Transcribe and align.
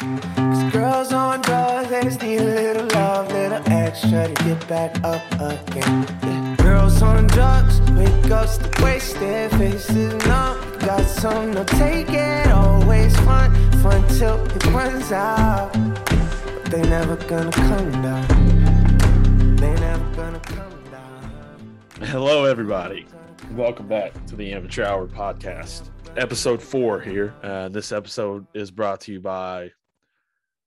Cause 0.00 0.72
girls 0.72 1.12
on 1.12 1.42
drugs, 1.42 1.90
they 1.90 2.02
just 2.02 2.22
need 2.22 2.38
a 2.40 2.44
little 2.44 2.86
love, 2.86 3.30
little 3.30 3.60
extra 3.70 4.28
to 4.28 4.44
get 4.44 4.66
back 4.66 5.04
up 5.04 5.22
again. 5.34 6.06
Yeah. 6.22 6.56
Girls 6.56 7.02
on 7.02 7.26
drugs, 7.26 7.82
wake 7.90 8.30
up 8.30 8.48
still 8.48 8.70
wasted, 8.82 9.50
faces 9.50 10.14
numb. 10.26 10.58
Got 10.78 11.02
some, 11.02 11.52
no 11.52 11.64
take 11.64 12.08
it, 12.08 12.46
always 12.46 13.14
fun, 13.20 13.52
fun 13.82 14.08
till 14.16 14.42
it 14.42 14.64
runs 14.68 15.12
out. 15.12 15.70
But 15.74 16.64
they 16.70 16.80
never 16.80 17.16
gonna 17.16 17.52
come 17.52 17.92
down. 18.00 19.56
They 19.56 19.74
never 19.74 20.16
gonna 20.16 20.40
come 20.40 20.82
down. 20.90 21.78
Hello, 22.06 22.46
everybody. 22.46 23.04
Welcome 23.52 23.86
back 23.86 24.14
to 24.28 24.36
the 24.36 24.50
Amateur 24.54 24.82
Hour 24.82 25.08
podcast, 25.08 25.90
episode 26.16 26.62
four 26.62 27.02
here. 27.02 27.34
Uh, 27.42 27.68
this 27.68 27.92
episode 27.92 28.46
is 28.54 28.70
brought 28.70 29.02
to 29.02 29.12
you 29.12 29.20
by 29.20 29.72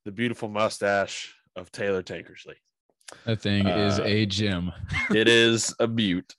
the 0.05 0.11
beautiful 0.11 0.49
mustache 0.49 1.33
of 1.55 1.71
Taylor 1.71 2.03
Tankersley. 2.03 2.55
That 3.25 3.41
thing 3.41 3.67
is 3.67 3.99
Uh, 3.99 4.03
a 4.03 4.25
gem. 4.25 4.71
It 5.15 5.27
is 5.27 5.73
a 5.79 5.87
butte. 5.87 6.35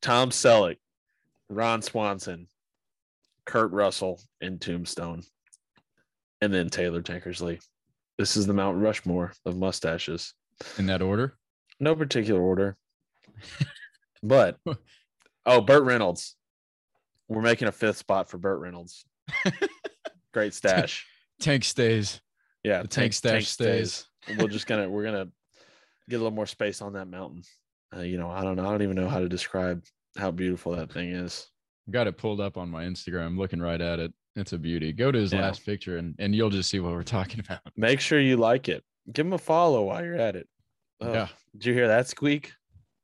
Tom 0.00 0.30
Selleck, 0.30 0.76
Ron 1.48 1.82
Swanson, 1.82 2.46
Kurt 3.44 3.72
Russell, 3.72 4.20
and 4.40 4.60
Tombstone, 4.60 5.22
and 6.40 6.52
then 6.52 6.68
Taylor 6.68 7.02
Tankersley. 7.02 7.60
This 8.18 8.36
is 8.36 8.46
the 8.46 8.52
Mount 8.52 8.78
Rushmore 8.78 9.32
of 9.44 9.56
mustaches. 9.56 10.34
In 10.78 10.86
that 10.86 11.02
order. 11.02 11.36
No 11.80 11.96
particular 11.96 12.40
order. 12.40 12.76
but 14.22 14.58
oh, 15.46 15.60
Burt 15.60 15.82
Reynolds. 15.84 16.36
We're 17.28 17.42
making 17.42 17.68
a 17.68 17.72
fifth 17.72 17.96
spot 17.96 18.28
for 18.28 18.38
Burt 18.38 18.60
Reynolds. 18.60 19.04
Great 20.32 20.54
stash. 20.54 21.06
Tank 21.40 21.64
stays. 21.64 22.20
Yeah, 22.64 22.82
The 22.82 22.88
tank 22.88 23.12
stash 23.12 23.46
stays. 23.48 24.06
We're 24.38 24.48
just 24.48 24.66
gonna 24.66 24.88
we're 24.88 25.04
gonna 25.04 25.28
get 26.08 26.16
a 26.16 26.18
little 26.18 26.30
more 26.30 26.46
space 26.46 26.80
on 26.82 26.94
that 26.94 27.06
mountain. 27.08 27.42
Uh, 27.94 28.00
you 28.00 28.16
know, 28.18 28.30
I 28.30 28.42
don't 28.42 28.56
know. 28.56 28.66
I 28.66 28.70
don't 28.70 28.82
even 28.82 28.96
know 28.96 29.08
how 29.08 29.20
to 29.20 29.28
describe 29.28 29.84
how 30.16 30.30
beautiful 30.30 30.74
that 30.76 30.90
thing 30.92 31.10
is. 31.10 31.46
Got 31.90 32.06
it 32.06 32.16
pulled 32.16 32.40
up 32.40 32.56
on 32.56 32.70
my 32.70 32.84
Instagram. 32.84 33.36
Looking 33.38 33.60
right 33.60 33.80
at 33.80 33.98
it. 34.00 34.12
It's 34.36 34.52
a 34.54 34.58
beauty. 34.58 34.92
Go 34.92 35.12
to 35.12 35.18
his 35.18 35.32
Yeah. 35.32 35.42
last 35.42 35.64
picture 35.64 35.98
and, 35.98 36.14
and 36.18 36.34
you'll 36.34 36.50
just 36.50 36.70
see 36.70 36.80
what 36.80 36.92
we're 36.92 37.02
talking 37.18 37.40
about. 37.40 37.60
Make 37.76 38.00
sure 38.00 38.18
you 38.18 38.36
like 38.38 38.68
it. 38.68 38.82
Give 39.12 39.26
him 39.26 39.34
a 39.34 39.38
follow 39.38 39.84
while 39.84 40.02
you're 40.02 40.16
at 40.16 40.34
it. 40.34 40.48
Oh, 41.00 41.12
Yeah. 41.12 41.28
Did 41.52 41.66
you 41.66 41.74
hear 41.74 41.88
that 41.88 42.08
squeak? 42.08 42.52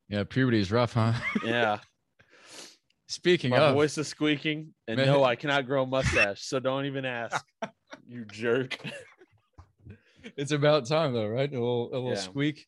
Yeah, 0.09 0.23
puberty 0.23 0.59
is 0.59 0.71
rough, 0.71 0.93
huh? 0.93 1.13
Yeah. 1.45 1.77
Speaking 3.07 3.51
My 3.51 3.57
of, 3.57 3.75
voice 3.75 3.97
is 3.97 4.07
squeaking, 4.07 4.73
and 4.87 4.97
Man. 4.97 5.05
no, 5.07 5.23
I 5.23 5.35
cannot 5.35 5.65
grow 5.67 5.83
a 5.83 5.85
mustache, 5.85 6.41
so 6.43 6.59
don't 6.59 6.85
even 6.85 7.03
ask. 7.05 7.45
you 8.07 8.25
jerk. 8.25 8.77
it's 10.37 10.51
about 10.51 10.85
time 10.87 11.13
though, 11.13 11.27
right? 11.27 11.49
A 11.49 11.53
little, 11.53 11.89
a 11.89 11.95
little 11.95 12.09
Yeah. 12.11 12.15
squeak, 12.15 12.67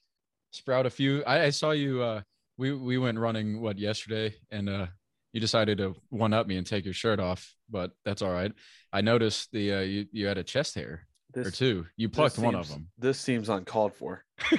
sprout 0.51 0.85
a 0.85 0.89
few. 0.89 1.23
I, 1.23 1.45
I 1.45 1.49
saw 1.49 1.71
you. 1.71 2.01
Uh, 2.01 2.21
we 2.57 2.71
we 2.73 2.97
went 2.97 3.17
running 3.17 3.61
what 3.61 3.79
yesterday, 3.79 4.35
and 4.51 4.69
uh, 4.69 4.87
you 5.31 5.39
decided 5.39 5.79
to 5.79 5.95
one 6.09 6.33
up 6.33 6.45
me 6.47 6.57
and 6.57 6.65
take 6.67 6.85
your 6.85 6.93
shirt 6.93 7.19
off, 7.19 7.55
but 7.69 7.91
that's 8.05 8.21
all 8.21 8.31
right. 8.31 8.51
I 8.91 9.01
noticed 9.01 9.51
the 9.51 9.73
uh, 9.73 9.79
you 9.81 10.05
you 10.11 10.27
had 10.27 10.37
a 10.37 10.43
chest 10.43 10.75
hair 10.75 11.07
or 11.35 11.43
This, 11.45 11.57
two. 11.57 11.85
You 11.97 12.09
plucked 12.09 12.37
one 12.37 12.55
of 12.55 12.69
them. 12.69 12.89
This 12.97 13.19
seems 13.19 13.49
uncalled 13.49 13.95
for. 13.95 14.23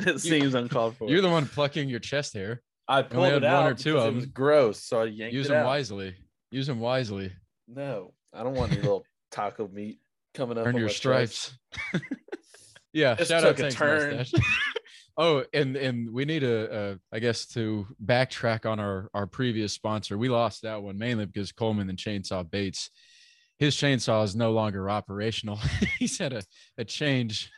it 0.00 0.20
seems 0.20 0.54
uncalled 0.54 0.96
for. 0.96 1.08
You're 1.08 1.20
the 1.22 1.30
one 1.30 1.46
plucking 1.46 1.88
your 1.88 2.00
chest 2.00 2.34
hair. 2.34 2.62
I 2.88 3.02
pulled 3.02 3.24
had 3.26 3.34
it 3.38 3.44
out 3.44 3.64
one 3.64 3.72
or 3.72 3.74
two 3.74 3.98
of 3.98 4.12
it 4.12 4.14
was 4.16 4.24
them. 4.24 4.32
gross, 4.32 4.82
so 4.82 5.00
I 5.02 5.04
yanked 5.06 5.34
Use 5.34 5.48
them 5.48 5.58
out. 5.58 5.66
wisely. 5.66 6.14
Use 6.50 6.66
them 6.66 6.78
wisely. 6.80 7.32
No, 7.68 8.14
I 8.32 8.42
don't 8.44 8.54
want 8.54 8.72
any 8.72 8.80
little 8.80 9.04
taco 9.32 9.68
meat 9.68 9.98
coming 10.36 10.58
up. 10.58 10.66
Earn 10.66 10.76
your 10.76 10.88
stripes. 10.88 11.56
yeah, 12.92 13.14
This 13.14 13.28
shout 13.28 13.44
out 13.44 13.58
a 13.58 13.70
turn. 13.70 14.24
oh, 15.16 15.44
and 15.52 15.76
and 15.76 16.12
we 16.12 16.24
need 16.24 16.40
to, 16.40 16.72
uh, 16.72 16.94
I 17.12 17.18
guess, 17.18 17.46
to 17.48 17.86
backtrack 18.04 18.66
on 18.70 18.78
our 18.78 19.08
our 19.14 19.26
previous 19.26 19.72
sponsor. 19.72 20.18
We 20.18 20.28
lost 20.28 20.62
that 20.62 20.82
one 20.82 20.98
mainly 20.98 21.26
because 21.26 21.52
Coleman 21.52 21.88
and 21.88 21.98
Chainsaw 21.98 22.48
Bates, 22.48 22.90
his 23.58 23.74
chainsaw 23.74 24.24
is 24.24 24.36
no 24.36 24.52
longer 24.52 24.88
operational. 24.90 25.58
He's 25.98 26.18
had 26.18 26.32
a 26.32 26.42
a 26.78 26.84
change. 26.84 27.50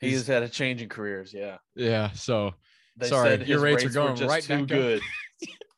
He's 0.00 0.26
had 0.26 0.42
a 0.44 0.48
change 0.48 0.80
in 0.80 0.88
careers. 0.88 1.34
Yeah, 1.34 1.58
Yeah, 1.74 2.12
so 2.12 2.54
they 2.96 3.08
Sorry, 3.08 3.36
your 3.44 3.58
his 3.58 3.58
rates 3.58 3.84
are 3.84 3.88
going 3.90 4.16
just 4.16 4.30
right 4.30 4.42
too 4.42 4.58
back 4.58 4.68
good. 4.68 5.02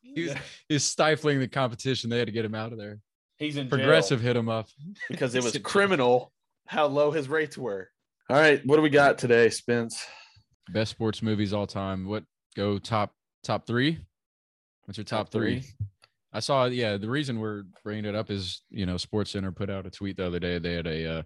he's 0.01 0.29
Yeah. 0.29 0.41
he's 0.69 0.83
stifling 0.83 1.39
the 1.39 1.47
competition. 1.47 2.09
They 2.09 2.19
had 2.19 2.27
to 2.27 2.31
get 2.31 2.45
him 2.45 2.55
out 2.55 2.71
of 2.71 2.77
there. 2.77 2.99
He's 3.41 3.57
in 3.57 3.67
jail 3.67 3.77
Progressive 3.79 4.21
hit 4.21 4.35
him 4.35 4.49
up. 4.49 4.67
because 5.09 5.33
it 5.33 5.43
was 5.43 5.57
criminal 5.63 6.31
how 6.67 6.85
low 6.85 7.09
his 7.09 7.27
rates 7.27 7.57
were. 7.57 7.89
All 8.29 8.37
right, 8.37 8.63
what 8.65 8.75
do 8.75 8.83
we 8.83 8.91
got 8.91 9.17
today, 9.17 9.49
Spence? 9.49 10.05
Best 10.71 10.91
sports 10.91 11.23
movies 11.23 11.51
all 11.51 11.65
time. 11.65 12.05
What 12.07 12.23
go 12.55 12.77
top 12.77 13.13
top 13.43 13.65
three? 13.65 13.99
What's 14.85 14.97
your 14.97 15.05
top, 15.05 15.25
Top 15.25 15.31
three? 15.31 15.61
three? 15.61 15.87
I 16.31 16.39
saw. 16.39 16.65
Yeah, 16.65 16.97
the 16.97 17.09
reason 17.09 17.39
we're 17.39 17.63
bringing 17.83 18.05
it 18.05 18.15
up 18.15 18.29
is 18.29 18.61
you 18.69 18.85
know 18.85 18.97
Sports 18.97 19.31
Center 19.31 19.51
put 19.51 19.71
out 19.71 19.87
a 19.87 19.89
tweet 19.89 20.17
the 20.17 20.27
other 20.27 20.39
day. 20.39 20.59
They 20.59 20.73
had 20.73 20.87
a 20.87 21.19
uh, 21.19 21.23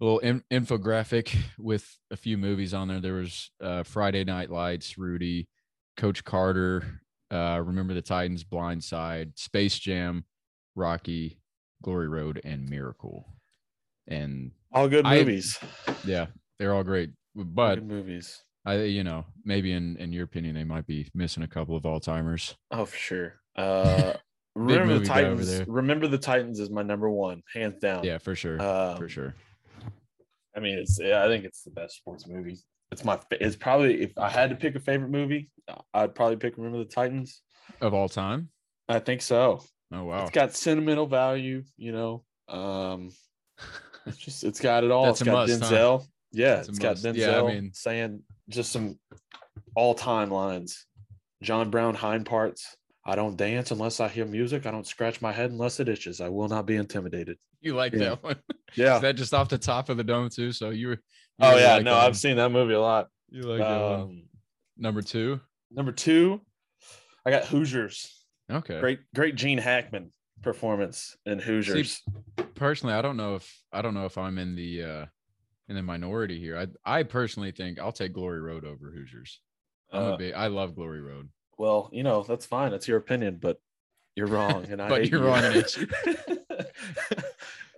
little 0.00 0.18
in- 0.18 0.42
infographic 0.52 1.36
with 1.58 1.86
a 2.10 2.16
few 2.16 2.36
movies 2.36 2.74
on 2.74 2.88
there. 2.88 3.00
There 3.00 3.14
was 3.14 3.50
uh, 3.62 3.84
Friday 3.84 4.24
Night 4.24 4.50
Lights, 4.50 4.98
Rudy, 4.98 5.48
Coach 5.96 6.24
Carter, 6.24 7.00
uh, 7.30 7.62
Remember 7.64 7.94
the 7.94 8.02
Titans, 8.02 8.42
Blind 8.42 8.82
Side, 8.82 9.32
Space 9.36 9.78
Jam, 9.78 10.24
Rocky, 10.76 11.40
Glory 11.82 12.06
Road, 12.08 12.40
and 12.44 12.68
Miracle. 12.68 13.26
And 14.06 14.52
All 14.72 14.88
good 14.88 15.04
I- 15.06 15.18
movies. 15.18 15.58
yeah, 16.04 16.26
they're 16.58 16.72
all 16.74 16.84
great. 16.84 17.10
All 17.36 17.44
But 17.44 17.74
good 17.76 17.88
movies. 17.88 18.40
I, 18.64 18.82
you 18.82 19.04
know, 19.04 19.24
maybe 19.44 19.72
in 19.72 19.96
in 19.96 20.12
your 20.12 20.24
opinion, 20.24 20.54
they 20.54 20.64
might 20.64 20.86
be 20.86 21.08
missing 21.14 21.42
a 21.42 21.48
couple 21.48 21.76
of 21.76 21.86
all 21.86 22.00
timers. 22.00 22.56
Oh, 22.70 22.84
for 22.84 22.96
sure. 22.96 23.34
Uh, 23.56 24.14
remember 24.54 24.94
the 24.94 25.00
movie 25.00 25.06
guy 25.08 25.24
over 25.24 25.42
Titans. 25.42 25.68
Remember 25.68 26.06
the 26.08 26.18
Titans 26.18 26.58
is 26.60 26.70
my 26.70 26.82
number 26.82 27.08
one, 27.10 27.42
hands 27.54 27.78
down. 27.80 28.04
Yeah, 28.04 28.18
for 28.18 28.34
sure, 28.34 28.60
Um, 28.60 28.96
for 28.96 29.08
sure. 29.08 29.34
I 30.56 30.60
mean, 30.60 30.78
it's. 30.78 30.98
yeah, 31.00 31.24
I 31.24 31.28
think 31.28 31.44
it's 31.44 31.62
the 31.62 31.70
best 31.70 31.96
sports 31.96 32.26
movie. 32.26 32.56
It's 32.90 33.04
my. 33.04 33.20
It's 33.32 33.56
probably 33.56 34.02
if 34.02 34.16
I 34.18 34.28
had 34.30 34.50
to 34.50 34.56
pick 34.56 34.74
a 34.74 34.80
favorite 34.80 35.10
movie, 35.10 35.50
I'd 35.94 36.14
probably 36.14 36.36
pick 36.36 36.56
Remember 36.56 36.78
the 36.78 36.84
Titans. 36.86 37.42
Of 37.80 37.94
all 37.94 38.08
time. 38.08 38.48
I 38.88 38.98
think 39.00 39.22
so. 39.22 39.62
Oh 39.92 40.04
wow, 40.04 40.22
It's 40.22 40.30
got 40.32 40.54
sentimental 40.54 41.06
value, 41.06 41.62
you 41.76 41.92
know. 41.92 42.24
Um, 42.48 43.10
it's 44.06 44.16
just 44.18 44.44
it's 44.44 44.60
got 44.60 44.84
it 44.84 44.90
all. 44.90 45.06
That's 45.06 45.20
it's 45.20 45.26
got 45.26 45.48
must, 45.48 45.62
huh? 45.62 45.68
Denzel. 45.70 46.06
Yeah, 46.32 46.56
That's 46.56 46.68
it's 46.70 46.78
got 46.78 46.90
must. 46.94 47.04
Denzel 47.04 47.16
Yeah, 47.16 47.40
I 47.42 47.46
mean- 47.46 47.70
saying 47.72 48.22
just 48.48 48.72
some 48.72 48.98
all-time 49.74 50.30
lines. 50.30 50.86
John 51.42 51.70
Brown 51.70 51.94
hind 51.94 52.26
parts. 52.26 52.76
I 53.04 53.14
don't 53.14 53.36
dance 53.36 53.70
unless 53.70 54.00
I 54.00 54.08
hear 54.08 54.24
music. 54.26 54.66
I 54.66 54.70
don't 54.72 54.86
scratch 54.86 55.22
my 55.22 55.30
head 55.32 55.50
unless 55.52 55.78
it 55.78 55.88
itches. 55.88 56.20
I 56.20 56.28
will 56.28 56.48
not 56.48 56.66
be 56.66 56.74
intimidated. 56.76 57.36
you 57.60 57.74
like 57.74 57.92
Yeah. 57.92 57.98
that 58.10 58.22
one? 58.24 58.36
Yeah. 58.74 58.96
Is 58.96 59.02
that 59.02 59.14
just 59.16 59.32
off 59.32 59.48
the 59.48 59.58
top 59.58 59.88
of 59.90 59.96
the 59.96 60.02
dome 60.04 60.28
too? 60.28 60.50
So 60.52 60.70
you 60.70 60.88
were. 60.88 60.92
you 60.94 60.98
oh 61.40 61.56
yeah, 61.56 61.74
like 61.74 61.84
no. 61.84 61.94
I've 61.94 62.16
seen 62.16 62.36
that 62.36 62.50
movie 62.50 62.74
a 62.74 62.80
lot. 62.80 63.06
You 63.30 63.42
like 63.42 63.60
that 63.60 63.80
one. 63.80 64.00
Um, 64.00 64.22
Number 64.76 65.02
two. 65.02 65.40
number 65.70 65.92
two, 65.92 66.40
I 67.24 67.30
got 67.30 67.44
Hoosiers. 67.46 68.25
Okay. 68.50 68.78
Great, 68.80 69.00
great 69.14 69.34
Gene 69.34 69.58
Hackman 69.58 70.12
performance 70.42 71.16
in 71.26 71.38
Hoosiers. 71.38 72.02
Personally, 72.54 72.94
I 72.94 73.02
don't 73.02 73.16
know 73.16 73.34
if 73.34 73.62
I 73.72 73.82
don't 73.82 73.94
know 73.94 74.04
if 74.06 74.16
I'm 74.18 74.38
in 74.38 74.54
the 74.54 74.82
uh 74.82 75.06
in 75.68 75.74
the 75.76 75.82
minority 75.82 76.38
here. 76.38 76.56
I 76.58 76.98
I 76.98 77.02
personally 77.02 77.50
think 77.50 77.78
I'll 77.80 77.92
take 77.92 78.12
Glory 78.12 78.40
Road 78.40 78.64
over 78.64 78.90
Hoosiers. 78.90 79.40
I'm 79.92 80.02
Uh, 80.04 80.12
a 80.14 80.18
big. 80.18 80.34
I 80.34 80.46
love 80.46 80.74
Glory 80.74 81.00
Road. 81.00 81.28
Well, 81.58 81.90
you 81.92 82.02
know, 82.02 82.22
that's 82.22 82.46
fine. 82.46 82.70
That's 82.70 82.86
your 82.86 82.98
opinion, 82.98 83.38
but 83.40 83.58
you're 84.14 84.26
wrong. 84.26 84.66
And 84.70 84.80
I 84.80 84.88
But 84.90 85.02
hate 85.02 85.10
you're 85.10 85.20
you. 85.22 85.26
wrong 85.26 85.42
hate 85.42 85.76
you. 85.76 85.86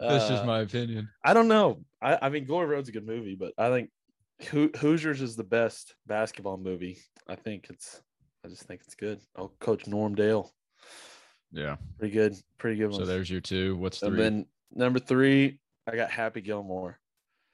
Just 0.00 0.30
Uh, 0.30 0.44
my 0.46 0.60
opinion. 0.60 1.08
I 1.24 1.34
don't 1.34 1.48
know. 1.48 1.80
I, 2.00 2.18
I 2.22 2.28
mean, 2.28 2.44
Glory 2.44 2.66
Road's 2.66 2.88
a 2.88 2.92
good 2.92 3.06
movie, 3.06 3.34
but 3.34 3.52
I 3.58 3.68
think 3.70 3.90
Ho- 4.52 4.70
Hoosiers 4.78 5.20
is 5.20 5.34
the 5.34 5.42
best 5.44 5.94
basketball 6.06 6.56
movie. 6.56 6.98
I 7.26 7.34
think 7.34 7.66
it's, 7.68 8.00
I 8.44 8.48
just 8.48 8.62
think 8.62 8.82
it's 8.84 8.94
good. 8.94 9.20
Oh, 9.36 9.50
Coach 9.58 9.86
Norm 9.88 10.14
Dale, 10.14 10.52
Yeah. 11.52 11.76
pretty 11.98 12.12
good, 12.14 12.36
pretty 12.58 12.76
good 12.76 12.90
one. 12.90 13.00
So 13.00 13.06
there's 13.06 13.30
your 13.30 13.40
two. 13.40 13.76
What's 13.76 14.02
and 14.02 14.12
three? 14.14 14.22
then 14.22 14.46
number 14.72 14.98
three, 14.98 15.58
I 15.86 15.96
got 15.96 16.10
Happy 16.10 16.40
Gilmore. 16.40 16.98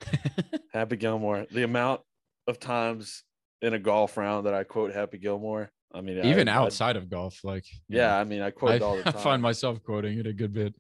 Happy 0.73 0.97
Gilmore. 0.97 1.47
The 1.51 1.63
amount 1.63 2.01
of 2.47 2.59
times 2.59 3.23
in 3.63 3.75
a 3.75 3.79
golf 3.79 4.17
round 4.17 4.47
that 4.47 4.55
I 4.55 4.65
quote 4.65 4.93
Happy 4.93 5.19
Gilmore. 5.19 5.71
I 5.93 6.01
mean, 6.01 6.25
Even 6.25 6.49
I, 6.49 6.53
I- 6.55 6.57
outside 6.57 6.97
of 6.97 7.09
golf, 7.09 7.39
like 7.45 7.65
yeah, 7.89 8.09
know, 8.09 8.15
I 8.17 8.25
mean, 8.25 8.43
I 8.43 8.51
quote 8.51 8.73
I, 8.73 8.75
it 8.77 8.83
all 8.83 8.97
the 8.97 9.05
time. 9.05 9.15
I 9.17 9.21
find 9.21 9.43
myself 9.43 9.83
quoting 9.83 10.19
it 10.19 10.27
a 10.27 10.33
good 10.33 10.53
bit. 10.53 10.75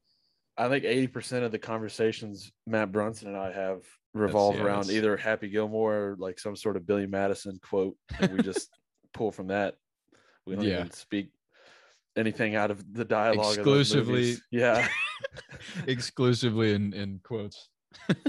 I 0.56 0.69
think 0.69 0.84
80% 0.84 1.43
of 1.43 1.50
the 1.52 1.58
conversations 1.58 2.52
Matt 2.66 2.93
Brunson 2.93 3.28
and 3.28 3.37
I 3.37 3.52
have 3.52 3.82
revolve 4.12 4.61
around 4.61 4.88
either 4.90 5.16
Happy 5.16 5.49
Gilmore 5.49 5.94
or 5.94 6.16
like 6.19 6.38
some 6.38 6.55
sort 6.55 6.76
of 6.76 6.87
Billy 6.87 7.06
Madison 7.06 7.58
quote. 7.62 7.96
And 8.20 8.32
we 8.37 8.43
just 8.43 8.70
pull 9.14 9.32
from 9.32 9.49
that. 9.49 9.75
We 10.46 10.55
don't 10.55 10.64
Yeah. 10.64 10.81
even 10.81 10.90
speak 10.93 11.31
anything 12.16 12.55
out 12.55 12.70
of 12.70 12.94
the 12.94 13.05
dialogue. 13.05 13.56
Exclusively- 13.56 14.37
Yeah. 14.50 14.87
exclusively 15.87 16.75
in 16.75 16.93
in 16.93 17.20
quotes. 17.22 17.69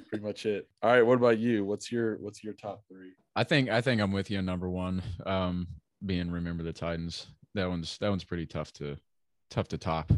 Pretty 0.09 0.23
much 0.23 0.45
it. 0.45 0.67
All 0.81 0.91
right. 0.91 1.01
What 1.05 1.17
about 1.17 1.39
you? 1.39 1.65
What's 1.65 1.91
your 1.91 2.17
What's 2.17 2.43
your 2.43 2.53
top 2.53 2.83
three? 2.87 3.13
I 3.35 3.43
think 3.43 3.69
I 3.69 3.81
think 3.81 4.01
I'm 4.01 4.11
with 4.11 4.29
you 4.31 4.37
on 4.37 4.45
number 4.45 4.69
one. 4.69 5.01
Um, 5.25 5.67
being 6.05 6.29
remember 6.31 6.63
the 6.63 6.73
Titans. 6.73 7.27
That 7.55 7.69
one's 7.69 7.97
that 7.99 8.09
one's 8.09 8.23
pretty 8.23 8.45
tough 8.45 8.71
to 8.73 8.97
tough 9.49 9.67
to 9.69 9.77
top. 9.77 10.11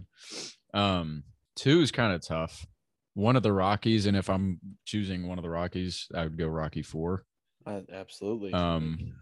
Um, 0.73 1.23
two 1.55 1.81
is 1.81 1.91
kind 1.91 2.13
of 2.13 2.21
tough. 2.21 2.65
One 3.13 3.35
of 3.35 3.41
the 3.43 3.53
Rockies, 3.53 4.05
and 4.05 4.15
if 4.15 4.29
I'm 4.29 4.59
choosing 4.85 5.27
one 5.27 5.39
of 5.39 5.43
the 5.43 5.49
Rockies, 5.49 6.07
I 6.13 6.23
would 6.23 6.37
go 6.37 6.47
Rocky 6.47 6.83
Four. 6.83 7.23
Uh, 7.65 7.81
absolutely. 7.91 8.53
Um, 8.53 9.13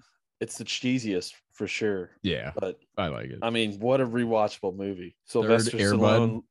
it's 0.42 0.58
the 0.58 0.64
cheesiest 0.66 1.34
for 1.54 1.68
sure. 1.68 2.12
yeah, 2.24 2.52
But 2.60 2.80
I 2.98 3.08
like 3.08 3.28
it. 3.30 3.40
I 3.42 3.50
mean, 3.50 3.80
what 3.80 4.02
a 4.02 4.06
rewatchable 4.06 4.76
movie. 4.76 5.16
Sylvester 5.26 5.78
Stallone. 5.78 6.44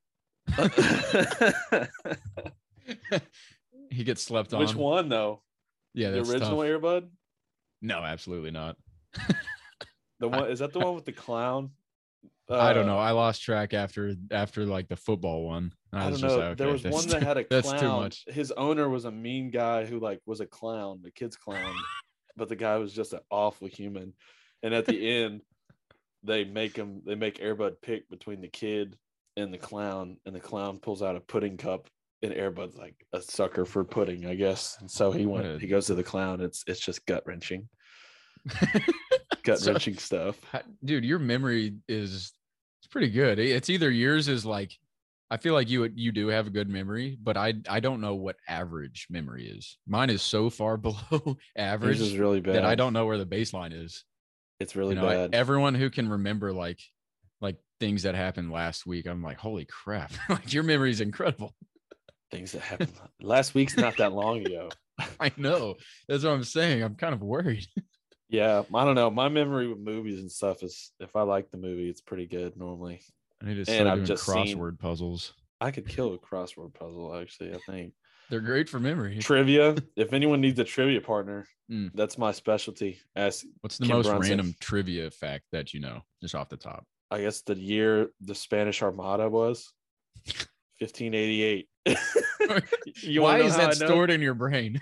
he 3.90 4.04
gets 4.04 4.22
slept 4.22 4.52
on. 4.54 4.60
Which 4.60 4.74
one 4.74 5.08
though? 5.08 5.42
Yeah, 5.94 6.10
the 6.10 6.18
original 6.20 6.40
tough. 6.62 6.66
Airbud. 6.82 7.08
No, 7.82 7.98
absolutely 8.00 8.50
not. 8.50 8.76
The 10.20 10.28
one 10.28 10.48
is 10.48 10.60
that 10.60 10.72
the 10.72 10.78
one 10.78 10.94
with 10.94 11.04
the 11.04 11.12
clown? 11.12 11.70
I 12.48 12.72
don't 12.72 12.84
Uh, 12.84 12.92
know. 12.92 12.98
I 12.98 13.10
lost 13.10 13.42
track 13.42 13.74
after 13.74 14.14
after 14.30 14.64
like 14.64 14.88
the 14.88 14.96
football 14.96 15.44
one. 15.44 15.72
I, 15.92 16.06
I 16.06 16.10
don't 16.10 16.20
know. 16.22 16.36
like, 16.38 16.56
there 16.56 16.68
was 16.68 16.84
one 16.84 16.92
that's 16.92 17.06
that 17.06 17.22
had 17.24 17.36
a 17.36 17.44
that's 17.50 17.68
clown. 17.68 17.80
too 17.80 17.88
much. 17.88 18.24
His 18.28 18.52
owner 18.52 18.88
was 18.88 19.06
a 19.06 19.10
mean 19.10 19.50
guy 19.50 19.84
who 19.84 19.98
like 19.98 20.20
was 20.24 20.40
a 20.40 20.46
clown, 20.46 21.00
the 21.02 21.10
kid's 21.10 21.36
clown, 21.36 21.74
but 22.36 22.48
the 22.48 22.56
guy 22.56 22.76
was 22.78 22.92
just 22.92 23.12
an 23.12 23.20
awful 23.30 23.68
human. 23.68 24.12
And 24.62 24.74
at 24.74 24.86
the 24.86 25.08
end, 25.22 25.42
they 26.22 26.44
make 26.44 26.76
him 26.76 27.02
they 27.06 27.14
make 27.14 27.38
Airbud 27.38 27.74
pick 27.82 28.08
between 28.08 28.40
the 28.40 28.48
kid 28.48 28.96
and 29.36 29.52
the 29.52 29.58
clown, 29.58 30.16
and 30.26 30.34
the 30.34 30.40
clown 30.40 30.78
pulls 30.78 31.02
out 31.02 31.16
a 31.16 31.20
pudding 31.20 31.56
cup, 31.56 31.88
and 32.22 32.32
Airbud's 32.32 32.76
like 32.76 32.94
a 33.12 33.20
sucker 33.20 33.64
for 33.64 33.84
pudding, 33.84 34.26
I 34.26 34.34
guess. 34.34 34.76
And 34.80 34.90
so 34.90 35.10
he 35.12 35.26
went. 35.26 35.60
He 35.60 35.66
goes 35.66 35.86
to 35.86 35.94
the 35.94 36.02
clown. 36.02 36.40
It's 36.40 36.64
it's 36.66 36.80
just 36.80 37.04
gut 37.06 37.24
wrenching, 37.26 37.68
gut 39.42 39.58
So- 39.58 39.72
wrenching 39.72 39.98
stuff. 39.98 40.36
Dude 40.84 41.04
your 41.04 41.18
memory 41.18 41.76
is 41.88 42.32
it's 42.80 42.88
pretty 42.90 43.08
good 43.10 43.38
it's 43.38 43.70
either 43.70 43.90
yours 43.90 44.28
is 44.28 44.44
like 44.44 44.70
i 45.30 45.36
feel 45.36 45.54
like 45.54 45.68
you 45.68 45.84
you 45.94 46.12
do 46.12 46.28
have 46.28 46.46
a 46.46 46.50
good 46.50 46.68
memory 46.68 47.16
but 47.22 47.36
i 47.36 47.52
i 47.68 47.80
don't 47.80 48.00
know 48.00 48.14
what 48.14 48.36
average 48.48 49.06
memory 49.10 49.46
is 49.46 49.78
mine 49.86 50.10
is 50.10 50.22
so 50.22 50.50
far 50.50 50.76
below 50.86 51.36
average 51.56 52.00
is 52.00 52.16
really 52.18 52.40
bad. 52.40 52.56
that 52.56 52.64
i 52.64 52.74
don't 52.74 52.92
know 52.92 53.06
where 53.06 53.18
the 53.18 53.26
baseline 53.26 53.72
is 53.72 54.04
It's 54.60 54.76
really 54.76 54.94
you 54.94 55.00
know 55.00 55.08
I- 55.08 55.14
bad. 55.14 55.34
everyone 55.34 55.74
who 55.74 55.90
can 55.90 56.08
remember 56.08 56.52
like 56.52 56.80
like 57.40 57.56
things 57.80 58.02
that 58.04 58.14
happened 58.14 58.50
last 58.52 58.86
week 58.86 59.06
i'm 59.06 59.22
like 59.22 59.38
holy 59.38 59.64
crap 59.66 60.12
like 60.28 60.52
your 60.52 60.62
memory 60.62 60.90
is 60.90 61.00
incredible 61.00 61.54
Things 62.30 62.52
that 62.52 62.62
happened 62.62 62.92
last 63.20 63.54
week's 63.54 63.76
not 63.76 63.96
that 63.98 64.12
long 64.12 64.44
ago. 64.44 64.68
i 65.20 65.30
know 65.36 65.74
that's 66.08 66.24
what 66.24 66.32
i'm 66.32 66.42
saying 66.44 66.82
i'm 66.82 66.96
kind 66.96 67.14
of 67.14 67.22
worried 67.22 67.66
Yeah, 68.28 68.62
I 68.74 68.84
don't 68.84 68.96
know. 68.96 69.10
My 69.10 69.28
memory 69.28 69.68
with 69.68 69.78
movies 69.78 70.18
and 70.18 70.32
stuff 70.32 70.62
is 70.64 70.90
if 70.98 71.14
I 71.14 71.22
like 71.22 71.50
the 71.52 71.58
movie, 71.58 71.88
it's 71.88 72.00
pretty 72.00 72.26
good 72.26 72.56
normally. 72.56 73.00
I 73.44 73.48
need 73.48 73.54
to 73.54 73.60
And 73.60 73.66
start 73.68 73.86
I've 73.86 73.94
doing 73.96 74.06
just 74.06 74.24
seen- 74.26 74.56
crossword 74.58 74.78
puzzles 74.78 75.34
I 75.60 75.70
could 75.70 75.88
kill 75.88 76.12
a 76.14 76.18
crossword 76.18 76.74
puzzle 76.74 77.14
actually, 77.16 77.54
I 77.54 77.58
think. 77.66 77.92
they're 78.28 78.40
great 78.40 78.68
for 78.68 78.78
memory 78.80 79.18
trivia. 79.18 79.76
If 79.96 80.12
anyone 80.12 80.40
needs 80.40 80.58
a 80.58 80.64
trivia 80.64 81.00
partner, 81.00 81.46
Mm. 81.70 81.90
that's 81.94 82.18
my 82.18 82.30
specialty. 82.32 82.98
As 83.16 83.42
what's 83.62 83.78
the 83.78 83.86
Kim 83.86 83.96
most 83.96 84.06
Brunson. 84.08 84.30
random 84.30 84.54
trivia 84.60 85.10
fact 85.10 85.44
that 85.52 85.72
you 85.72 85.80
know 85.80 86.02
just 86.20 86.34
off 86.34 86.48
the 86.50 86.56
top 86.58 86.84
I 87.10 87.22
guess 87.22 87.40
the 87.42 87.56
year 87.56 88.08
the 88.20 88.34
Spanish 88.34 88.82
Armada 88.82 89.28
was 89.30 89.72
1588. 90.80 91.68
Why 93.18 93.40
is 93.40 93.56
that 93.56 93.74
stored 93.76 94.10
in 94.10 94.20
your 94.20 94.34
brain? 94.34 94.78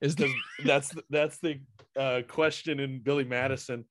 is 0.00 0.14
the, 0.16 0.32
that's 0.64 0.90
the- 0.90 1.04
that's 1.10 1.38
the 1.38 1.60
uh, 1.98 2.22
question 2.28 2.78
in 2.80 3.00
Billy 3.00 3.24
Madison. 3.24 3.84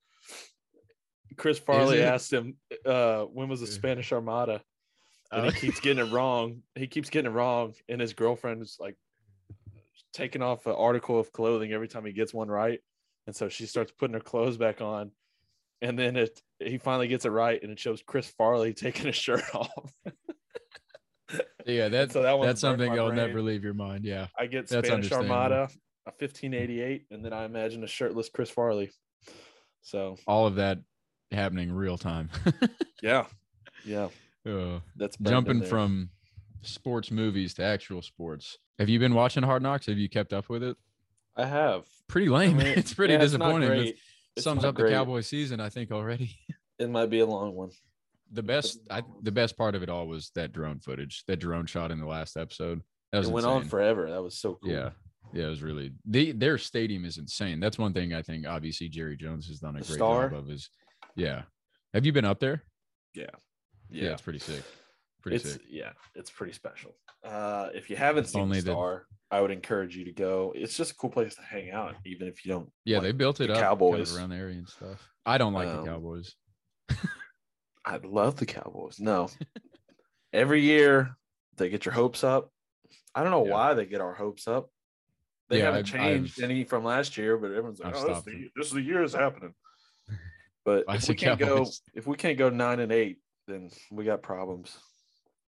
Chris 1.37 1.59
Farley 1.59 2.01
asked 2.01 2.31
him, 2.33 2.57
uh, 2.85 3.23
"When 3.25 3.49
was 3.49 3.61
the 3.61 3.67
Spanish 3.67 4.11
Armada?" 4.11 4.61
And 5.31 5.45
Uh, 5.45 5.51
he 5.51 5.59
keeps 5.59 5.79
getting 5.79 6.05
it 6.05 6.11
wrong. 6.11 6.63
He 6.75 6.87
keeps 6.87 7.09
getting 7.09 7.31
it 7.31 7.35
wrong, 7.35 7.75
and 7.87 8.01
his 8.01 8.13
girlfriend 8.13 8.61
is 8.61 8.77
like 8.79 8.95
taking 10.11 10.41
off 10.41 10.65
an 10.65 10.73
article 10.73 11.19
of 11.19 11.31
clothing 11.31 11.71
every 11.71 11.87
time 11.87 12.05
he 12.05 12.13
gets 12.13 12.33
one 12.33 12.49
right, 12.49 12.79
and 13.27 13.35
so 13.35 13.47
she 13.47 13.65
starts 13.67 13.91
putting 13.91 14.15
her 14.15 14.19
clothes 14.19 14.57
back 14.57 14.81
on, 14.81 15.11
and 15.81 15.97
then 15.99 16.15
it 16.15 16.41
he 16.59 16.77
finally 16.77 17.07
gets 17.07 17.25
it 17.25 17.29
right, 17.29 17.61
and 17.61 17.71
it 17.71 17.79
shows 17.79 18.01
Chris 18.01 18.27
Farley 18.29 18.73
taking 18.85 19.05
his 19.05 19.15
shirt 19.15 19.43
off. 19.53 19.93
yeah, 21.65 21.89
that, 21.89 22.11
So 22.11 22.23
that 22.23 22.41
that's 22.41 22.61
something 22.61 22.93
you'll 22.93 23.11
never 23.11 23.41
leave 23.41 23.63
your 23.63 23.73
mind. 23.75 24.03
Yeah. 24.05 24.27
I 24.37 24.47
get 24.47 24.67
That's 24.67 24.87
Spanish. 24.87 25.11
Armada, 25.11 25.69
a 26.07 26.11
1588, 26.11 27.05
and 27.11 27.23
then 27.23 27.33
I 27.33 27.45
imagine 27.45 27.83
a 27.83 27.87
shirtless 27.87 28.29
Chris 28.29 28.49
Farley. 28.49 28.91
So 29.81 30.17
All 30.27 30.47
of 30.47 30.55
that 30.55 30.79
happening 31.31 31.71
real 31.71 31.97
time. 31.97 32.29
yeah, 33.03 33.25
yeah, 33.85 34.09
Uh, 34.45 34.79
that's 34.95 35.17
jumping 35.17 35.63
from 35.63 36.09
sports 36.61 37.11
movies 37.11 37.53
to 37.55 37.63
actual 37.63 38.01
sports. 38.01 38.57
Have 38.79 38.89
you 38.89 38.99
been 38.99 39.13
watching 39.13 39.43
Hard 39.43 39.61
Knocks? 39.63 39.85
Have 39.87 39.97
you 39.97 40.09
kept 40.09 40.33
up 40.33 40.49
with 40.49 40.63
it? 40.63 40.77
I 41.35 41.45
have. 41.45 41.85
Pretty 42.07 42.27
I 42.27 42.31
lame. 42.31 42.57
mean, 42.57 42.67
it's 42.77 42.93
pretty 42.93 43.13
yeah, 43.13 43.19
disappointing. 43.19 43.69
great. 43.69 43.95
It's 44.35 44.43
sums 44.43 44.63
up 44.63 44.75
great. 44.75 44.89
the 44.89 44.95
Cowboy 44.95 45.21
season, 45.21 45.59
I 45.59 45.69
think, 45.69 45.91
already. 45.91 46.35
It 46.79 46.89
might 46.89 47.09
be 47.09 47.19
a 47.19 47.25
long 47.25 47.55
one. 47.55 47.71
The 48.31 48.41
best, 48.41 48.79
I, 48.89 49.03
the 49.21 49.33
best 49.33 49.57
part 49.57 49.75
of 49.75 49.83
it 49.83 49.89
all 49.89 50.07
was 50.07 50.31
that 50.35 50.53
drone 50.53 50.79
footage, 50.79 51.25
that 51.27 51.41
drone 51.41 51.65
shot 51.65 51.91
in 51.91 51.99
the 51.99 52.05
last 52.05 52.37
episode. 52.37 52.81
That 53.11 53.17
was 53.17 53.27
It 53.27 53.33
went 53.33 53.45
on 53.45 53.65
forever. 53.65 54.09
That 54.09 54.23
was 54.23 54.35
so 54.39 54.57
cool. 54.63 54.71
Yeah. 54.71 54.91
Yeah, 55.33 55.47
it 55.47 55.49
was 55.49 55.61
really 55.61 55.91
they 56.05 56.31
their 56.31 56.57
stadium 56.57 57.03
is 57.03 57.17
insane. 57.17 57.59
That's 57.59 57.77
one 57.77 57.91
thing 57.91 58.13
I 58.13 58.21
think 58.21 58.47
obviously 58.47 58.87
Jerry 58.87 59.17
Jones 59.17 59.47
has 59.49 59.59
done 59.59 59.75
a 59.75 59.79
The 59.79 59.87
great 59.87 59.95
Star? 59.95 60.29
job 60.29 60.39
of 60.39 60.49
is 60.49 60.69
yeah. 61.15 61.43
Have 61.93 62.05
you 62.05 62.11
been 62.13 62.25
up 62.25 62.39
there? 62.39 62.63
yeah, 63.15 63.25
Yeah, 63.89 64.11
it's 64.11 64.21
pretty 64.21 64.39
sick. 64.39 64.63
Pretty 65.21 65.35
it's 65.37 65.51
sick. 65.53 65.61
yeah, 65.69 65.91
it's 66.15 66.29
pretty 66.29 66.53
special. 66.53 66.95
Uh, 67.23 67.69
if 67.73 67.89
you 67.89 67.95
haven't 67.97 68.25
seen 68.27 68.41
only 68.41 68.61
the 68.61 68.71
the- 68.73 69.01
I 69.31 69.41
would 69.41 69.51
encourage 69.51 69.95
you 69.95 70.05
to 70.05 70.11
go. 70.13 70.53
It's 70.55 70.75
just 70.77 70.91
a 70.91 70.95
cool 70.95 71.09
place 71.09 71.35
to 71.35 71.41
hang 71.41 71.69
out, 71.71 71.95
even 72.05 72.27
if 72.27 72.43
you 72.45 72.51
don't. 72.51 72.71
Yeah, 72.85 72.97
like 72.97 73.03
they 73.03 73.11
built 73.11 73.41
it 73.41 73.47
the 73.47 73.53
up 73.55 73.59
Cowboys. 73.61 74.15
around 74.15 74.29
the 74.29 74.37
area 74.37 74.57
and 74.57 74.67
stuff. 74.69 75.07
I 75.25 75.37
don't 75.37 75.53
like 75.53 75.67
Um, 75.67 75.83
the 75.83 75.91
Cowboys. 75.91 76.35
I 77.85 77.97
love 78.03 78.37
the 78.37 78.45
Cowboys. 78.45 78.99
No, 78.99 79.29
every 80.33 80.61
year 80.61 81.15
they 81.57 81.69
get 81.69 81.85
your 81.85 81.93
hopes 81.93 82.23
up. 82.23 82.51
I 83.15 83.21
don't 83.23 83.31
know 83.31 83.45
Yeah. 83.45 83.51
why 83.51 83.73
they 83.73 83.85
get 83.85 84.01
our 84.01 84.13
hopes 84.13 84.47
up. 84.47 84.69
They 85.49 85.59
Yeah, 85.59 85.65
haven't 85.65 85.79
I've- 85.79 85.91
changed 85.91 86.39
I've- 86.43 86.51
any 86.53 86.63
from 86.63 86.83
last 86.83 87.17
year, 87.17 87.37
but 87.37 87.47
everyone's 87.47 87.79
like, 87.79 87.95
I've 87.95 88.03
"Oh, 88.03 88.07
this, 88.07 88.17
is 88.19 88.23
the, 88.25 88.49
this 88.55 88.67
is 88.67 88.73
the 88.73 88.81
year 88.81 89.03
it's 89.03 89.13
happening." 89.15 89.53
But 90.65 90.85
if 90.89 91.07
we 91.07 91.15
can't 91.15 91.39
go, 91.39 91.65
if 91.95 92.05
we 92.07 92.15
can't 92.17 92.37
go 92.37 92.49
nine 92.49 92.79
and 92.79 92.91
eight, 92.91 93.19
then 93.47 93.69
we 93.91 94.03
got 94.05 94.21
problems. 94.21 94.77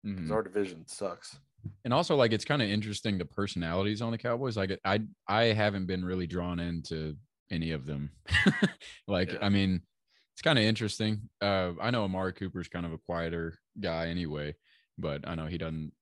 Mhm. 0.07 0.31
Our 0.31 0.43
division 0.43 0.87
sucks. 0.87 1.39
And 1.85 1.95
also 1.95 2.17
like 2.17 2.33
it's 2.33 2.45
kind 2.45 2.61
of 2.63 2.69
interesting 2.69 3.19
the 3.19 3.25
personalities 3.25 4.03
on 4.03 4.11
the 4.11 4.19
Cowboys. 4.19 4.57
Like 4.57 4.79
I 4.85 5.01
I 5.29 5.45
haven't 5.45 5.87
been 5.87 6.05
really 6.05 6.27
drawn 6.27 6.59
into 6.59 7.17
any 7.51 7.71
of 7.73 7.87
them. 7.87 8.11
like 9.07 9.33
Yeah. 9.33 9.39
I 9.43 9.49
mean, 9.49 9.83
it's 10.35 10.43
kind 10.43 10.59
of 10.59 10.65
interesting. 10.65 11.29
Uh 11.41 11.73
I 11.81 11.91
know 11.91 12.05
Amari 12.05 12.33
Cooper's 12.33 12.69
kind 12.69 12.87
of 12.87 12.93
a 12.93 12.99
quieter 12.99 13.59
guy 13.79 14.09
anyway, 14.09 14.57
but 14.99 15.27
I 15.29 15.35
know 15.35 15.47
he 15.47 15.59
doesn't 15.59 15.93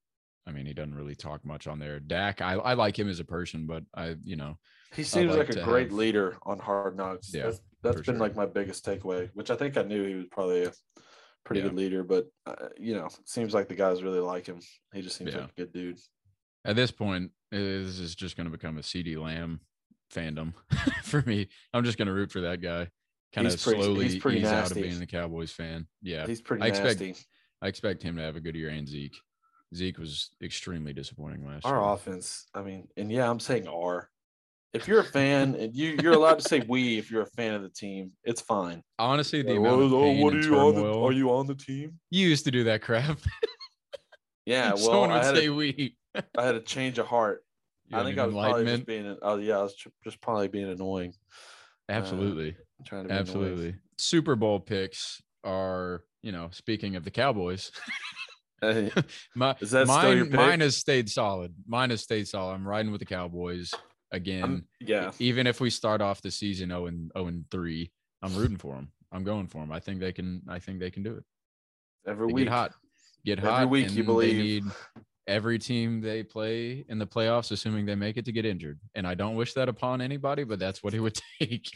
I 0.47 0.51
mean, 0.51 0.65
he 0.65 0.73
doesn't 0.73 0.95
really 0.95 1.13
talk 1.15 1.45
much 1.45 1.67
on 1.67 1.77
there. 1.77 1.99
Dak, 1.99 2.41
I, 2.41 2.53
I 2.53 2.73
like 2.73 2.97
him 2.97 3.07
as 3.07 3.19
a 3.19 3.23
person, 3.23 3.67
but 3.67 3.83
I, 3.95 4.15
you 4.23 4.35
know, 4.35 4.57
He 4.95 5.03
seems 5.03 5.29
like 5.35 5.49
like, 5.49 5.57
a 5.57 5.63
great 5.63 5.89
have- 5.89 5.97
leader 5.97 6.37
on 6.41 6.57
Hard 6.57 6.97
Knocks. 6.97 7.31
Yeah, 7.31 7.43
that's 7.43 7.61
that's 7.83 7.97
been 7.97 8.15
sure. 8.15 8.17
like 8.17 8.35
my 8.35 8.45
biggest 8.45 8.85
takeaway, 8.85 9.29
which 9.33 9.49
I 9.51 9.55
think 9.55 9.77
I 9.77 9.83
knew 9.83 10.03
he 10.03 10.15
was 10.15 10.25
probably 10.31 10.63
a 10.65 10.71
pretty 11.43 11.61
Yeah. 11.61 11.67
good 11.69 11.77
leader, 11.77 12.03
but 12.03 12.27
uh, 12.45 12.69
you 12.77 12.93
know, 12.95 13.05
it 13.07 13.27
seems 13.29 13.53
like 13.53 13.67
the 13.67 13.75
guys 13.75 14.03
really 14.03 14.19
like 14.19 14.45
him. 14.45 14.59
He 14.93 15.01
just 15.01 15.17
seems 15.17 15.33
Yeah. 15.33 15.41
like 15.41 15.51
a 15.51 15.61
good 15.61 15.73
dude. 15.73 15.99
at 16.63 16.75
this 16.75 16.91
point, 16.91 17.31
this 17.49 17.97
is 17.99 18.13
just 18.15 18.37
going 18.37 18.45
to 18.45 18.51
become 18.55 18.77
a 18.77 18.81
CeeDee 18.81 19.17
Lamb 19.17 19.61
fandom 20.13 20.53
for 21.03 21.23
me. 21.25 21.47
I'm 21.73 21.83
just 21.83 21.97
going 21.97 22.07
to 22.07 22.13
root 22.13 22.31
for 22.31 22.41
that 22.41 22.61
guy. 22.61 22.87
Kind 23.33 23.47
of 23.47 23.53
He's 23.53 23.63
pretty- 23.63 23.81
slowly 23.81 24.07
he's 24.09 24.21
pretty 24.21 24.39
ease 24.41 24.45
out 24.47 24.69
of 24.69 24.75
being 24.77 25.01
a 25.01 25.07
Cowboys 25.07 25.51
fan. 25.51 25.87
Yeah. 26.03 26.27
He's 26.27 26.41
pretty 26.41 26.63
I 26.63 26.67
expect- 26.67 26.99
nasty. 26.99 27.25
I 27.63 27.67
expect 27.67 28.03
him 28.03 28.17
to 28.17 28.21
have 28.21 28.35
a 28.35 28.41
good 28.41 28.55
year 28.55 28.69
and 28.69 28.87
Zeke. 28.87 29.15
Zeke 29.73 29.97
was 29.97 30.31
extremely 30.43 30.91
disappointing 30.93 31.45
last 31.47 31.65
year. 31.65 31.73
Our 31.73 31.93
offense, 31.95 32.45
I 32.53 32.61
mean, 32.61 32.89
and 32.97 33.09
yeah, 33.11 33.27
I'm 33.29 33.39
saying 33.39 33.67
R. 33.67 34.09
If 34.73 34.87
you're 34.87 35.01
a 35.01 35.03
fan, 35.03 35.55
and 35.55 35.75
you 35.75 35.97
you're 36.01 36.13
allowed 36.13 36.39
to 36.39 36.47
say 36.47 36.61
we 36.67 36.97
if 36.97 37.11
you're 37.11 37.23
a 37.23 37.29
fan 37.31 37.53
of 37.55 37.61
the 37.61 37.69
team, 37.69 38.11
it's 38.23 38.39
fine. 38.41 38.81
Honestly, 38.97 39.41
the 39.41 39.49
Like, 39.49 39.59
amount 39.59 39.81
of 39.81 39.93
"Oh, 39.93 40.01
pain 40.03 40.21
what 40.23 40.33
are 40.33 40.39
you 40.39 40.55
on 40.57 40.75
the, 40.75 40.93
are 40.99 41.11
you 41.11 41.29
on 41.31 41.47
the 41.47 41.55
team? 41.55 41.99
You 42.09 42.27
used 42.27 42.45
to 42.45 42.51
do 42.51 42.63
that 42.65 42.81
crap. 42.81 43.19
Yeah, 44.45 44.69
well, 44.69 44.77
Someone 44.77 45.11
I 45.11 45.17
would 45.17 45.23
had, 45.25 45.35
say 45.35 45.45
a, 45.45 45.53
we. 45.53 45.95
I 46.37 46.43
had 46.43 46.55
a 46.55 46.61
change 46.61 46.97
of 46.97 47.05
heart. 47.05 47.43
You 47.87 47.97
I 47.97 48.03
think 48.03 48.17
I 48.17 48.25
was 48.25 48.33
probably 48.33 48.65
just 48.65 48.85
being. 48.87 49.15
Oh 49.21 49.37
yeah, 49.37 49.59
I 49.59 49.61
was 49.63 49.75
just 50.03 50.19
probably 50.19 50.47
being 50.47 50.67
annoying. 50.69 51.13
Uh, 51.87 51.93
Absolutely. 51.93 52.55
Trying 52.85 53.03
to 53.03 53.09
be 53.09 53.11
annoying. 53.13 53.19
Absolutely. 53.19 53.75
Super 53.99 54.35
Bowl 54.35 54.59
picks 54.59 55.21
are, 55.43 56.03
you 56.23 56.31
know, 56.31 56.49
speaking 56.51 56.95
of 56.95 57.03
the 57.03 57.11
Cowboys, 57.11 57.71
Hey, 58.61 58.91
My, 59.35 59.55
Is 59.59 59.71
that 59.71 59.87
still 59.87 60.15
your 60.15 60.25
mine, 60.25 60.35
mine 60.35 60.59
has 60.61 60.77
stayed 60.77 61.09
solid. 61.09 61.53
Mine 61.67 61.91
has 61.91 62.01
stayed 62.01 62.27
solid. 62.27 62.53
I'm 62.55 62.67
riding 62.67 62.91
with 62.91 62.99
the 62.99 63.05
Cowboys 63.05 63.71
again. 64.11 64.43
I'm- 64.43 64.67
yeah. 64.79 65.11
Even 65.19 65.47
if 65.47 65.59
we 65.61 65.69
start 65.69 66.01
off 66.01 66.21
the 66.21 66.31
season 66.31 66.69
0 66.69 66.87
and 66.87 67.11
0 67.15 67.27
and 67.27 67.45
3, 67.51 67.91
I'm 68.21 68.35
rooting 68.35 68.57
for 68.57 68.75
them. 68.75 68.91
I'm 69.11 69.23
going 69.23 69.47
for 69.47 69.59
them. 69.59 69.71
I 69.71 69.79
think 69.79 69.99
they 69.99 70.11
can. 70.13 70.41
I 70.47 70.59
think 70.59 70.79
they 70.79 70.91
can 70.91 71.03
do 71.03 71.15
it. 71.15 71.23
Every 72.07 72.27
They 72.27 72.33
week. 72.33 72.45
get 72.45 72.51
hot. 72.51 72.73
Get 73.25 73.37
Every 73.39 73.49
hot. 73.51 73.69
week 73.69 73.91
you 73.91 74.03
believe. 74.03 74.35
need 74.35 74.63
every 75.27 75.59
team 75.59 76.01
they 76.01 76.23
play 76.23 76.83
in 76.89 76.97
the 76.97 77.05
playoffs, 77.05 77.51
assuming 77.51 77.85
they 77.85 77.93
make 77.95 78.17
it, 78.17 78.25
to 78.25 78.31
get 78.31 78.45
injured. 78.45 78.79
And 78.95 79.05
I 79.05 79.13
don't 79.13 79.35
wish 79.35 79.53
that 79.53 79.69
upon 79.69 80.01
anybody, 80.01 80.43
but 80.43 80.57
that's 80.59 80.81
what 80.81 80.93
it 80.93 80.99
would 80.99 81.19
take. 81.39 81.67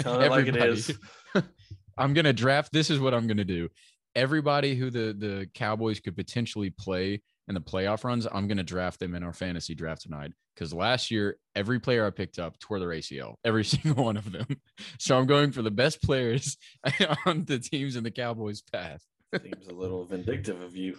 Tell 0.00 0.20
it 0.20 0.30
like 0.30 0.46
it 0.46 0.56
is. 0.56 0.96
I'm 1.98 2.14
gonna 2.14 2.32
draft. 2.32 2.72
This 2.72 2.90
is 2.90 2.98
what 3.00 3.12
I'm 3.14 3.26
gonna 3.26 3.44
do. 3.44 3.68
Everybody 4.14 4.74
who 4.74 4.90
the 4.90 5.14
the 5.18 5.48
Cowboys 5.54 6.00
could 6.00 6.16
potentially 6.16 6.70
play 6.70 7.22
in 7.48 7.54
the 7.54 7.60
playoff 7.60 8.04
runs, 8.04 8.26
I'm 8.30 8.46
gonna 8.46 8.62
draft 8.62 9.00
them 9.00 9.14
in 9.14 9.22
our 9.22 9.32
fantasy 9.32 9.74
draft 9.74 10.02
tonight. 10.02 10.32
Because 10.54 10.74
last 10.74 11.10
year, 11.10 11.38
every 11.54 11.78
player 11.78 12.06
I 12.06 12.10
picked 12.10 12.38
up 12.38 12.58
tore 12.58 12.78
their 12.78 12.88
ACL, 12.88 13.34
every 13.44 13.64
single 13.64 14.04
one 14.04 14.16
of 14.16 14.30
them. 14.30 14.46
So 15.00 15.16
I'm 15.18 15.26
going 15.26 15.52
for 15.52 15.62
the 15.62 15.70
best 15.70 16.02
players 16.02 16.56
on 17.26 17.44
the 17.44 17.58
teams 17.58 17.96
in 17.96 18.04
the 18.04 18.10
Cowboys' 18.10 18.62
path. 18.62 19.00
Seems 19.42 19.68
a 19.68 19.74
little 19.74 20.04
vindictive 20.04 20.60
of 20.60 20.76
you. 20.76 20.98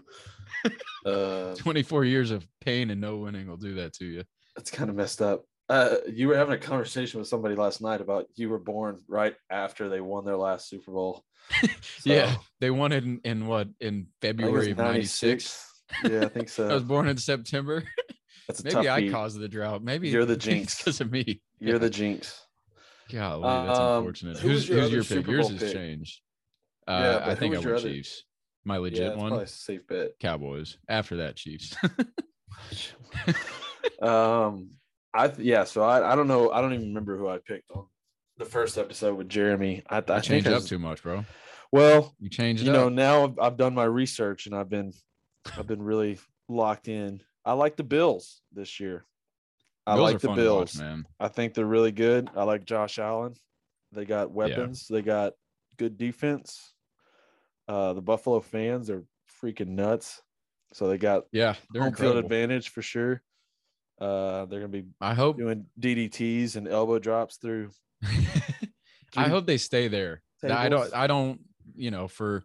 Uh, 1.06 1.56
24 1.56 2.06
years 2.06 2.32
of 2.32 2.46
pain 2.62 2.90
and 2.90 3.02
no 3.02 3.18
winning 3.18 3.48
will 3.48 3.58
do 3.58 3.76
that 3.76 3.94
to 3.94 4.06
you. 4.06 4.24
that's 4.56 4.72
kind 4.72 4.90
of 4.90 4.96
messed 4.96 5.22
up. 5.22 5.46
Uh, 5.70 5.98
you 6.12 6.28
were 6.28 6.36
having 6.36 6.54
a 6.54 6.58
conversation 6.58 7.20
with 7.20 7.28
somebody 7.28 7.56
last 7.56 7.82
night 7.82 8.02
about 8.02 8.26
you 8.36 8.50
were 8.50 8.60
born 8.60 9.00
right 9.08 9.36
after 9.50 9.88
they 9.88 10.02
won 10.02 10.26
their 10.26 10.38
last 10.38 10.68
Super 10.68 10.92
Bowl. 10.92 11.24
Yeah, 12.04 12.36
they 12.60 12.72
won 12.72 12.92
it 12.92 13.04
in, 13.04 13.22
in 13.24 13.48
what 13.48 13.68
in 13.80 14.08
I 14.24 14.34
think 14.34 14.42
it 14.42 14.52
was 14.52 14.66
February 14.66 14.72
of 14.72 14.78
'96. 14.78 15.69
Yeah, 16.04 16.26
I 16.26 16.28
think 16.30 16.50
so. 16.50 16.68
I 16.70 16.74
was 16.74 16.84
born 16.84 17.08
in 17.08 17.18
September. 17.18 17.84
That's 18.48 18.64
Maybe 18.64 18.88
I 18.90 19.02
beat. 19.02 19.12
caused 19.12 19.40
the 19.40 19.48
drought. 19.48 19.84
Maybe 19.84 20.10
You're 20.10 20.26
the 20.26 20.38
jinx. 20.48 20.78
because 20.78 21.02
of 21.02 21.12
me. 21.12 21.42
You're 21.60 21.74
Yeah. 21.74 21.78
the 21.80 21.90
jinx. 21.90 22.46
Golly, 23.12 23.44
that's 23.44 23.80
Um, 23.80 23.98
unfortunate. 23.98 24.38
who 24.38 24.50
Who's 24.50 24.70
your 24.70 24.82
who's 24.82 24.92
your 24.92 25.04
pick? 25.24 25.28
Yours 25.28 25.50
has 25.50 25.60
pick? 25.60 25.74
changed. 25.74 26.22
Yeah, 26.88 26.94
Uh, 26.96 27.20
but 27.20 27.30
I 27.30 27.36
think 27.36 27.56
I 27.56 27.60
went 27.60 27.82
Chiefs. 27.82 28.24
My 28.66 28.78
legit 28.78 29.00
that's 29.10 29.18
one, 29.18 29.48
safe 29.48 29.88
bet. 29.88 30.12
Cowboys. 30.20 30.78
After 30.88 31.18
that, 31.18 31.36
Chiefs. 31.36 31.76
um, 34.02 34.72
I 35.14 35.32
yeah. 35.38 35.64
So 35.64 35.82
I, 35.84 36.12
I 36.12 36.16
don't 36.16 36.28
know. 36.28 36.52
I 36.52 36.62
don't 36.62 36.74
even 36.74 36.88
remember 36.90 37.18
who 37.18 37.28
I 37.28 37.38
picked 37.40 37.72
on 37.72 37.86
the 38.38 38.46
first 38.46 38.78
episode 38.78 39.16
with 39.18 39.30
Jeremy. 39.30 39.84
I, 39.90 39.98
I 39.98 40.04
I 40.08 40.20
changed 40.20 40.48
up 40.48 40.64
too 40.64 40.80
much, 40.80 41.04
bro. 41.04 41.26
Well, 41.72 42.16
You 42.20 42.30
changed 42.30 42.64
you 42.64 42.70
it 42.72 42.74
know, 42.74 42.90
now 42.90 43.26
I've, 43.26 43.40
I've 43.40 43.58
done 43.58 43.76
my 43.76 43.84
research 43.84 44.48
and 44.48 44.56
I've 44.56 44.70
been, 44.70 44.92
I've 45.58 45.68
been 45.68 45.82
really 45.82 46.20
locked 46.48 46.88
in. 46.88 47.22
I 47.46 47.54
like 47.54 47.76
the 47.76 47.84
Bills 47.84 48.42
this 48.52 48.80
year. 48.80 49.06
I 49.88 49.96
Bills 49.96 50.12
like 50.12 50.22
the 50.22 50.28
to 50.28 50.30
watch, 50.30 50.38
Bills. 50.38 50.76
man. 50.80 51.06
I 51.20 51.28
think 51.30 51.54
they're 51.54 51.66
really 51.66 51.92
good. 51.92 52.30
I 52.36 52.44
like 52.44 52.66
Josh 52.66 53.00
Allen. 53.00 53.34
They 53.92 54.06
got 54.06 54.32
weapons. 54.32 54.88
They 54.88 55.02
got 55.02 55.34
good 55.78 55.98
defense. 55.98 56.74
Uh, 57.68 57.94
the 57.94 58.02
Buffalo 58.02 58.40
fans 58.40 58.90
are 58.90 59.04
freaking 59.42 59.70
nuts. 59.70 60.22
So 60.74 60.88
they 60.88 60.98
got 60.98 61.24
Yeah, 61.32 61.56
they're 61.72 61.82
home 61.82 61.96
field 61.96 62.18
advantage 62.18 62.70
for 62.70 62.82
sure. 62.84 63.24
Uh, 64.00 64.46
they're 64.46 64.60
gonna 64.60 64.68
be 64.68 64.86
I 65.02 65.14
hope. 65.14 65.38
doing 65.38 65.66
DDTs 65.80 66.56
and 66.56 66.68
elbow 66.68 67.00
drops 67.00 67.38
through. 67.38 67.72
I 69.18 69.28
hope 69.28 69.46
they 69.48 69.58
stay 69.58 69.88
there. 69.88 70.22
I 70.44 70.70
don't. 70.70 70.94
I 70.94 71.08
don't. 71.08 71.42
You 71.76 71.92
know, 71.92 72.08
for 72.08 72.44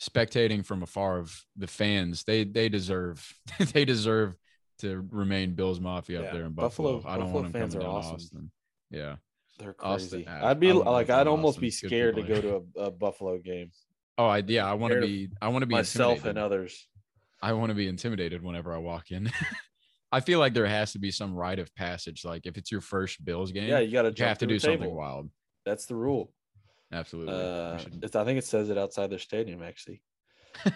spectating 0.00 0.64
from 0.64 0.82
afar 0.82 1.18
of 1.18 1.44
the 1.56 1.66
fans, 1.66 2.24
they 2.24 2.44
they 2.44 2.68
deserve 2.68 3.32
they 3.72 3.84
deserve 3.84 4.36
to 4.78 5.06
remain 5.10 5.54
Bills 5.54 5.78
Mafia 5.80 6.20
Yeah, 6.20 6.26
up 6.26 6.32
there 6.32 6.44
in 6.46 6.52
Buffalo- 6.52 6.96
Buffalo. 6.96 7.12
I 7.12 7.16
don't 7.16 7.26
Buffalo 7.26 7.42
want 7.42 7.52
them 7.52 7.62
fans 7.62 7.74
coming 7.74 7.86
are 7.86 7.90
down 7.90 7.98
awesome. 7.98 8.14
Austin. 8.14 8.50
Yeah, 8.90 9.16
They're 9.58 9.74
crazy. 9.74 10.26
uh, 10.26 10.46
I'd 10.48 10.58
be 10.58 10.70
I 10.70 10.72
would 10.74 10.86
like, 10.86 11.08
live 11.08 11.18
I'd 11.18 11.26
almost 11.26 11.60
be 11.60 11.68
Austin. 11.68 11.88
Good 11.88 11.94
scared 11.94 12.16
to 12.16 12.22
go 12.22 12.40
to 12.40 12.64
a, 12.80 12.84
a 12.86 12.90
Buffalo 12.90 13.38
game. 13.38 13.70
Oh, 14.18 14.26
I 14.26 14.42
yeah. 14.46 14.66
I 14.68 14.74
want 14.74 14.94
to 14.94 15.00
be. 15.00 15.28
I 15.40 15.48
want 15.48 15.62
to 15.62 15.66
be 15.66 15.74
Myself 15.74 16.16
intimidated. 16.18 16.36
and 16.36 16.44
others. 16.44 16.88
I 17.42 17.52
want 17.54 17.70
to 17.70 17.74
be 17.74 17.88
intimidated 17.88 18.42
whenever 18.42 18.74
I 18.74 18.78
walk 18.78 19.10
in. 19.12 19.30
I 20.12 20.20
feel 20.20 20.40
like 20.40 20.52
there 20.54 20.66
has 20.66 20.92
to 20.92 20.98
be 20.98 21.10
some 21.10 21.34
rite 21.34 21.58
of 21.58 21.72
passage. 21.74 22.24
Like 22.24 22.44
if 22.46 22.56
it's 22.58 22.72
your 22.72 22.80
first 22.80 23.24
Bills 23.24 23.52
game, 23.52 23.68
Yeah, 23.68 23.78
you 23.78 23.92
got 23.92 24.02
to 24.02 24.12
you 24.16 24.24
have 24.24 24.38
to 24.38 24.46
do 24.46 24.58
something 24.58 24.92
wild. 24.94 25.30
That's 25.64 25.86
the 25.86 25.94
rule. 25.94 26.32
Absolutely. 26.92 27.34
Uh, 27.34 27.78
it's, 28.02 28.16
I 28.16 28.24
think 28.24 28.38
it 28.38 28.44
says 28.44 28.68
it 28.70 28.78
outside 28.78 29.10
their 29.10 29.18
stadium 29.18 29.62
actually. 29.62 30.02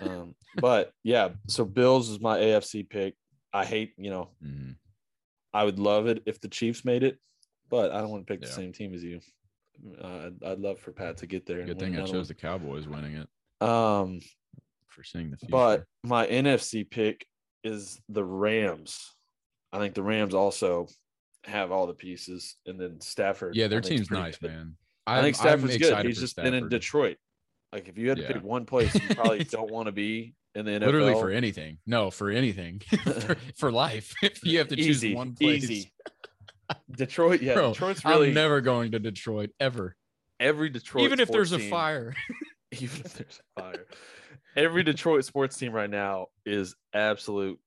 um, 0.00 0.34
but 0.60 0.92
yeah, 1.02 1.30
so 1.48 1.64
Bills 1.64 2.08
is 2.10 2.20
my 2.20 2.38
AFC 2.38 2.88
pick. 2.88 3.14
I 3.52 3.64
hate, 3.64 3.92
you 3.96 4.10
know, 4.10 4.30
Mhm. 4.44 4.76
I 5.52 5.64
would 5.64 5.78
love 5.78 6.06
it 6.06 6.22
if 6.26 6.40
the 6.40 6.48
Chiefs 6.48 6.84
made 6.84 7.02
it, 7.04 7.18
but 7.68 7.92
I 7.92 8.00
don't 8.00 8.10
want 8.10 8.26
to 8.26 8.32
pick 8.32 8.40
the 8.40 8.48
same 8.48 8.72
team 8.72 8.92
as 8.94 9.02
you. 9.04 9.20
Uh, 10.00 10.06
I'd, 10.26 10.44
I'd 10.44 10.58
love 10.58 10.78
for 10.80 10.92
Pat 10.92 11.16
to 11.18 11.26
get 11.26 11.46
there. 11.46 11.64
Good 11.64 11.78
thing 11.78 11.98
I 11.98 12.04
chose 12.04 12.28
the 12.28 12.34
Cowboys 12.34 12.86
winning 12.88 13.14
it. 13.16 13.28
Um, 13.66 14.20
for 14.88 15.02
seeing 15.04 15.30
the 15.30 15.36
future. 15.36 15.50
but 15.50 15.84
my 16.04 16.26
NFC 16.26 16.88
pick 16.88 17.26
is 17.64 18.00
the 18.08 18.24
Rams. 18.24 19.12
I 19.72 19.78
think 19.78 19.94
the 19.94 20.02
Rams 20.02 20.34
also 20.34 20.86
have 21.44 21.72
all 21.72 21.86
the 21.86 21.94
pieces, 21.94 22.56
and 22.66 22.78
then 22.80 23.00
Stafford. 23.00 23.54
yeah, 23.56 23.66
their 23.68 23.78
I 23.78 23.82
think, 23.82 24.00
is 24.00 24.08
team's 24.08 24.10
nice, 24.10 24.38
good. 24.38 24.50
man. 24.50 24.76
I 25.06 25.20
think 25.22 25.36
Stafford's 25.36 25.76
good. 25.76 26.06
He's 26.06 26.20
just 26.20 26.36
been 26.36 26.54
in 26.54 26.68
Detroit. 26.68 27.18
Like 27.72 27.88
if 27.88 27.98
you 27.98 28.08
had 28.08 28.18
to 28.18 28.22
Yeah. 28.22 28.32
pick 28.32 28.42
one 28.42 28.64
place 28.66 28.94
you 28.94 29.00
probably 29.14 29.44
don't 29.44 29.70
want 29.70 29.86
to 29.86 29.92
be 29.92 30.34
in 30.54 30.64
the 30.64 30.72
NFL, 30.72 30.86
Literally 30.86 31.14
for 31.14 31.30
anything. 31.30 31.78
No, 31.86 32.10
for 32.10 32.30
anything. 32.30 32.80
for, 33.04 33.36
for 33.56 33.72
life. 33.72 34.14
If 34.22 34.44
you 34.44 34.58
have 34.58 34.68
to 34.68 34.76
choose 34.76 35.04
easy, 35.04 35.14
one 35.14 35.34
place. 35.34 35.64
easy. 35.64 35.92
Detroit, 36.96 37.42
yeah, 37.42 37.54
Bro, 37.54 37.72
Detroit's 37.72 38.04
really 38.04 38.28
I'm 38.28 38.34
never 38.34 38.60
going 38.60 38.92
to 38.92 38.98
Detroit 38.98 39.50
ever. 39.60 39.96
every 40.40 40.70
Detroit. 40.70 41.04
Even 41.04 41.20
if 41.20 41.28
there's 41.28 41.52
a 41.52 41.58
fire. 41.58 42.14
even 42.70 43.00
if 43.04 43.14
there's 43.14 43.40
a 43.56 43.60
fire. 43.60 43.86
Every 44.56 44.82
Detroit 44.82 45.24
sports 45.24 45.58
team 45.58 45.72
right 45.72 45.90
now 45.90 46.28
is 46.46 46.74
absolute 46.94 47.58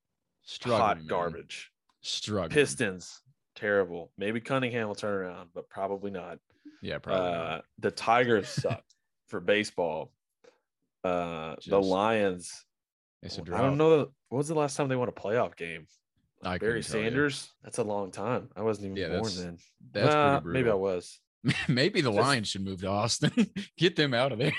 Struggling. 0.43 0.81
hot 0.81 0.97
man. 0.99 1.07
garbage. 1.07 1.71
Struggling. 2.01 2.49
Pistons, 2.51 3.21
terrible. 3.55 4.11
Maybe 4.17 4.39
Cunningham 4.39 4.87
will 4.87 4.95
turn 4.95 5.13
around, 5.13 5.49
but 5.53 5.69
probably 5.69 6.09
not. 6.11 6.39
Yeah, 6.81 6.99
probably. 6.99 7.27
Uh, 7.29 7.61
the 7.79 7.91
Tigers 7.91 8.47
suck 8.49 8.83
for 9.27 9.39
baseball. 9.39 10.11
Uh, 11.03 11.55
the 11.65 11.81
Lions. 11.81 12.65
it's 13.23 13.37
a 13.37 13.41
I 13.41 13.43
drought. 13.43 13.61
don't 13.61 13.77
know. 13.77 13.97
What 14.29 14.37
was 14.37 14.47
the 14.47 14.55
last 14.55 14.75
time 14.75 14.87
they 14.89 14.95
won 14.95 15.07
a 15.07 15.11
playoff 15.13 15.55
game? 15.55 15.87
I 16.43 16.57
Barry 16.57 16.59
couldn't 16.59 16.75
you. 16.77 16.81
Sanders. 16.83 17.49
That's 17.63 17.77
a 17.77 17.83
long 17.83 18.11
time. 18.11 18.49
I 18.55 18.61
wasn't 18.61 18.85
even 18.87 18.97
Yeah, 18.97 19.07
born 19.09 19.23
that's- 19.23 19.37
then. 19.37 19.57
That's 19.91 20.13
Nah, 20.13 20.41
maybe 20.45 20.69
I 20.69 20.73
was. 20.75 21.19
Maybe 21.67 22.01
the 22.01 22.11
Just- 22.11 22.21
Lions 22.27 22.47
should 22.49 22.63
move 22.65 22.81
to 22.81 22.87
Austin. 22.87 23.31
Get 23.77 23.95
them 23.95 24.13
out 24.13 24.31
of 24.33 24.39
there. 24.39 24.53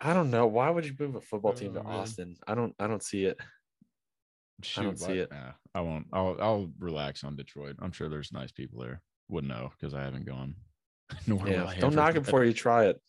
I 0.00 0.12
don't 0.12 0.30
know. 0.30 0.46
Why 0.46 0.68
would 0.70 0.84
you 0.84 0.94
move 0.98 1.14
a 1.14 1.20
football 1.20 1.52
team 1.52 1.74
to 1.74 1.80
Oh, 1.80 1.84
man. 1.84 1.92
Austin? 1.92 2.36
I 2.46 2.54
don't. 2.54 2.74
I 2.78 2.86
don't 2.88 3.02
see 3.02 3.24
it. 3.24 3.40
Shoot, 4.62 4.82
don't 4.82 4.98
see 4.98 5.18
it. 5.18 5.30
Nah, 5.30 5.52
I 5.74 5.80
won't. 5.80 6.06
I'll 6.12 6.36
I'll 6.40 6.70
relax 6.78 7.24
on 7.24 7.36
Detroit. 7.36 7.76
I'm 7.80 7.92
sure 7.92 8.08
there's 8.08 8.32
nice 8.32 8.52
people 8.52 8.80
there. 8.80 9.00
Wouldn't 9.28 9.52
know 9.52 9.72
because 9.78 9.94
I 9.94 10.02
haven't 10.02 10.26
gone. 10.26 10.54
Nor 11.26 11.38
will 11.38 11.48
Yeah. 11.50 11.64
I 11.66 11.78
Don't 11.78 11.94
knock 11.94 12.14
it 12.16 12.24
before 12.24 12.44
you 12.44 12.52
try 12.52 12.86
it. 12.86 13.00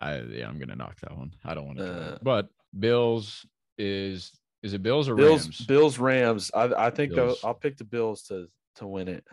I 0.00 0.20
yeah, 0.20 0.48
I'm 0.48 0.58
gonna 0.58 0.76
knock 0.76 0.98
that 1.00 1.16
one. 1.16 1.32
I 1.44 1.54
don't 1.54 1.66
want 1.66 1.78
to. 1.78 1.92
Uh, 2.14 2.18
but 2.22 2.48
Bills 2.78 3.46
is 3.78 4.32
is 4.62 4.72
it 4.74 4.82
Bills 4.82 5.08
or 5.08 5.14
Bills. 5.14 5.44
Rams? 5.44 5.66
Bills. 5.66 5.98
Rams. 5.98 6.50
I. 6.54 6.86
I 6.86 6.90
think 6.90 7.16
I'll, 7.18 7.36
I'll 7.44 7.54
pick 7.54 7.76
the 7.76 7.84
Bills 7.84 8.22
to 8.24 8.46
to 8.76 8.86
win 8.86 9.08
it. 9.08 9.24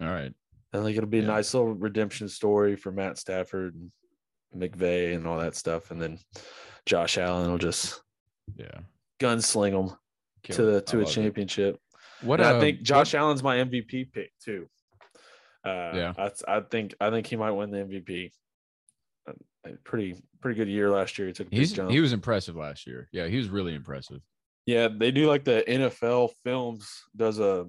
All 0.00 0.08
right. 0.08 0.32
I 0.72 0.82
think 0.82 0.96
it'll 0.96 1.08
be 1.08 1.20
a 1.20 1.22
nice 1.22 1.54
little 1.54 1.72
redemption 1.74 2.28
story 2.28 2.74
for 2.74 2.90
Matt 2.90 3.16
Stafford 3.18 3.76
and 3.76 3.92
McVay 4.60 5.14
and 5.14 5.24
all 5.26 5.38
that 5.38 5.54
stuff, 5.54 5.92
and 5.92 6.02
then 6.02 6.18
Josh 6.86 7.16
Allen 7.16 7.48
will 7.50 7.58
just 7.58 8.02
Yeah. 8.56 8.80
gunsling 9.20 9.70
them 9.88 9.96
Kill 10.42 10.56
to 10.56 10.62
the 10.64 10.80
to 10.80 10.96
a 10.96 10.98
love 11.02 11.08
it. 11.08 11.12
championship. 11.12 11.78
What 12.22 12.40
And 12.40 12.48
uh, 12.50 12.56
I 12.56 12.60
think 12.60 12.78
what- 12.78 12.84
Josh 12.84 13.14
Allen's 13.14 13.42
my 13.44 13.58
MVP 13.58 14.10
pick 14.12 14.32
too. 14.44 14.68
Uh, 15.64 15.92
Yeah. 15.94 16.12
I, 16.18 16.30
I 16.56 16.60
think 16.60 16.94
I 17.00 17.10
think 17.10 17.26
he 17.26 17.36
might 17.36 17.52
win 17.52 17.70
the 17.70 17.78
MVP. 17.78 18.30
A, 19.26 19.70
pretty 19.84 20.22
pretty 20.40 20.56
good 20.58 20.68
year 20.68 20.90
last 20.90 21.18
year. 21.18 21.26
He 21.28 21.32
took 21.32 21.46
a 21.46 21.50
big 21.50 21.58
He's 21.58 21.72
jump. 21.72 21.90
he 21.90 22.00
was 22.00 22.12
impressive 22.12 22.54
last 22.56 22.86
year. 22.86 23.08
Yeah, 23.12 23.26
he 23.28 23.38
was 23.38 23.48
really 23.48 23.74
impressive. 23.74 24.20
yeah, 24.66 24.88
they 24.88 25.10
do 25.10 25.26
like 25.26 25.44
the 25.44 25.64
NFL 25.66 26.30
Films 26.44 26.86
does 27.16 27.38
a 27.38 27.66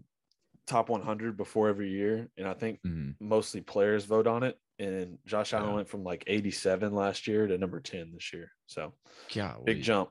top 0.67 0.89
100 0.89 1.37
before 1.37 1.69
every 1.69 1.89
year, 1.89 2.27
and 2.37 2.47
I 2.47 2.53
think 2.53 2.81
Mhm. 2.83 3.15
mostly 3.21 3.61
players 3.61 4.03
vote 4.05 4.27
on 4.27 4.43
it. 4.43 4.59
And 4.79 5.19
Josh 5.25 5.53
Allen 5.53 5.69
Yeah. 5.69 5.75
went 5.75 5.87
from 5.87 6.03
like 6.03 6.23
87 6.27 6.93
last 6.93 7.27
year 7.27 7.47
to 7.47 7.57
number 7.57 7.79
10 7.79 8.11
this 8.13 8.33
year. 8.33 8.51
So 8.67 8.93
Golly, 9.33 9.63
big 9.63 9.81
jump. 9.83 10.09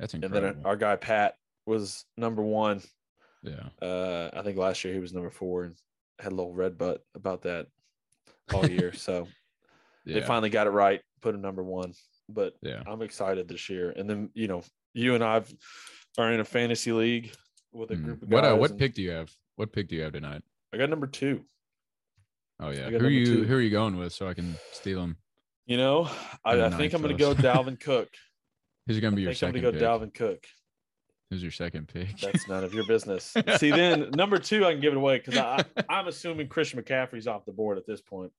That's 0.00 0.14
And 0.14 0.24
then 0.24 0.62
our 0.64 0.76
guy 0.76 0.96
Pat 0.96 1.36
was 1.66 2.04
number 2.16 2.42
one. 2.42 2.82
yeah. 3.44 3.68
Uh, 3.80 4.30
I 4.32 4.42
think 4.42 4.56
last 4.58 4.82
year 4.84 4.94
he 4.94 5.00
was 5.00 5.12
number 5.12 5.30
four 5.30 5.64
and 5.64 5.76
had 6.22 6.32
a 6.32 6.34
little 6.34 6.54
red 6.54 6.78
butt 6.78 7.04
about 7.14 7.42
that 7.42 7.66
all 8.54 8.66
year. 8.68 8.92
so 9.06 9.26
Yeah. 10.04 10.20
they 10.20 10.26
finally 10.26 10.50
got 10.50 10.66
it 10.66 10.70
right, 10.70 11.00
put 11.20 11.34
him 11.34 11.42
number 11.42 11.62
one. 11.62 11.92
But 12.28 12.54
yeah. 12.62 12.82
I'm 12.86 13.02
excited 13.02 13.48
this 13.48 13.68
year. 13.68 13.90
And 13.90 14.08
then, 14.08 14.30
you 14.34 14.48
know, 14.48 14.62
You 14.94 15.14
and 15.14 15.24
I 15.24 15.42
are 16.18 16.32
in 16.32 16.40
a 16.40 16.44
fantasy 16.44 16.92
league 16.92 17.32
with 17.72 17.90
a 17.90 17.96
Mm. 17.96 18.04
group 18.04 18.22
of 18.22 18.28
What 18.28 18.44
uh, 18.44 18.50
guys 18.52 18.60
what 18.60 18.78
pick 18.78 18.94
do 18.94 19.02
you 19.02 19.10
have? 19.10 19.30
What 19.56 19.72
pick 19.72 19.88
do 19.88 19.96
you 19.96 20.02
have 20.02 20.12
tonight? 20.12 20.42
I 20.72 20.76
got 20.76 20.90
number 20.90 21.06
two. 21.06 21.44
Oh 22.60 22.70
yeah, 22.70 22.90
who 22.90 23.06
are 23.06 23.08
you 23.10 23.24
two. 23.26 23.44
who 23.44 23.56
are 23.56 23.60
you 23.60 23.70
going 23.70 23.96
with 23.96 24.12
so 24.12 24.28
I 24.28 24.34
can 24.34 24.54
steal 24.72 25.02
him? 25.02 25.16
You 25.66 25.76
know, 25.78 26.08
I, 26.44 26.62
I 26.62 26.70
think 26.70 26.92
I'm 26.92 27.02
going 27.02 27.16
to 27.16 27.20
go. 27.20 27.34
Dalvin 27.48 27.78
Cook. 27.80 28.08
Who's 28.86 29.00
gonna 29.00 29.16
be 29.16 29.22
I 29.22 29.24
your 29.24 29.34
think 29.34 29.56
I'm 29.56 29.62
going 29.62 29.74
to 29.74 29.80
go 29.80 29.98
pick? 29.98 30.10
Dalvin 30.10 30.14
Cook. 30.14 30.44
Who's 31.32 31.42
your 31.42 31.50
second 31.50 31.88
pick? 31.88 32.18
That's 32.18 32.46
none 32.46 32.62
of 32.62 32.74
your 32.74 32.84
business. 32.84 33.34
See, 33.56 33.70
then 33.70 34.10
number 34.10 34.36
two, 34.36 34.66
I 34.66 34.72
can 34.72 34.82
give 34.82 34.92
it 34.92 34.98
away 34.98 35.16
because 35.24 35.64
I'm 35.88 36.06
assuming 36.06 36.48
Christian 36.48 36.82
McCaffrey's 36.82 37.26
off 37.26 37.46
the 37.46 37.52
board 37.52 37.78
at 37.78 37.86
this 37.86 38.02
point. 38.02 38.30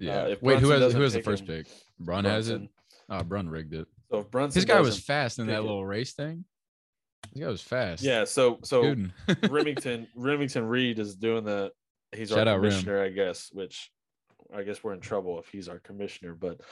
yeah. 0.00 0.24
if 0.26 0.42
Wait, 0.42 0.58
who 0.58 0.70
has 0.70 0.92
who 0.92 1.00
has 1.02 1.12
the 1.12 1.22
first 1.22 1.42
him, 1.42 1.46
pick? 1.46 1.66
Brun 2.00 2.24
has 2.24 2.48
it. 2.48 2.62
Oh, 3.08 3.22
Brun 3.22 3.48
rigged 3.48 3.72
it. 3.74 3.86
So 4.10 4.18
if 4.18 4.32
Brunson, 4.32 4.58
His 4.58 4.64
guy 4.64 4.80
was 4.80 4.98
fast 4.98 5.38
in 5.38 5.46
that 5.46 5.58
it. 5.58 5.62
little 5.62 5.86
race 5.86 6.12
thing. 6.12 6.44
His 7.32 7.40
guy 7.44 7.48
was 7.48 7.62
fast. 7.62 8.02
Yeah. 8.02 8.24
So 8.24 8.58
so 8.64 8.96
Remington 9.48 10.08
Remington 10.16 10.66
Reed 10.66 10.98
is 10.98 11.14
doing 11.14 11.44
the. 11.44 11.70
He's 12.16 12.30
Shout 12.30 12.48
our 12.48 12.58
Rim. 12.58 12.72
commissioner, 12.72 13.00
I 13.00 13.10
guess. 13.10 13.50
Which 13.52 13.92
I 14.52 14.64
guess 14.64 14.82
we're 14.82 14.94
in 14.94 15.00
trouble 15.00 15.38
if 15.38 15.46
he's 15.50 15.68
our 15.68 15.78
commissioner. 15.78 16.34
But 16.34 16.62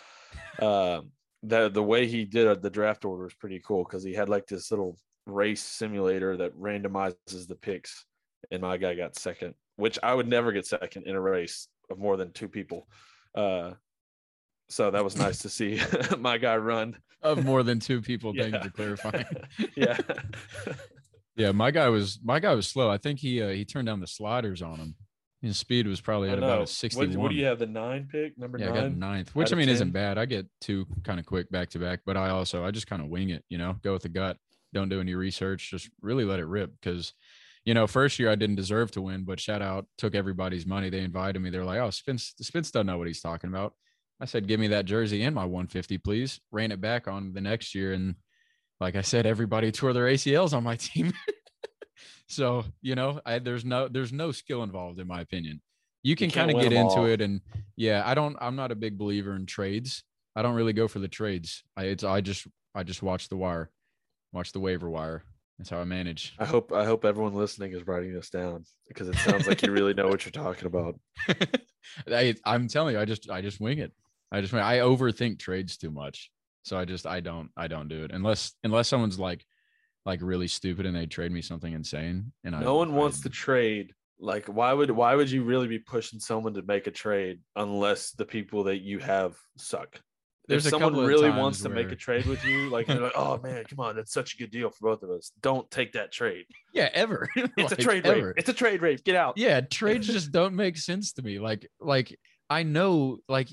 um, 0.61 1.13
the 1.45 1.69
the 1.69 1.85
way 1.85 2.09
he 2.09 2.25
did 2.25 2.63
the 2.63 2.71
draft 2.71 3.05
order 3.05 3.23
was 3.23 3.35
pretty 3.35 3.61
cool 3.65 3.85
because 3.85 4.03
he 4.03 4.13
had 4.13 4.29
like 4.29 4.49
this 4.49 4.73
little 4.73 4.99
race 5.27 5.63
simulator 5.63 6.37
that 6.37 6.59
randomizes 6.59 7.47
the 7.49 7.55
picks, 7.55 8.05
and 8.51 8.63
my 8.63 8.77
guy 8.77 8.95
got 8.95 9.17
second, 9.17 9.55
which 9.77 9.99
I 10.03 10.15
would 10.15 10.29
never 10.29 10.53
get 10.53 10.67
second 10.67 11.07
in 11.07 11.15
a 11.15 11.21
race 11.21 11.69
of 11.91 11.99
more 11.99 12.17
than 12.17 12.33
two 12.33 12.49
people. 12.49 12.89
Uh, 13.35 13.73
so 14.69 14.91
that 14.91 15.05
was 15.05 15.17
nice 15.17 15.39
to 15.41 15.49
see 15.49 15.81
my 16.19 16.39
guy 16.39 16.57
run. 16.57 16.97
of 17.23 17.45
more 17.45 17.63
than 17.63 17.79
two 17.79 18.01
people. 18.01 18.33
Thank 18.37 18.55
you 18.55 18.61
for 18.61 18.71
clarifying. 18.71 19.27
yeah. 19.77 19.99
Yeah, 21.35 21.53
my 21.53 21.71
guy 21.71 21.89
was 21.89 22.21
my 22.23 22.41
guy 22.41 22.55
was 22.55 22.69
slow. 22.69 22.91
I 22.91 22.99
think 22.99 23.19
he 23.19 23.43
uh, 23.43 23.49
he 23.49 23.65
turned 23.65 23.87
down 23.87 24.01
the 24.01 24.07
sliders 24.07 24.61
on 24.61 24.77
him. 24.77 24.95
His 25.41 25.57
speed 25.57 25.87
was 25.87 26.01
probably 26.01 26.29
at 26.29 26.39
about 26.39 26.63
a 26.63 26.67
sixty-one. 26.67 27.09
What, 27.11 27.19
what 27.19 27.29
do 27.31 27.37
you 27.37 27.47
have? 27.47 27.59
The 27.59 27.67
nine 27.67 28.07
pick, 28.11 28.39
number 28.39 28.59
Yeah, 28.59 28.71
I 28.71 28.75
got 28.75 28.95
ninth, 28.95 29.35
which 29.35 29.53
I 29.53 29.57
mean 29.57 29.69
isn't 29.69 29.93
bad. 29.93 30.19
I 30.19 30.27
get 30.27 30.47
two 30.61 30.87
kind 31.05 31.19
of 31.19 31.27
quick 31.27 31.51
back 31.51 31.71
to 31.71 31.79
back, 31.79 32.01
but 32.05 32.17
I 32.17 32.29
also 32.29 32.65
I 32.65 32.71
just 32.71 32.87
kind 32.87 33.01
of 33.01 33.09
wing 33.09 33.31
it, 33.31 33.45
you 33.49 33.59
know, 33.59 33.77
go 33.83 33.95
with 33.95 34.03
the 34.03 34.11
gut. 34.11 34.37
Don't 34.73 34.89
do 34.89 35.01
any 35.01 35.15
research, 35.15 35.71
just 35.71 35.91
really 36.01 36.25
let 36.25 36.41
it 36.41 36.47
rip. 36.47 36.73
Because, 36.81 37.13
you 37.65 37.75
know, 37.75 37.87
first 37.87 38.19
year 38.19 38.31
I 38.31 38.35
didn't 38.35 38.57
deserve 38.57 38.91
to 38.93 39.03
win, 39.03 39.25
but 39.25 39.41
shout 39.41 39.63
out 39.63 39.87
took 39.99 40.15
everybody's 40.15 40.67
money. 40.67 40.91
They 40.91 41.01
invited 41.01 41.41
me. 41.41 41.51
They're 41.51 41.65
like, 41.65 41.81
"Oh, 41.81 41.91
Spence, 41.91 42.35
Spence 42.41 42.71
doesn't 42.71 42.87
know 42.87 42.99
what 42.99 43.07
he's 43.07 43.21
talking 43.21 43.51
about." 43.51 43.75
I 44.21 44.25
said, 44.25 44.47
"Give 44.47 44.61
me 44.61 44.69
that 44.69 44.85
jersey 44.85 45.23
and 45.23 45.35
my 45.35 45.45
150, 45.45 45.99
please." 45.99 46.41
Ran 46.51 46.73
it 46.73 46.81
back 46.81 47.09
on 47.09 47.33
the 47.33 47.41
next 47.41 47.75
year, 47.75 47.93
and 47.93 48.15
like 48.81 48.97
I 48.97 49.03
said, 49.03 49.27
everybody 49.27 49.73
tore 49.73 49.93
their 49.93 50.07
ACLs 50.07 50.53
on 50.53 50.65
my 50.65 50.77
team. 50.89 51.13
so 52.29 52.65
you 52.81 52.95
know, 52.95 53.21
I, 53.25 53.39
there's 53.39 53.65
no 53.65 53.89
there's 53.89 54.13
no 54.13 54.33
skill 54.33 54.63
involved 54.63 54.99
in 54.99 55.07
my 55.07 55.21
opinion. 55.21 55.61
You 56.03 56.17
can 56.17 56.31
kind 56.31 56.51
of 56.51 56.61
get 56.61 56.73
into 56.73 56.97
all. 56.97 57.07
it, 57.07 57.21
and 57.21 57.41
yeah, 57.77 58.03
I 58.05 58.15
don't. 58.15 58.37
I'm 58.41 58.57
not 58.57 58.73
a 58.73 58.75
big 58.75 58.99
believer 58.99 59.37
in 59.37 59.47
trades. 59.47 60.03
I 60.35 60.43
don't 60.43 60.55
really 60.55 60.73
go 60.73 60.89
for 60.89 60.99
the 60.99 61.09
trades. 61.09 61.63
I 61.77 61.85
it's 61.85 62.05
I 62.05 62.21
just 62.21 62.47
I 62.75 62.83
just 62.83 63.03
watch 63.03 63.29
the 63.29 63.37
wire, 63.37 63.71
watch 64.33 64.53
the 64.53 64.61
waiver 64.61 64.89
wire. 64.89 65.25
That's 65.59 65.71
how 65.71 65.79
I 65.79 65.85
manage. 65.85 66.35
I 66.39 66.45
hope 66.45 66.73
I 66.73 66.85
hope 66.85 67.05
everyone 67.05 67.35
listening 67.35 67.73
is 67.73 67.87
writing 67.87 68.13
this 68.13 68.31
down 68.31 68.65
because 68.89 69.09
it 69.09 69.17
sounds 69.17 69.47
like 69.47 69.63
you 69.63 69.71
really 69.71 69.95
know 69.95 70.09
what 70.09 70.25
you're 70.25 70.33
talking 70.33 70.67
about. 70.67 70.99
I, 72.09 72.35
I'm 72.45 72.69
telling 72.69 72.95
you, 72.95 73.01
I 73.01 73.05
just 73.05 73.31
I 73.31 73.43
just 73.43 73.61
wing 73.61 73.79
it. 73.79 73.93
I 74.33 74.41
just 74.41 74.53
I 74.55 74.79
overthink 74.79 75.39
trades 75.39 75.77
too 75.77 75.91
much, 75.91 76.31
so 76.63 76.79
I 76.79 76.85
just 76.85 77.07
I 77.07 77.21
don't 77.21 77.51
I 77.57 77.69
don't 77.69 77.89
do 77.89 78.05
it 78.05 78.11
unless 78.13 78.55
unless 78.65 78.89
someone's 78.89 79.19
like 79.19 79.45
like 80.05 80.21
really 80.23 80.49
stupid 80.49 80.87
and 80.87 80.97
they 80.97 81.07
trade 81.07 81.33
me 81.33 81.43
something 81.43 81.73
insane. 81.73 82.33
And 82.45 82.57
I, 82.57 82.61
No 82.61 82.77
one 82.77 82.95
wants 82.95 83.21
I, 83.21 83.23
to 83.25 83.29
trade. 83.29 83.93
Like, 84.19 84.47
why 84.47 84.73
would 84.73 84.91
why 84.91 85.15
would 85.15 85.31
you 85.31 85.45
really 85.45 85.69
be 85.69 85.79
pushing 85.79 86.19
someone 86.19 86.55
to 86.55 86.63
make 86.63 86.87
a 86.87 86.91
trade 86.91 87.41
unless 87.57 88.13
the 88.13 88.25
people 88.25 88.65
that 88.65 88.81
you 88.81 88.99
have 89.01 89.37
suck? 89.59 90.01
There's 90.53 90.67
if 90.67 90.71
someone 90.71 90.97
really 90.97 91.31
wants 91.31 91.61
to 91.63 91.69
make 91.69 91.91
a 91.91 91.97
trade 91.97 92.27
with 92.27 92.45
you, 92.45 92.71
like, 92.71 92.87
they're 92.87 93.01
like, 93.01 93.13
oh 93.17 93.39
man, 93.43 93.65
come 93.65 93.81
on, 93.81 93.97
that's 93.97 94.13
such 94.13 94.35
a 94.35 94.37
good 94.37 94.51
deal 94.51 94.71
for 94.71 94.91
both 94.91 95.03
of 95.03 95.11
us. 95.11 95.33
Don't 95.41 95.71
take 95.71 95.93
that 95.93 96.13
trade. 96.13 96.47
Yeah, 96.73 96.89
ever. 96.95 97.29
It's 97.57 97.73
a 97.73 97.77
trade 97.77 98.07
ever. 98.07 98.29
rate. 98.29 98.35
It's 98.39 98.49
a 98.49 98.53
trade 98.53 98.83
rate. 98.83 99.05
Get 99.05 99.17
out. 99.17 99.37
yeah 99.37 99.61
trades 99.71 100.07
just 100.07 100.33
don't 100.33 100.55
make 100.55 100.77
sense 100.77 101.13
to 101.15 101.23
me 101.23 101.39
like 101.39 101.69
like 101.81 102.19
i 102.51 102.63
know 102.63 103.19
like 103.29 103.49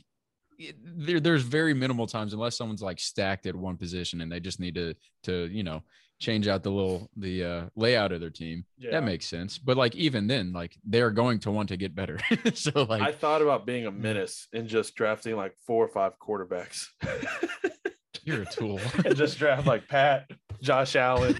there, 0.84 1.20
there's 1.20 1.44
very 1.44 1.74
minimal 1.74 2.08
times 2.08 2.34
unless 2.34 2.58
someone's 2.58 2.82
like 2.82 3.00
stacked 3.00 3.46
at 3.46 3.56
one 3.56 3.78
position 3.78 4.22
and 4.22 4.32
they 4.32 4.40
just 4.40 4.60
need 4.60 4.76
to 4.76 4.94
to 5.24 5.48
you 5.52 5.64
know 5.64 5.82
change 6.20 6.48
out 6.50 6.64
the 6.64 6.70
little 6.70 7.10
the 7.16 7.44
uh 7.44 7.66
layout 7.76 8.12
of 8.12 8.20
their 8.20 8.30
team 8.30 8.66
Yeah. 8.78 8.92
that 8.92 9.04
makes 9.06 9.26
sense 9.26 9.58
but 9.58 9.78
like 9.78 9.96
even 9.96 10.28
then 10.28 10.52
like 10.52 10.76
they're 10.84 11.12
going 11.12 11.40
to 11.40 11.52
want 11.52 11.70
to 11.70 11.78
get 11.78 11.96
better 11.96 12.20
so 12.54 12.84
like 12.84 13.02
I 13.02 13.12
thought 13.14 13.42
about 13.42 13.66
being 13.66 13.86
a 13.86 13.92
menace 13.92 14.48
and 14.54 14.68
just 14.68 14.96
drafting 14.96 15.36
like 15.38 15.56
four 15.66 15.84
or 15.86 15.88
five 15.88 16.14
quarterbacks. 16.20 16.88
you're 18.24 18.42
a 18.42 18.46
tool 18.46 18.80
and 19.06 19.16
just 19.16 19.38
draft 19.40 19.66
like 19.66 19.88
Pat, 19.88 20.30
Josh 20.62 20.96
Allen, 20.98 21.40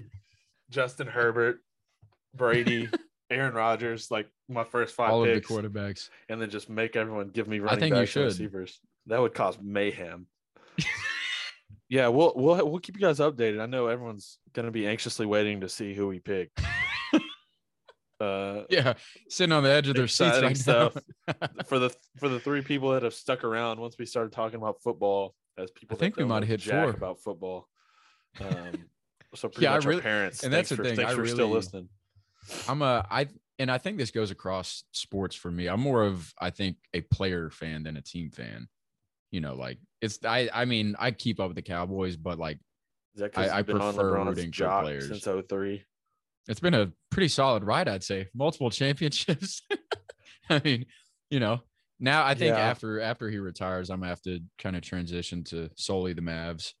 Justin 0.70 1.06
Herbert, 1.06 1.58
Brady, 2.34 2.88
Aaron 3.30 3.52
Rodgers, 3.54 4.10
like 4.10 4.28
my 4.48 4.64
first 4.64 4.94
five 4.94 5.10
all 5.10 5.22
of 5.22 5.28
the 5.28 5.34
picks, 5.34 5.50
quarterbacks 5.50 6.08
and 6.30 6.40
then 6.40 6.48
just 6.50 6.70
make 6.70 6.96
everyone 6.96 7.28
give 7.28 7.46
me 7.46 7.58
running 7.60 7.80
think 7.80 7.94
backs 7.94 8.00
and 8.00 8.08
should. 8.08 8.24
receivers. 8.24 8.80
That 9.06 9.20
would 9.20 9.34
cause 9.34 9.58
mayhem. 9.60 10.26
Yeah, 11.90 12.08
we'll 12.08 12.32
we'll 12.36 12.66
we'll 12.70 12.78
keep 12.80 12.94
you 12.96 13.02
guys 13.02 13.18
updated. 13.18 13.60
I 13.60 13.66
know 13.66 13.88
everyone's 13.88 14.38
gonna 14.54 14.70
be 14.70 14.86
anxiously 14.86 15.26
waiting 15.26 15.60
to 15.60 15.68
see 15.68 15.92
who 15.92 16.08
we 16.08 16.20
pick. 16.20 16.50
uh, 18.20 18.62
yeah 18.68 18.92
sitting 19.30 19.52
on 19.52 19.62
the 19.62 19.70
edge 19.70 19.88
of 19.88 19.96
their 19.96 20.06
seats 20.06 20.40
right 20.42 20.56
stuff 20.56 20.94
for 21.66 21.78
the 21.78 21.90
for 22.18 22.28
the 22.28 22.38
three 22.38 22.60
people 22.60 22.90
that 22.90 23.02
have 23.02 23.14
stuck 23.14 23.44
around 23.44 23.80
once 23.80 23.96
we 23.98 24.04
started 24.04 24.30
talking 24.30 24.56
about 24.58 24.80
football 24.82 25.34
as 25.56 25.70
people. 25.70 25.96
that 25.96 26.00
think 26.00 26.16
we 26.16 26.24
might 26.24 26.42
have 26.42 26.48
hit 26.48 26.62
four. 26.62 26.90
about 26.90 27.18
football. 27.20 27.66
Um, 28.40 28.84
so 29.34 29.48
pretty 29.48 29.64
Yeah, 29.64 29.72
I 29.72 29.74
much 29.76 29.84
really- 29.86 29.96
our 29.98 30.02
parents. 30.02 30.42
and 30.42 30.52
that's 30.52 30.68
the 30.68 30.76
for, 30.76 30.84
thing, 30.84 30.96
Thanks 30.96 31.12
I 31.12 31.14
for 31.16 31.26
still 31.26 31.48
listening. 31.48 31.88
I'm 32.68 32.82
a 32.82 33.06
I 33.10 33.28
and 33.58 33.70
I 33.70 33.78
think 33.78 33.96
this 33.98 34.10
goes 34.10 34.30
across 34.30 34.84
sports 34.92 35.34
for 35.34 35.50
me. 35.50 35.66
I'm 35.66 35.80
more 35.80 36.04
of 36.04 36.32
I 36.38 36.50
think 36.50 36.76
a 36.94 37.00
player 37.00 37.48
fan 37.50 37.82
than 37.84 37.96
a 37.96 38.02
team 38.02 38.30
fan. 38.30 38.68
You 39.30 39.40
know, 39.40 39.54
like 39.54 39.78
it's 40.00 40.18
I 40.24 40.48
I 40.52 40.64
mean 40.64 40.96
I 40.98 41.10
keep 41.12 41.38
up 41.40 41.48
with 41.48 41.56
the 41.56 41.62
Cowboys, 41.62 42.16
but 42.16 42.38
like 42.38 42.58
Is 43.14 43.20
that 43.20 43.32
'cause 43.32 43.48
I- 43.48 43.54
I 43.54 43.58
you've 43.58 43.66
been 43.66 43.80
on 43.80 43.94
prefer 43.94 44.24
rooting 44.24 44.52
for 44.52 44.80
players. 44.82 45.08
since 45.08 45.24
03? 45.48 45.84
it's 46.48 46.58
been 46.60 46.74
a 46.74 46.90
pretty 47.10 47.28
solid 47.28 47.62
ride, 47.62 47.86
I'd 47.86 48.02
say. 48.02 48.28
Multiple 48.34 48.70
championships. 48.80 49.62
I 50.50 50.60
mean, 50.64 50.86
you 51.30 51.38
know, 51.38 51.60
now 52.00 52.24
I 52.24 52.34
think 52.34 52.56
Yeah. 52.56 52.62
after 52.70 53.00
after 53.00 53.30
he 53.30 53.38
retires, 53.38 53.88
I'm 53.90 54.00
gonna 54.00 54.08
have 54.08 54.22
to 54.22 54.40
kind 54.58 54.74
of 54.74 54.82
transition 54.82 55.44
to 55.44 55.70
solely 55.76 56.12
the 56.12 56.22
Mavs. 56.22 56.72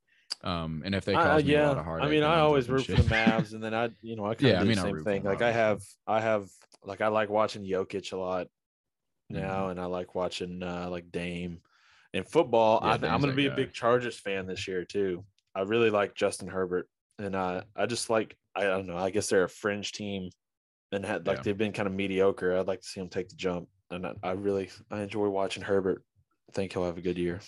Um, 0.42 0.82
and 0.84 0.94
if 0.94 1.04
they 1.04 1.12
cause 1.12 1.44
me 1.44 1.52
yeah, 1.52 1.66
a 1.66 1.68
lot 1.68 1.78
of 1.78 1.84
heartache, 1.84 2.06
I 2.06 2.10
mean, 2.10 2.22
I 2.24 2.40
always 2.40 2.68
root 2.68 2.86
for 2.86 2.92
the 2.92 3.02
Mavs, 3.02 3.52
and 3.54 3.62
then 3.62 3.74
I, 3.74 3.90
you 4.00 4.16
know, 4.16 4.24
I 4.26 4.34
kind 4.34 4.46
of 4.46 4.50
Yeah, 4.52 4.56
I 4.58 4.62
do 4.62 4.68
mean, 4.68 4.76
the 4.76 4.82
same 4.82 5.04
thing. 5.04 5.22
Like 5.24 5.42
I 5.42 5.52
have. 5.52 5.82
I 6.06 6.20
have, 6.20 6.48
like 6.84 7.00
I 7.00 7.08
like 7.08 7.28
watching 7.28 7.62
Jokic 7.62 8.12
a 8.12 8.16
lot 8.16 8.48
Mm-hmm. 9.30 9.42
now, 9.42 9.68
and 9.68 9.78
I 9.80 9.84
like 9.84 10.16
watching 10.16 10.60
uh, 10.62 10.88
like 10.90 11.12
Dame. 11.12 11.60
In 12.12 12.24
football, 12.24 12.80
Yeah, 12.82 12.92
I, 12.92 12.96
Dame's 12.96 13.10
going 13.10 13.20
to 13.22 13.26
that 13.28 13.36
be 13.36 13.46
a 13.46 13.54
big 13.54 13.72
Chargers 13.72 14.18
fan 14.18 14.46
this 14.46 14.66
year 14.66 14.84
too. 14.84 15.24
I 15.54 15.62
really 15.62 15.90
like 15.90 16.14
Justin 16.14 16.48
Herbert, 16.48 16.88
and 17.18 17.36
I, 17.36 17.62
I 17.76 17.86
just 17.86 18.10
like, 18.10 18.36
I 18.54 18.64
don't 18.64 18.86
know. 18.86 18.96
I 18.96 19.10
guess 19.10 19.28
they're 19.28 19.44
a 19.44 19.48
fringe 19.48 19.92
team, 19.92 20.30
and 20.92 21.04
had 21.04 21.26
like 21.26 21.38
Yeah. 21.38 21.42
they've 21.44 21.58
been 21.58 21.72
kind 21.72 21.86
of 21.86 21.94
mediocre. 21.94 22.56
I'd 22.56 22.66
like 22.66 22.80
to 22.80 22.86
see 22.88 23.00
them 23.00 23.08
take 23.08 23.28
the 23.28 23.36
jump, 23.36 23.68
and 23.90 24.06
I, 24.06 24.12
I 24.22 24.32
really, 24.32 24.70
I 24.90 25.02
enjoy 25.02 25.28
watching 25.28 25.62
Herbert. 25.62 26.02
I 26.48 26.52
think 26.52 26.72
he'll 26.72 26.84
have 26.84 26.98
a 26.98 27.02
good 27.02 27.16
year. 27.18 27.40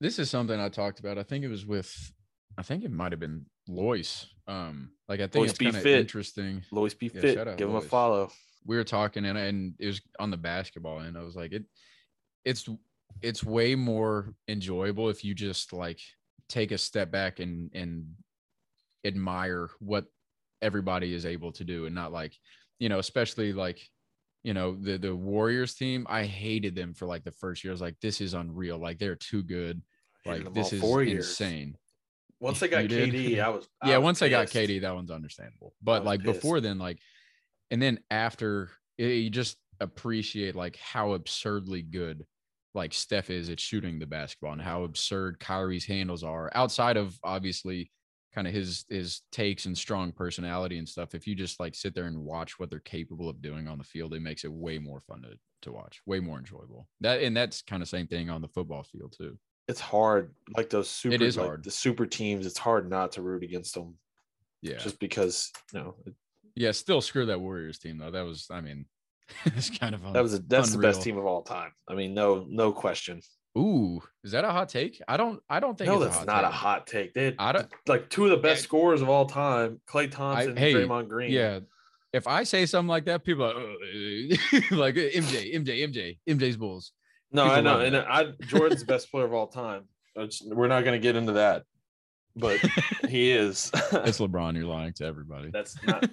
this 0.00 0.18
is 0.18 0.28
something 0.30 0.58
I 0.58 0.68
talked 0.68 0.98
about. 0.98 1.16
I 1.16 1.22
think 1.22 1.44
it 1.44 1.48
was 1.48 1.64
with, 1.64 2.12
I 2.58 2.62
think 2.62 2.82
it 2.84 2.90
might 2.90 3.12
have 3.12 3.20
been 3.20 3.46
Lois. 3.68 4.26
Um, 4.48 4.90
like 5.08 5.20
I 5.20 5.24
think 5.28 5.36
Lois 5.36 5.50
it's 5.50 5.58
kind 5.60 5.76
of 5.76 5.86
interesting. 5.86 6.62
Lois 6.72 6.94
be 6.94 7.06
Yeah, 7.14 7.20
fit. 7.20 7.56
Give 7.56 7.68
him 7.68 7.76
a 7.76 7.80
follow. 7.80 8.32
We 8.66 8.76
were 8.76 8.82
talking 8.84 9.24
and 9.24 9.38
and 9.38 9.74
it 9.78 9.86
was 9.86 10.00
on 10.18 10.30
the 10.30 10.36
basketball 10.36 10.98
and 11.00 11.16
I 11.16 11.22
was 11.22 11.36
like, 11.36 11.52
it, 11.52 11.64
it's 12.44 12.68
it's 13.22 13.44
way 13.44 13.74
more 13.74 14.34
enjoyable 14.48 15.08
if 15.08 15.24
you 15.24 15.34
just 15.34 15.72
like 15.72 16.00
take 16.48 16.72
a 16.72 16.78
step 16.78 17.10
back 17.10 17.40
and 17.40 17.70
and 17.74 18.06
admire 19.04 19.70
what 19.78 20.04
everybody 20.60 21.12
is 21.14 21.26
able 21.26 21.52
to 21.52 21.64
do 21.64 21.86
and 21.86 21.94
not 21.94 22.12
like 22.12 22.36
you 22.78 22.88
know 22.88 22.98
especially 22.98 23.52
like 23.52 23.80
you 24.44 24.54
know 24.54 24.76
the 24.76 24.96
the 24.96 25.14
warriors 25.14 25.74
team 25.74 26.06
i 26.08 26.24
hated 26.24 26.74
them 26.74 26.94
for 26.94 27.06
like 27.06 27.24
the 27.24 27.32
first 27.32 27.64
year 27.64 27.72
i 27.72 27.74
was 27.74 27.80
like 27.80 27.96
this 28.00 28.20
is 28.20 28.34
unreal 28.34 28.78
like 28.78 28.98
they're 28.98 29.16
too 29.16 29.42
good 29.42 29.82
like 30.24 30.52
this 30.54 30.72
is 30.72 30.80
four 30.80 31.02
years. 31.02 31.28
insane 31.28 31.76
Once 32.40 32.60
they 32.60 32.68
got? 32.68 32.84
KD, 32.84 33.40
I 33.40 33.48
was 33.48 33.68
I 33.80 33.90
yeah 33.90 33.98
was 33.98 34.04
once 34.04 34.22
i 34.22 34.28
got 34.28 34.48
pissed. 34.48 34.68
KD, 34.68 34.80
that 34.82 34.94
one's 34.94 35.10
understandable 35.10 35.74
but 35.82 36.04
like 36.04 36.22
pissed. 36.22 36.34
before 36.34 36.60
then 36.60 36.78
like 36.78 36.98
and 37.70 37.80
then 37.80 37.98
after 38.10 38.70
it, 38.98 39.06
you 39.06 39.30
just 39.30 39.56
appreciate 39.80 40.54
like 40.54 40.76
how 40.76 41.12
absurdly 41.12 41.82
good 41.82 42.24
like 42.74 42.92
Steph 42.94 43.30
is 43.30 43.50
at 43.50 43.60
shooting 43.60 43.98
the 43.98 44.06
basketball 44.06 44.52
and 44.52 44.62
how 44.62 44.84
absurd 44.84 45.38
Kyrie's 45.38 45.84
handles 45.84 46.24
are 46.24 46.50
outside 46.54 46.96
of 46.96 47.18
obviously 47.22 47.90
kind 48.34 48.46
of 48.46 48.54
his 48.54 48.84
his 48.88 49.20
takes 49.30 49.66
and 49.66 49.76
strong 49.76 50.10
personality 50.12 50.78
and 50.78 50.88
stuff. 50.88 51.14
If 51.14 51.26
you 51.26 51.34
just 51.34 51.60
like 51.60 51.74
sit 51.74 51.94
there 51.94 52.06
and 52.06 52.24
watch 52.24 52.58
what 52.58 52.70
they're 52.70 52.80
capable 52.80 53.28
of 53.28 53.42
doing 53.42 53.68
on 53.68 53.78
the 53.78 53.84
field, 53.84 54.14
it 54.14 54.22
makes 54.22 54.44
it 54.44 54.52
way 54.52 54.78
more 54.78 55.00
fun 55.00 55.22
to 55.22 55.38
to 55.62 55.72
watch, 55.72 56.00
way 56.06 56.18
more 56.18 56.38
enjoyable. 56.38 56.88
That 57.00 57.22
and 57.22 57.36
that's 57.36 57.62
kind 57.62 57.82
of 57.82 57.88
same 57.88 58.06
thing 58.06 58.30
on 58.30 58.40
the 58.40 58.48
football 58.48 58.82
field 58.84 59.14
too. 59.16 59.38
It's 59.68 59.80
hard, 59.80 60.34
like 60.56 60.70
those 60.70 60.90
super. 60.90 61.22
is 61.22 61.36
like, 61.36 61.46
hard. 61.46 61.64
The 61.64 61.70
super 61.70 62.04
teams. 62.04 62.46
It's 62.46 62.58
hard 62.58 62.90
not 62.90 63.12
to 63.12 63.22
root 63.22 63.44
against 63.44 63.74
them, 63.74 63.94
Yeah, 64.60 64.78
just 64.78 64.98
because 64.98 65.52
you 65.72 65.80
know 65.80 65.94
it- 66.06 66.14
yeah. 66.56 66.72
Still 66.72 67.00
screw 67.00 67.26
that 67.26 67.40
Warriors 67.40 67.78
team 67.78 67.98
though. 67.98 68.10
That 68.10 68.24
was, 68.24 68.46
I 68.50 68.60
mean, 68.60 68.86
it's 69.46 69.70
kind 69.70 69.94
of 69.94 70.02
that 70.12 70.22
was 70.22 70.34
a, 70.34 70.38
that's 70.40 70.72
the 70.72 70.78
best 70.78 71.02
team 71.02 71.18
of 71.18 71.24
all 71.26 71.42
time. 71.42 71.72
I 71.88 71.94
mean, 71.94 72.14
no 72.14 72.46
no 72.48 72.72
question. 72.72 73.20
Ooh, 73.56 74.00
is 74.24 74.32
that 74.32 74.44
a 74.44 74.50
hot 74.50 74.70
take? 74.70 75.00
I 75.06 75.18
don't, 75.18 75.42
I 75.50 75.60
don't 75.60 75.76
think. 75.76 75.88
No, 75.90 75.96
it's 76.02 76.16
that's 76.16 76.16
a 76.16 76.18
hot 76.20 76.26
not 76.26 76.44
a 76.44 76.48
hot 76.48 76.86
take. 76.86 77.12
They 77.12 77.24
had 77.26 77.34
I 77.38 77.52
don't. 77.52 77.68
like 77.86 78.08
two 78.08 78.24
of 78.24 78.30
the 78.30 78.38
best 78.38 78.62
Yeah. 78.62 78.64
scorers 78.64 79.02
of 79.02 79.10
all 79.10 79.26
time: 79.26 79.80
Klay 79.86 80.10
Thompson, 80.10 80.56
hey, 80.56 80.72
Draymond 80.72 81.08
Green. 81.08 81.30
Yeah. 81.32 81.60
If 82.14 82.26
I 82.26 82.44
say 82.44 82.66
something 82.66 82.88
like 82.88 83.06
that, 83.06 83.24
people 83.24 83.44
are 83.44 83.50
"Uh, 83.54 84.60
like 84.76 84.94
MJ, 84.94 85.54
MJ, 85.54 85.86
MJ, 85.86 86.18
MJ's 86.28 86.56
Bulls. 86.56 86.92
No, 87.30 87.44
People 87.44 87.56
I 87.56 87.60
know, 87.62 87.80
and. 87.80 87.96
I 87.96 88.26
Jordan's 88.46 88.80
the 88.80 88.86
best 88.86 89.10
player 89.10 89.24
of 89.24 89.32
all 89.32 89.46
time. 89.46 89.84
We're 90.46 90.68
not 90.68 90.84
going 90.84 90.92
to 90.92 91.02
get 91.02 91.16
into 91.16 91.32
that, 91.32 91.64
but 92.36 92.60
he 93.08 93.30
is. 93.32 93.70
It's 93.92 94.18
LeBron. 94.20 94.56
You're 94.56 94.66
lying 94.66 94.92
to 94.94 95.04
everybody. 95.04 95.50
That's 95.50 95.76
not. 95.84 96.08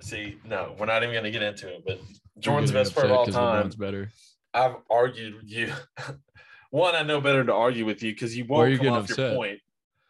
see, 0.00 0.36
no, 0.44 0.74
we're 0.78 0.86
not 0.86 1.02
even 1.02 1.12
going 1.12 1.24
to 1.24 1.30
get 1.30 1.42
into 1.42 1.68
it. 1.68 1.82
But 1.86 2.00
Jordan's 2.38 2.72
best 2.72 2.94
player 2.94 3.06
of 3.06 3.12
all 3.18 3.26
time. 3.26 3.66
LeBron's 3.66 3.76
better. 3.76 4.10
I've 4.54 4.76
argued 4.90 5.34
with 5.34 5.50
you. 5.50 5.72
One, 6.70 6.94
I 6.94 7.02
know 7.02 7.20
better 7.20 7.44
to 7.44 7.52
argue 7.52 7.84
with 7.86 8.02
you 8.02 8.12
because 8.12 8.36
you 8.36 8.44
Why 8.44 8.56
are 8.56 8.58
won't 8.60 8.70
you 8.72 8.76
come 8.78 8.84
getting 8.84 8.98
off 8.98 9.08
your 9.08 9.14
upset? 9.14 9.36
point. 9.36 9.58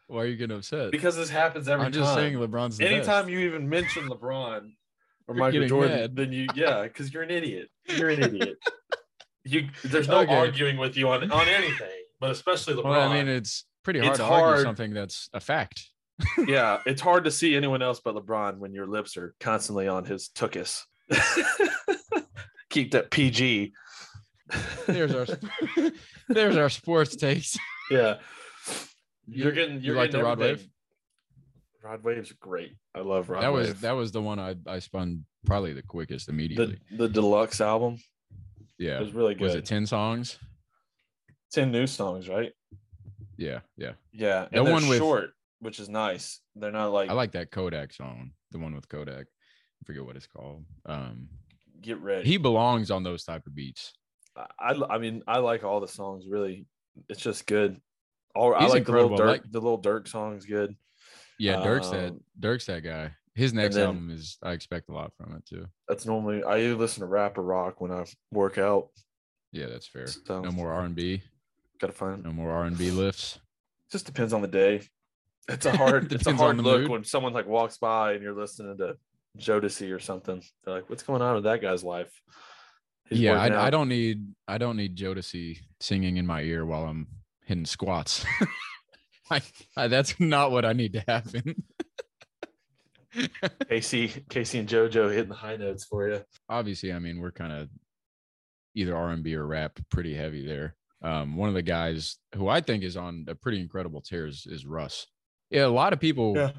Why 0.07 0.21
are 0.23 0.25
you 0.25 0.35
getting 0.35 0.57
upset? 0.57 0.91
Because 0.91 1.15
this 1.15 1.29
happens 1.29 1.67
every 1.69 1.79
time. 1.83 1.85
I'm 1.87 1.91
just 1.93 2.13
time. 2.13 2.17
saying 2.17 2.33
LeBron's 2.35 2.77
the 2.77 2.85
Anytime 2.85 3.23
best. 3.25 3.29
you 3.29 3.39
even 3.41 3.69
mention 3.69 4.07
LeBron 4.09 4.71
or 5.27 5.35
You're 5.35 5.35
Michael 5.35 5.67
Jordan, 5.67 5.99
mad. 5.99 6.15
then 6.15 6.33
you 6.33 6.47
yeah, 6.55 6.83
because 6.83 7.13
you're 7.13 7.23
an 7.23 7.31
idiot. 7.31 7.69
You're 7.85 8.09
an 8.09 8.19
idiot. 8.19 8.57
you 9.45 9.69
there's 9.83 10.07
no 10.07 10.19
Okay. 10.21 10.35
arguing 10.35 10.77
with 10.77 10.97
you 10.97 11.09
on 11.09 11.31
on 11.31 11.47
anything, 11.47 11.87
but 12.19 12.31
especially 12.31 12.73
LeBron. 12.75 12.83
Well, 12.85 13.09
I 13.09 13.13
mean, 13.13 13.27
it's 13.27 13.65
pretty 13.89 13.99
hard 13.99 14.11
It's 14.11 14.19
to 14.19 14.25
hard. 14.25 14.43
argue 14.43 14.63
something 14.63 14.93
that's 14.93 15.29
a 15.33 15.39
fact. 15.39 15.83
yeah, 16.47 16.79
it's 16.85 17.01
hard 17.01 17.23
to 17.23 17.31
see 17.31 17.55
anyone 17.55 17.81
else 17.81 17.99
but 18.03 18.13
LeBron 18.15 18.57
when 18.59 18.73
your 18.73 18.85
lips 18.87 19.17
are 19.17 19.33
constantly 19.39 19.87
on 19.87 20.05
his 20.05 20.29
tuchus. 20.35 20.83
Keep 22.69 22.91
that 22.91 23.09
PG. 23.09 23.73
There's 24.85 25.13
our 25.15 25.25
there's 26.29 26.55
our 26.57 26.69
sports 26.69 27.15
takes. 27.15 27.57
yeah. 27.89 28.17
You- 29.27 29.43
You're 29.43 29.51
getting 29.51 29.75
you 29.77 29.81
you're 29.87 29.95
like 29.95 30.11
getting 30.11 30.21
the 30.21 30.25
Rod 30.27 30.41
everything. 30.41 30.65
Wave? 30.65 30.69
Rod 31.83 32.03
Wave's 32.03 32.31
great. 32.33 32.75
I 32.93 32.99
love 32.99 33.29
Rod 33.29 33.41
that 33.43 33.51
was 33.53 33.73
that 33.81 33.91
was 33.93 34.11
the 34.11 34.21
one 34.21 34.39
I 34.39 34.55
I 34.67 34.79
spun 34.79 35.25
probably 35.45 35.73
the 35.73 35.81
quickest 35.83 36.29
immediately. 36.29 36.79
the 36.91 36.97
the 36.97 37.09
deluxe 37.09 37.61
album. 37.61 37.97
yeah, 38.77 38.97
It 38.97 39.01
was 39.01 39.13
really 39.13 39.33
good. 39.35 39.43
was 39.45 39.55
it 39.55 39.65
ten 39.65 39.85
songs? 39.87 40.37
Ten 41.51 41.71
new 41.71 41.87
songs, 41.87 42.27
right? 42.29 42.51
Yeah, 43.39 43.59
yeah. 43.77 43.93
Yeah, 44.11 44.47
The 44.51 44.59
and 44.61 44.69
one 44.71 44.87
with- 44.89 44.97
short, 44.97 45.31
which 45.59 45.79
is 45.79 45.87
nice. 45.87 46.41
They're 46.55 46.71
not 46.71 46.91
like, 46.91 47.09
I 47.09 47.13
like 47.13 47.31
that 47.31 47.51
Kodak 47.51 47.93
song, 47.93 48.31
the 48.51 48.59
one 48.59 48.75
with 48.75 48.89
Kodak. 48.89 49.27
I 49.27 49.85
forget 49.85 50.05
what 50.05 50.17
it's 50.17 50.27
called. 50.27 50.65
Um, 50.85 51.29
get 51.81 51.99
ready. 51.99 52.27
he 52.27 52.35
belongs 52.37 52.91
on 52.91 53.03
those 53.03 53.23
type 53.23 53.47
of 53.47 53.55
beats. 53.55 53.93
I, 54.35 54.45
I 54.73 54.95
I 54.95 54.97
mean, 54.97 55.23
I 55.25 55.37
like 55.39 55.63
all 55.63 55.79
the 55.79 55.87
songs. 55.87 56.25
Really, 56.29 56.65
it's 57.07 57.21
just 57.21 57.47
good. 57.47 57.79
All 58.35 58.53
I 58.53 58.63
He's 58.63 58.73
like 58.73 58.85
the 58.85 58.91
little 58.91 59.17
Durk. 59.17 59.27
like- 59.27 59.43
the 59.51 59.61
little 59.61 59.81
Durk 59.81 60.07
song's 60.09 60.45
good. 60.45 60.75
Yeah, 61.39 61.63
Durk's 61.63 61.89
that 61.91 62.09
Um, 62.09 62.23
Durk's 62.37 62.65
that 62.65 62.83
guy. 62.83 63.15
His 63.35 63.53
next 63.53 63.75
then- 63.75 63.85
album 63.85 64.09
is 64.11 64.37
I 64.43 64.51
expect 64.51 64.89
a 64.89 64.93
lot 64.93 65.13
from 65.15 65.33
it 65.37 65.45
too. 65.45 65.65
That's 65.87 66.05
normally 66.05 66.43
I 66.43 66.57
either 66.59 66.75
listen 66.75 66.99
to 66.99 67.05
rap 67.07 67.37
or 67.37 67.43
rock 67.43 67.79
when 67.79 67.91
I 67.91 68.03
work 68.31 68.57
out. 68.57 68.89
Yeah, 69.53 69.67
that's 69.67 69.87
fair. 69.87 70.07
So 70.07 70.41
No 70.41 70.51
more 70.51 70.73
R 70.73 70.81
and 70.83 70.93
B. 70.95 71.21
gotta 71.79 71.93
find. 71.93 72.23
No 72.23 72.31
more 72.31 72.51
R 72.51 72.65
and 72.65 72.77
B 72.77 72.91
lifts. 72.91 73.39
Just 73.91 74.05
depends 74.05 74.33
on 74.33 74.41
the 74.41 74.47
day. 74.47 74.81
It's 75.47 75.65
a 75.65 75.75
hard. 75.75 76.11
it's 76.13 76.27
a 76.27 76.35
hard 76.35 76.57
look 76.57 76.81
mood. 76.81 76.89
when 76.89 77.03
someone 77.03 77.33
like 77.33 77.47
walks 77.47 77.77
by 77.77 78.13
and 78.13 78.23
you're 78.23 78.35
listening 78.35 78.77
to 78.77 78.97
Jodeci 79.37 79.93
or 79.93 79.99
something. 79.99 80.43
They're 80.63 80.75
like, 80.75 80.89
"What's 80.89 81.03
going 81.03 81.21
on 81.21 81.35
with 81.35 81.43
that 81.45 81.61
guy's 81.61 81.83
life?" 81.83 82.11
He's 83.09 83.21
yeah, 83.21 83.41
I, 83.41 83.67
I 83.67 83.69
don't 83.69 83.89
need 83.89 84.27
I 84.47 84.57
don't 84.57 84.77
need 84.77 84.95
Jodeci 84.95 85.59
singing 85.79 86.17
in 86.17 86.27
my 86.27 86.41
ear 86.41 86.65
while 86.65 86.85
I'm 86.85 87.07
hitting 87.45 87.65
squats. 87.65 88.23
I, 89.31 89.41
I, 89.75 89.87
that's 89.87 90.19
not 90.19 90.51
what 90.51 90.65
I 90.65 90.73
need 90.73 90.93
to 90.93 91.03
happen. 91.07 91.63
K-Ci, 93.69 94.25
K-Ci 94.29 94.59
and 94.59 94.69
JoJo 94.69 95.11
hitting 95.11 95.29
the 95.29 95.35
high 95.35 95.55
notes 95.55 95.83
for 95.85 96.07
you. 96.07 96.21
Obviously, 96.47 96.93
I 96.93 96.99
mean 96.99 97.19
we're 97.19 97.31
kind 97.31 97.53
of 97.53 97.69
either 98.75 98.95
R 98.95 99.09
and 99.09 99.23
B 99.23 99.35
or 99.35 99.45
rap 99.45 99.79
pretty 99.89 100.13
heavy 100.13 100.45
there. 100.45 100.75
Um, 101.01 101.37
one 101.37 101.49
of 101.49 101.55
the 101.55 101.61
guys 101.61 102.17
who 102.35 102.47
I 102.47 102.61
think 102.61 102.83
is 102.83 102.97
on 102.97 103.25
a 103.27 103.35
pretty 103.35 103.59
incredible 103.59 104.01
tear 104.01 104.27
is, 104.27 104.45
is 104.45 104.65
Russ. 104.65 105.07
Yeah, 105.49 105.65
a 105.65 105.67
lot 105.67 105.93
of 105.93 105.99
people 105.99 106.51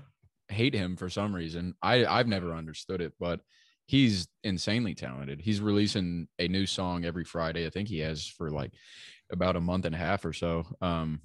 hate 0.48 0.74
him 0.74 0.96
for 0.96 1.08
some 1.08 1.34
reason. 1.34 1.74
I 1.82 2.04
I've 2.04 2.26
never 2.26 2.54
understood 2.54 3.00
it, 3.00 3.12
but 3.20 3.40
he's 3.86 4.28
insanely 4.44 4.94
talented. 4.94 5.40
He's 5.40 5.60
releasing 5.60 6.28
a 6.38 6.48
new 6.48 6.66
song 6.66 7.04
every 7.04 7.24
Friday. 7.24 7.66
I 7.66 7.70
think 7.70 7.88
he 7.88 7.98
has 8.00 8.26
for 8.26 8.50
like 8.50 8.72
about 9.30 9.56
a 9.56 9.60
month 9.60 9.84
and 9.84 9.94
a 9.94 9.98
half 9.98 10.24
or 10.24 10.32
so. 10.32 10.64
Um 10.80 11.20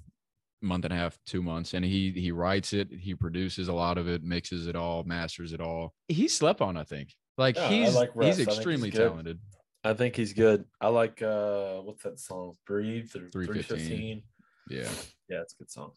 month 0.62 0.84
and 0.84 0.92
a 0.92 0.96
half, 0.96 1.18
2 1.26 1.42
months 1.42 1.74
and 1.74 1.84
he 1.84 2.12
he 2.12 2.32
writes 2.32 2.72
it, 2.72 2.88
he 2.90 3.14
produces 3.14 3.68
a 3.68 3.72
lot 3.72 3.98
of 3.98 4.08
it, 4.08 4.22
mixes 4.22 4.66
it 4.66 4.76
all, 4.76 5.04
masters 5.04 5.52
it 5.52 5.60
all. 5.60 5.94
He 6.08 6.28
slept 6.28 6.60
on, 6.60 6.76
I 6.76 6.84
think. 6.84 7.14
Like 7.36 7.56
Yeah, 7.56 7.68
he's 7.68 7.94
like 7.94 8.10
he's 8.14 8.36
think 8.36 8.48
he's 8.48 8.56
extremely 8.58 8.90
talented. 8.90 9.38
I 9.86 9.94
think 9.94 10.16
he's 10.16 10.32
good. 10.32 10.64
I 10.80 10.88
like 10.88 11.22
uh 11.22 11.76
what's 11.80 12.02
that 12.02 12.18
song? 12.18 12.54
Breathe 12.66 13.14
or 13.14 13.28
315. 13.30 13.76
315. 13.86 14.22
Yeah. 14.68 14.88
Yeah, 15.28 15.42
it's 15.42 15.54
a 15.54 15.58
good 15.58 15.70
song. 15.70 15.92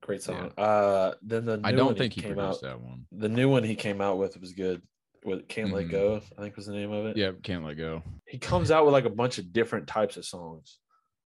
Great 0.00 0.22
song. 0.22 0.52
Uh 0.56 1.12
then 1.22 1.44
the 1.44 1.60
I 1.64 1.72
don't 1.72 1.86
one 1.86 1.94
think 1.96 2.12
he 2.12 2.20
came 2.20 2.34
produced 2.36 2.64
out. 2.64 2.70
that 2.70 2.80
one. 2.80 3.06
The 3.12 3.28
new 3.28 3.48
one 3.48 3.64
he 3.64 3.74
came 3.74 4.00
out 4.00 4.18
with 4.18 4.40
was 4.40 4.52
good. 4.52 4.82
With 5.24 5.48
Can't 5.48 5.72
Let 5.72 5.86
Mhm. 5.86 5.90
Go, 5.90 6.20
I 6.38 6.40
think 6.40 6.54
was 6.54 6.66
the 6.66 6.72
name 6.72 6.92
of 6.92 7.06
it. 7.06 7.16
Yeah, 7.16 7.32
can't 7.42 7.64
let 7.64 7.76
go. 7.76 8.02
He 8.28 8.38
comes 8.38 8.70
out 8.70 8.84
with 8.84 8.92
like 8.92 9.06
a 9.06 9.10
bunch 9.10 9.38
of 9.38 9.52
different 9.52 9.88
types 9.88 10.16
of 10.16 10.24
songs. 10.24 10.78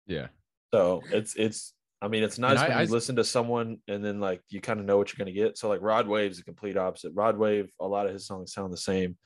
Yeah. 0.07 0.27
So 0.73 1.01
it's 1.11 1.35
it's 1.35 1.73
I 2.01 2.07
mean 2.07 2.23
it's 2.23 2.39
nice 2.39 2.59
I- 2.59 2.69
when 2.69 2.77
I- 2.77 2.81
you 2.83 2.87
listen 2.89 3.17
to 3.17 3.25
someone 3.25 3.79
and 3.89 4.03
then 4.05 4.21
like 4.21 4.41
you 4.49 4.61
kind 4.61 4.79
of 4.79 4.85
know 4.85 4.97
what 4.97 5.11
you're 5.11 5.23
gonna 5.23 5.35
get. 5.35 5.57
So 5.57 5.67
like 5.67 5.81
Rod 5.81 6.07
Wave's 6.07 6.37
the 6.37 6.43
complete 6.43 6.77
opposite. 6.77 7.11
Rod 7.13 7.37
Wave, 7.37 7.69
a 7.81 7.87
lot 7.87 8.05
of 8.07 8.13
his 8.13 8.25
songs 8.25 8.53
sound 8.53 8.71
the 8.71 8.77
same, 8.77 9.17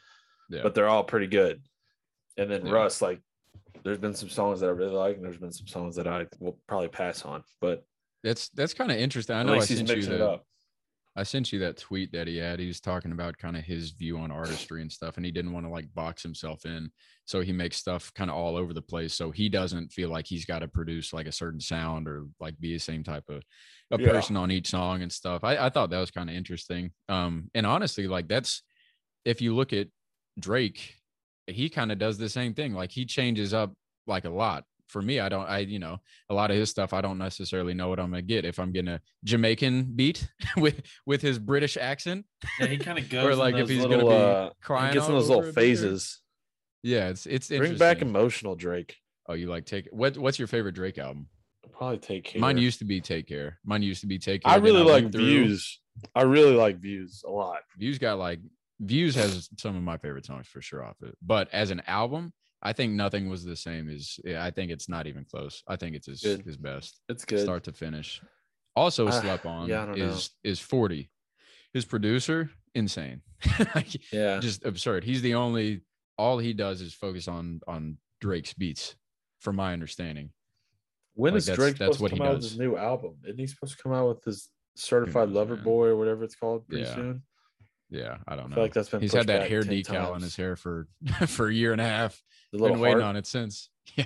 Yeah. 0.50 0.64
but 0.64 0.74
they're 0.74 0.90
all 0.90 1.04
pretty 1.04 1.28
good. 1.28 1.62
And 2.38 2.50
then 2.50 2.66
Yeah. 2.66 2.72
Russ, 2.72 3.02
like 3.02 3.22
there's 3.84 3.98
been 3.98 4.14
some 4.14 4.30
songs 4.30 4.60
that 4.60 4.68
I 4.68 4.72
really 4.72 4.94
like, 4.94 5.16
and 5.18 5.26
there's 5.26 5.38
been 5.38 5.52
some 5.52 5.68
songs 5.68 5.96
that 5.96 6.08
I 6.08 6.26
will 6.40 6.60
probably 6.68 6.88
pass 6.90 7.24
on. 7.24 7.44
But 7.62 7.86
that's 8.24 8.50
that's 8.50 8.74
kind 8.74 8.92
of 8.92 8.98
interesting. 8.98 9.36
I 9.36 9.44
know 9.44 9.56
I 9.56 9.66
sent 9.66 9.90
you 9.90 10.06
the 10.06 10.26
up. 10.26 10.46
I 11.16 11.22
sent 11.22 11.54
you 11.54 11.60
that 11.60 11.78
tweet 11.78 12.12
that 12.14 12.26
he 12.26 12.38
had. 12.38 12.60
He 12.60 12.66
was 12.66 12.80
talking 12.80 13.12
about 13.12 13.38
kind 13.38 13.56
of 13.56 13.64
his 13.64 13.92
view 13.92 14.18
on 14.18 14.32
artistry 14.32 14.82
and 14.82 14.92
stuff, 14.92 15.18
and 15.18 15.26
he 15.26 15.32
didn't 15.32 15.52
want 15.52 15.64
to 15.66 15.70
like 15.70 15.94
box 15.94 16.24
himself 16.24 16.66
in. 16.66 16.90
So 17.26 17.42
he 17.42 17.52
makes 17.52 17.78
stuff 17.78 18.12
kind 18.16 18.32
of 18.32 18.36
all 18.36 18.56
over 18.56 18.74
the 18.74 18.82
place. 18.82 19.14
So 19.14 19.30
he 19.30 19.48
doesn't 19.48 19.92
feel 19.92 20.10
like 20.10 20.26
he's 20.26 20.46
got 20.46 20.60
to 20.60 20.68
produce 20.68 21.14
like 21.14 21.28
a 21.28 21.32
certain 21.32 21.60
sound 21.60 22.08
or 22.08 22.26
like 22.40 22.60
be 22.60 22.74
the 22.74 22.80
same 22.80 23.04
type 23.04 23.26
of 23.30 23.44
a 23.92 24.00
Yeah. 24.00 24.10
person 24.10 24.36
on 24.38 24.50
each 24.50 24.70
song 24.70 25.04
and 25.04 25.12
stuff. 25.12 25.44
I, 25.44 25.58
I 25.58 25.70
thought 25.70 25.92
that 25.92 26.00
was 26.00 26.10
kind 26.10 26.32
of 26.32 26.36
interesting. 26.36 26.92
Um, 27.08 27.52
and 27.54 27.68
honestly, 27.68 28.08
like 28.08 28.28
that's 28.28 28.64
if 29.24 29.40
you 29.40 29.56
look 29.56 29.72
at 29.72 29.90
Drake, 30.40 30.96
he 31.48 31.70
kind 31.70 31.92
of 31.92 31.98
does 32.00 32.18
the 32.18 32.30
same 32.30 32.54
thing. 32.54 32.74
Like 32.74 32.92
he 32.92 33.06
changes 33.06 33.54
up 33.54 33.74
like 34.08 34.26
a 34.26 34.30
lot. 34.30 34.64
For 34.90 35.02
me, 35.02 35.20
I 35.20 35.28
don't, 35.30 35.50
I, 35.50 35.60
you 35.60 35.80
know, 35.80 35.98
a 36.30 36.34
lot 36.36 36.52
of 36.52 36.58
his 36.58 36.70
stuff, 36.70 36.94
I 36.94 37.02
don't 37.02 37.18
necessarily 37.18 37.74
know 37.74 37.90
what 37.90 38.00
I'm 38.00 38.12
gonna 38.12 38.22
get. 38.22 38.46
If 38.46 38.60
I'm 38.60 38.72
getting 38.72 38.90
a 38.94 39.02
Jamaican 39.24 39.94
beat 39.96 40.28
with 40.58 40.82
with 41.06 41.22
his 41.22 41.40
British 41.40 41.78
accent, 41.78 42.26
Yeah, 42.60 42.68
he 42.68 42.78
kind 42.78 43.00
of 43.00 43.10
goes. 43.10 43.26
or 43.26 43.36
like 43.36 43.56
if 43.56 43.70
he's 43.70 43.84
little, 43.84 44.10
gonna 44.10 44.20
be 44.20 44.24
uh, 44.24 44.50
crying, 44.62 44.94
gets 44.94 45.08
in 45.08 45.14
those 45.14 45.30
little 45.30 45.52
phases. 45.52 46.20
Yeah, 46.84 47.10
it's 47.10 47.26
it's 47.26 47.48
Bring 47.48 47.78
back 47.78 48.02
emotional 48.02 48.56
Drake. 48.56 48.98
Oh, 49.28 49.34
you 49.34 49.48
like 49.48 49.66
take 49.66 49.88
what? 49.92 50.18
What's 50.18 50.38
your 50.38 50.48
favorite 50.50 50.76
Drake 50.76 50.98
album? 50.98 51.28
Probably 51.72 51.98
take 51.98 52.26
care. 52.26 52.42
Mine 52.42 52.58
used 52.60 52.78
to 52.80 52.86
be 52.86 53.02
Take 53.02 53.26
Care. 53.28 53.58
Mine 53.66 53.82
used 53.82 54.02
to 54.02 54.08
be 54.08 54.20
Take 54.20 54.44
Care. 54.44 54.52
I 54.54 54.58
really 54.58 54.84
like 54.84 55.06
views. 55.06 55.80
I 56.14 56.22
really 56.24 56.54
like 56.56 56.78
views 56.80 57.24
a 57.26 57.32
lot. 57.32 57.62
Views 57.80 57.98
got 57.98 58.20
like 58.20 58.40
Views 58.86 59.16
has 59.16 59.50
some 59.58 59.76
of 59.76 59.84
my 59.84 59.98
favorite 59.98 60.26
songs 60.26 60.48
for 60.48 60.62
sure 60.62 60.84
off 60.84 60.98
it. 61.02 61.16
But 61.22 61.50
as 61.54 61.72
an 61.72 61.82
album, 61.88 62.34
I 62.62 62.74
think 62.74 62.94
nothing 62.94 63.30
was 63.30 63.44
the 63.44 63.56
same 63.56 63.90
as 63.90 64.20
I 64.26 64.52
think 64.52 64.72
it's 64.72 64.88
not 64.90 65.08
even 65.08 65.26
close. 65.26 65.64
I 65.68 65.76
think 65.76 65.96
it's 65.96 66.08
his 66.08 66.22
Good. 66.22 66.46
his 66.46 66.58
best 66.58 67.02
It's 67.10 67.26
good. 67.26 67.40
start 67.42 67.64
to 67.66 67.74
finish. 67.74 68.22
Also 68.76 69.08
Ah, 69.08 69.12
slept 69.12 69.46
on 69.46 69.70
yeah, 69.70 69.84
I 69.84 69.86
don't 69.88 69.98
know. 70.00 70.06
is 70.06 70.30
is 70.44 70.60
40. 70.60 71.10
His 71.74 71.86
producer, 71.86 72.50
insane. 72.76 73.22
Like, 73.76 74.12
Yeah. 74.12 74.40
just 74.40 74.66
absurd. 74.66 75.04
He's 75.04 75.22
the 75.22 75.36
only 75.36 75.82
all 76.18 76.38
he 76.38 76.54
does 76.54 76.82
is 76.82 76.94
focus 76.94 77.28
on 77.28 77.60
on 77.68 77.98
Drake's 78.22 78.54
beats, 78.54 78.96
from 79.40 79.56
my 79.58 79.74
understanding. 79.74 80.32
When 81.16 81.34
like, 81.34 81.40
is 81.40 81.46
that's- 81.48 81.60
Drake 81.60 81.78
that's 81.78 81.98
supposed 81.98 82.02
what 82.02 82.10
to 82.10 82.16
he 82.16 82.20
come 82.20 82.28
out 82.28 82.34
with 82.36 82.42
does. 82.44 82.52
his 82.52 82.60
new 82.60 82.78
album? 82.78 83.18
Isn't 83.26 83.40
he 83.40 83.48
supposed 83.48 83.76
to 83.78 83.84
come 83.84 83.92
out 83.94 84.08
with 84.08 84.24
his 84.24 84.50
Certified 84.76 85.28
knows, 85.28 85.36
Lover? 85.36 85.56
Boy 85.58 85.88
or 85.88 85.96
whatever 85.98 86.24
it's 86.24 86.36
called 86.36 86.68
pretty 86.68 86.84
Yeah. 86.86 86.96
soon. 86.96 87.24
Yeah, 87.94 88.18
I 88.28 88.34
I 88.34 88.36
don't 88.36 88.50
know. 88.50 88.56
feel 88.56 88.64
like 88.64 88.74
that's 88.74 88.90
been 88.90 89.02
He's 89.02 89.14
had 89.14 89.28
that 89.28 89.48
hair 89.50 89.62
10 89.64 89.72
decal 89.72 90.12
on 90.14 90.22
his 90.22 90.36
hair 90.36 90.56
for 90.56 90.88
for 91.28 91.48
a 91.48 91.54
year 91.54 91.72
and 91.72 91.80
a 91.82 91.86
half. 91.86 92.22
Little 92.52 92.70
Been 92.70 92.80
waiting 92.80 93.00
heart. 93.02 93.10
on 93.10 93.16
it 93.16 93.26
since. 93.28 93.70
Yeah, 93.96 94.06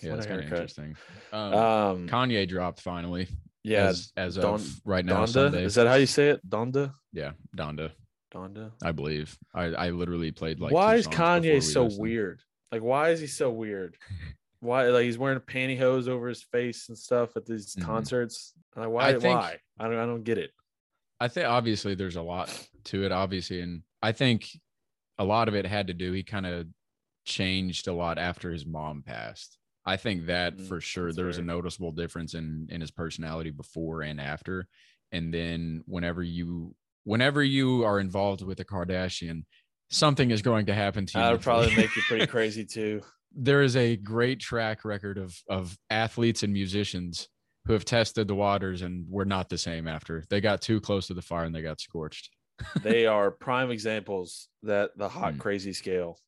yeah, 0.00 0.10
What 0.10 0.18
it's 0.18 0.26
kind 0.26 0.40
of 0.40 0.46
interesting. 0.46 0.96
Um, 1.32 1.54
Um, 1.54 2.08
Kanye 2.08 2.48
dropped 2.48 2.80
finally. 2.80 3.28
yeah, 3.62 3.86
as, 3.88 4.10
as 4.16 4.36
Don- 4.36 4.54
of 4.54 4.80
right 4.84 5.04
now. 5.04 5.24
Donda. 5.24 5.28
Sunday. 5.28 5.64
Is 5.64 5.74
that 5.76 5.86
how 5.86 5.94
you 5.94 6.06
say 6.06 6.30
it? 6.30 6.48
Donda. 6.48 6.94
Yeah, 7.12 7.32
Donda. 7.56 7.92
Donda. 8.34 8.70
I 8.82 8.92
believe. 8.92 9.36
I 9.54 9.64
I 9.66 9.90
literally 9.90 10.32
played 10.32 10.60
like. 10.60 10.72
why 10.72 10.94
is 10.96 11.06
Kanye 11.06 11.54
we 11.54 11.60
so 11.60 11.84
listened. 11.84 12.02
weird? 12.02 12.40
Like, 12.72 12.82
why 12.82 13.10
is 13.10 13.20
he 13.20 13.26
so 13.26 13.50
weird? 13.50 13.96
Why, 14.60 14.84
like, 14.90 15.02
he's 15.06 15.18
wearing 15.18 15.40
pantyhose 15.40 16.06
over 16.06 16.28
his 16.28 16.40
face 16.40 16.88
and 16.88 16.96
stuff 16.96 17.36
at 17.36 17.44
these 17.44 17.74
Mhm. 17.74 17.82
concerts. 17.84 18.52
Like, 18.76 18.88
why? 18.90 19.10
think- 19.18 19.24
why? 19.24 19.58
I 19.76 19.88
don't. 19.88 19.98
I 19.98 20.06
don't 20.06 20.22
get 20.22 20.38
it. 20.38 20.52
I 21.18 21.26
think 21.26 21.46
obviously 21.48 21.96
there's 21.96 22.14
a 22.14 22.22
lot 22.22 22.48
to 22.86 23.04
it, 23.04 23.12
obviously, 23.12 23.60
and 23.60 23.82
I 24.02 24.12
think 24.12 24.48
a 25.18 25.24
lot 25.24 25.48
of 25.48 25.54
it 25.54 25.66
had 25.66 25.86
to 25.88 25.94
do. 25.94 26.12
He 26.12 26.22
kind 26.22 26.46
of 26.46 26.66
changed 27.24 27.86
a 27.88 27.92
lot 27.92 28.18
after 28.18 28.50
his 28.50 28.66
mom 28.66 29.02
passed. 29.02 29.58
I 29.84 29.96
think 29.96 30.26
that 30.26 30.56
Mm, 30.56 30.68
for 30.68 30.80
sure 30.80 31.12
there 31.12 31.26
was 31.26 31.38
a 31.38 31.42
noticeable 31.42 31.92
difference 31.92 32.34
in 32.34 32.68
in 32.70 32.80
his 32.80 32.90
personality 32.90 33.50
before 33.50 34.02
and 34.02 34.20
after. 34.20 34.66
And 35.10 35.32
then 35.34 35.82
whenever 35.86 36.22
you 36.22 36.74
whenever 37.04 37.42
you 37.42 37.84
are 37.84 37.98
involved 38.00 38.42
with 38.42 38.60
a 38.60 38.64
Kardashian, 38.64 39.44
something 39.90 40.30
is 40.30 40.40
going 40.42 40.66
to 40.66 40.74
happen 40.74 41.04
to 41.06 41.18
you. 41.18 41.24
That 41.24 41.32
would 41.32 41.42
probably 41.42 41.74
make 41.76 41.94
you 41.96 42.02
pretty 42.08 42.26
crazy 42.36 42.64
too. 42.64 43.02
there 43.34 43.62
is 43.62 43.76
a 43.76 43.96
great 43.96 44.38
track 44.40 44.84
record 44.84 45.18
of 45.18 45.36
of 45.48 45.76
athletes 45.90 46.42
and 46.42 46.52
musicians 46.52 47.28
who 47.66 47.72
have 47.72 47.84
tested 47.84 48.28
the 48.28 48.34
waters 48.34 48.82
and 48.82 49.06
were 49.08 49.24
not 49.24 49.48
the 49.48 49.58
same 49.58 49.86
after 49.88 50.24
they 50.30 50.40
got 50.40 50.60
too 50.60 50.80
close 50.80 51.06
to 51.08 51.14
the 51.14 51.22
fire 51.22 51.44
and 51.44 51.54
they 51.54 51.62
got 51.62 51.80
scorched. 51.80 52.30
They 52.82 53.06
are 53.06 53.30
prime 53.30 53.70
examples 53.70 54.48
that 54.62 54.90
the 54.96 55.08
hot 55.08 55.34
Mm. 55.34 55.38
crazy 55.40 55.72
scale 55.72 56.18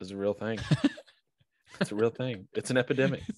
is 0.00 0.10
a 0.10 0.16
real 0.16 0.34
thing. 0.34 0.58
it's 1.80 1.92
a 1.92 1.94
real 1.94 2.10
thing. 2.10 2.48
It's 2.54 2.70
an 2.70 2.76
epidemic. 2.76 3.22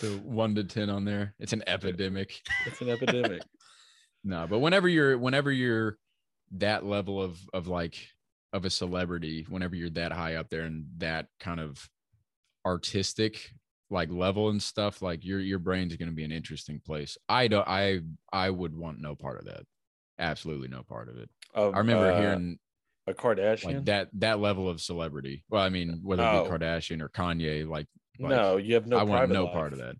The 0.00 0.10
one 0.18 0.54
to 0.54 0.62
ten 0.62 0.90
on 0.90 1.04
there, 1.04 1.34
it's 1.40 1.52
an 1.52 1.64
epidemic. 1.66 2.40
It's 2.66 2.80
an 2.80 2.88
epidemic. 2.88 3.42
no, 4.24 4.46
but 4.48 4.60
whenever 4.60 4.88
you're 4.88 5.18
whenever 5.18 5.50
you're 5.50 5.98
that 6.52 6.84
level 6.84 7.20
of 7.20 7.36
of 7.52 7.66
like 7.66 7.96
of 8.52 8.64
a 8.64 8.70
celebrity, 8.70 9.44
whenever 9.48 9.74
you're 9.74 9.90
that 9.90 10.12
high 10.12 10.36
up 10.36 10.50
there 10.50 10.62
and 10.62 10.86
that 10.98 11.26
kind 11.40 11.58
of 11.58 11.90
artistic 12.64 13.50
like 13.90 14.10
level 14.10 14.50
and 14.50 14.62
stuff, 14.62 15.02
like 15.02 15.24
your 15.24 15.40
your 15.40 15.58
brain's 15.58 15.96
going 15.96 16.10
to 16.10 16.14
be 16.14 16.24
an 16.24 16.30
interesting 16.30 16.80
place. 16.84 17.18
I 17.28 17.48
don't 17.48 17.66
I 17.66 18.00
I 18.32 18.50
would 18.50 18.76
want 18.76 19.00
no 19.00 19.16
part 19.16 19.40
of 19.40 19.46
that. 19.46 19.64
Absolutely 20.18 20.68
no 20.68 20.82
part 20.82 21.08
of 21.08 21.16
it. 21.18 21.28
Of, 21.54 21.74
I 21.74 21.78
remember 21.78 22.10
uh, 22.10 22.20
hearing 22.20 22.58
a 23.06 23.14
Kardashian. 23.14 23.64
like 23.64 23.84
that 23.86 24.08
that 24.14 24.40
level 24.40 24.68
of 24.68 24.80
celebrity. 24.80 25.44
Well, 25.48 25.62
I 25.62 25.68
mean, 25.68 26.00
whether 26.02 26.22
it 26.22 26.26
Oh. 26.26 26.44
be 26.44 26.50
Kardashian 26.50 27.00
or 27.00 27.08
Kanye, 27.08 27.66
like, 27.68 27.86
like 28.18 28.30
no, 28.30 28.56
you 28.56 28.74
have 28.74 28.86
no. 28.86 28.98
I 28.98 29.02
want 29.04 29.30
no 29.30 29.44
life. 29.44 29.52
part 29.52 29.72
of 29.72 29.78
that. 29.78 29.94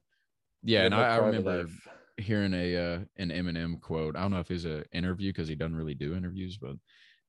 Yeah, 0.63 0.83
and 0.85 0.91
no 0.93 1.01
I, 1.01 1.15
I 1.15 1.17
remember 1.19 1.63
life. 1.63 1.89
hearing 2.17 2.53
a 2.53 2.77
uh, 2.77 2.99
an 3.17 3.31
Eminem 3.31 3.81
quote. 3.81 4.17
I 4.17 4.23
don't 4.23 4.33
know 4.33 4.41
if 4.41 4.51
it's 4.51 4.65
an 4.65 4.85
interview 4.93 5.31
because 5.31 5.49
he 5.49 5.55
doesn't 5.55 5.77
really 5.77 5.95
do 5.95 6.15
interviews, 6.17 6.59
but 6.59 6.75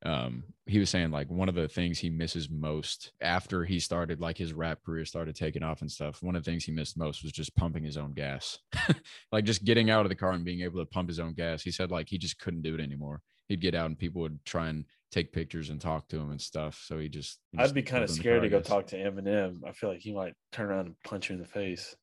um, 0.05 0.43
he 0.65 0.79
was 0.79 0.89
saying 0.89 1.11
like 1.11 1.29
one 1.29 1.49
of 1.49 1.55
the 1.55 1.67
things 1.67 1.99
he 1.99 2.09
misses 2.09 2.49
most 2.49 3.11
after 3.21 3.65
he 3.65 3.79
started 3.79 4.21
like 4.21 4.37
his 4.37 4.53
rap 4.53 4.79
career 4.85 5.03
started 5.03 5.35
taking 5.35 5.63
off 5.63 5.81
and 5.81 5.91
stuff. 5.91 6.23
One 6.23 6.35
of 6.35 6.43
the 6.43 6.49
things 6.49 6.63
he 6.63 6.71
missed 6.71 6.97
most 6.97 7.23
was 7.23 7.33
just 7.33 7.55
pumping 7.55 7.83
his 7.83 7.97
own 7.97 8.13
gas, 8.13 8.59
like 9.31 9.43
just 9.43 9.65
getting 9.65 9.89
out 9.89 10.05
of 10.05 10.09
the 10.09 10.15
car 10.15 10.31
and 10.31 10.45
being 10.45 10.61
able 10.61 10.79
to 10.79 10.85
pump 10.85 11.09
his 11.09 11.19
own 11.19 11.33
gas. 11.33 11.61
He 11.61 11.71
said 11.71 11.91
like 11.91 12.07
he 12.07 12.17
just 12.17 12.39
couldn't 12.39 12.61
do 12.61 12.75
it 12.75 12.81
anymore. 12.81 13.21
He'd 13.47 13.61
get 13.61 13.75
out 13.75 13.87
and 13.87 13.97
people 13.97 14.21
would 14.21 14.43
try 14.45 14.69
and 14.69 14.85
take 15.11 15.33
pictures 15.33 15.69
and 15.69 15.81
talk 15.81 16.07
to 16.09 16.17
him 16.17 16.31
and 16.31 16.39
stuff. 16.39 16.81
So 16.85 16.99
he 16.99 17.09
just 17.09 17.39
he 17.51 17.57
I'd 17.57 17.73
be 17.73 17.81
kind 17.81 18.03
of 18.03 18.09
lived 18.09 18.19
in 18.19 18.23
the 18.23 18.23
scared 18.23 18.41
car, 18.41 18.43
to 18.43 18.49
go 18.49 18.61
talk 18.61 18.87
to 18.87 18.97
Eminem. 18.97 19.67
I 19.67 19.73
feel 19.73 19.89
like 19.89 19.99
he 19.99 20.13
might 20.13 20.33
turn 20.51 20.67
around 20.67 20.85
and 20.85 20.95
punch 21.03 21.29
you 21.29 21.35
in 21.35 21.41
the 21.41 21.47
face. 21.47 21.95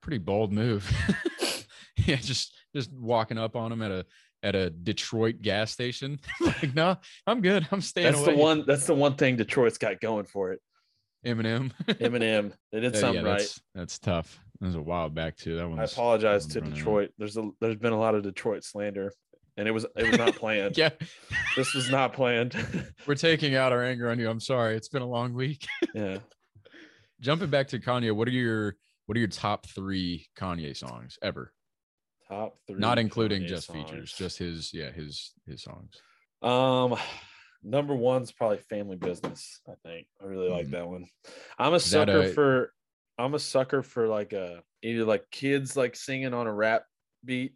pretty 0.00 0.18
bold 0.18 0.52
move. 0.52 0.90
yeah, 1.96 2.16
just 2.16 2.54
just 2.74 2.92
walking 2.92 3.38
up 3.38 3.54
on 3.54 3.70
him 3.70 3.82
at 3.82 3.90
a 3.90 4.06
at 4.44 4.54
a 4.54 4.70
Detroit 4.70 5.40
gas 5.42 5.72
station. 5.72 6.20
like, 6.40 6.74
no, 6.74 6.96
I'm 7.26 7.40
good. 7.40 7.66
I'm 7.72 7.80
staying 7.80 8.12
That's 8.12 8.24
away. 8.24 8.36
the 8.36 8.40
one. 8.40 8.64
That's 8.66 8.86
the 8.86 8.94
one 8.94 9.14
thing 9.16 9.36
Detroit's 9.36 9.78
got 9.78 10.00
going 10.00 10.26
for 10.26 10.52
it. 10.52 10.60
Eminem. 11.26 11.72
Eminem, 11.88 12.52
they 12.70 12.80
did 12.80 12.94
Yeah, 12.94 13.00
something 13.00 13.24
yeah, 13.24 13.30
right. 13.30 13.38
that's 13.38 13.60
that's 13.74 13.98
tough. 13.98 14.38
That 14.60 14.66
was 14.66 14.74
a 14.76 14.82
while 14.82 15.08
back 15.08 15.36
too. 15.36 15.56
That 15.56 15.68
one. 15.68 15.80
I 15.80 15.84
apologize 15.84 16.46
to 16.48 16.60
running 16.60 16.74
out. 16.74 16.76
Detroit. 16.76 17.10
There's 17.18 17.36
a 17.38 17.50
there's 17.60 17.76
been 17.76 17.94
a 17.94 17.98
lot 17.98 18.14
of 18.14 18.22
Detroit 18.22 18.62
slander, 18.62 19.10
and 19.56 19.66
it 19.66 19.70
was 19.70 19.86
it 19.96 20.06
was 20.10 20.18
not 20.18 20.34
planned. 20.36 20.76
Yeah, 20.76 20.90
This 21.56 21.72
was 21.74 21.90
not 21.90 22.12
planned. 22.12 22.54
we're 23.06 23.14
taking 23.14 23.54
out 23.54 23.72
our 23.72 23.82
anger 23.82 24.10
on 24.10 24.18
you. 24.18 24.28
I'm 24.28 24.38
sorry. 24.40 24.76
It's 24.76 24.88
been 24.88 25.02
a 25.02 25.08
long 25.08 25.32
week. 25.32 25.66
yeah. 25.94 26.18
Jumping 27.20 27.48
back 27.48 27.68
to 27.68 27.78
Kanye, 27.78 28.12
what 28.14 28.28
are 28.28 28.32
your 28.32 28.76
what 29.06 29.16
are 29.16 29.20
your 29.20 29.28
top 29.28 29.64
three 29.66 30.26
Kanye 30.38 30.76
songs 30.76 31.18
ever? 31.22 31.53
Top 32.34 32.56
three. 32.66 32.78
Not 32.78 32.98
including 32.98 33.42
Kanye 33.42 33.48
just 33.48 33.66
songs. 33.68 33.90
features, 33.90 34.12
just 34.12 34.38
his 34.38 34.72
yeah 34.74 34.90
his 34.90 35.32
his 35.46 35.62
songs. 35.62 35.94
Um, 36.42 36.96
number 37.62 37.94
one's 37.94 38.32
probably 38.32 38.58
Family 38.58 38.96
Business. 38.96 39.60
I 39.68 39.74
think 39.86 40.06
I 40.20 40.26
really 40.26 40.48
like 40.50 40.66
Mhm. 40.66 40.70
that 40.72 40.88
one. 40.88 41.06
I'm 41.58 41.72
a 41.72 41.76
Is 41.76 41.84
sucker 41.84 42.20
a- 42.22 42.28
for. 42.32 42.72
I'm 43.16 43.34
a 43.34 43.38
sucker 43.38 43.82
for 43.82 44.08
like 44.08 44.32
a 44.32 44.62
either 44.82 45.04
like 45.04 45.30
kids 45.30 45.76
like 45.76 45.94
singing 45.94 46.34
on 46.34 46.46
a 46.48 46.52
rap 46.52 46.84
beat 47.24 47.54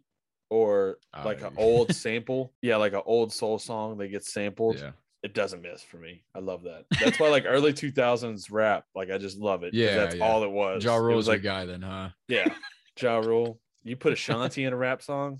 or 0.49 0.97
like 1.25 1.41
an 1.41 1.53
old 1.57 1.93
sample. 1.95 2.53
Yeah, 2.61 2.77
like 2.77 2.93
an 2.93 3.01
old 3.05 3.33
soul 3.33 3.59
song 3.59 3.97
that 3.97 4.07
gets 4.07 4.31
sampled. 4.33 4.79
Yeah, 4.79 4.91
It 5.21 5.33
doesn't 5.33 5.61
miss 5.61 5.83
for 5.83 5.97
me. 5.97 6.23
I 6.33 6.39
love 6.39 6.63
that. 6.63 6.85
That's 7.01 7.19
why 7.19 7.27
like 7.27 7.43
early 7.45 7.73
2000s 7.73 8.49
rap, 8.49 8.85
like 8.95 9.11
I 9.11 9.17
just 9.17 9.37
love 9.37 9.63
it. 9.63 9.73
Yeah, 9.73 9.95
that's 9.97 10.15
yeah. 10.15 10.23
all 10.25 10.43
it 10.43 10.49
was. 10.49 10.83
Ja 10.85 10.95
Rule's 10.95 11.27
like 11.27 11.43
guy 11.43 11.65
then, 11.65 11.81
huh? 11.81 12.09
yeah, 12.29 12.55
Ja 13.01 13.17
Rule. 13.17 13.59
You 13.83 13.95
put 13.95 14.13
Ashanti 14.13 14.63
in 14.65 14.73
a 14.73 14.77
rap 14.77 15.01
song, 15.01 15.39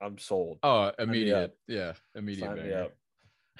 I'm 0.00 0.16
sold. 0.18 0.58
Oh, 0.62 0.92
immediate. 0.98 1.56
Yeah, 1.68 1.92
immediate. 2.14 2.46
Sign 2.46 2.56
me 2.56 2.62
banger. 2.62 2.84
up. 2.84 2.92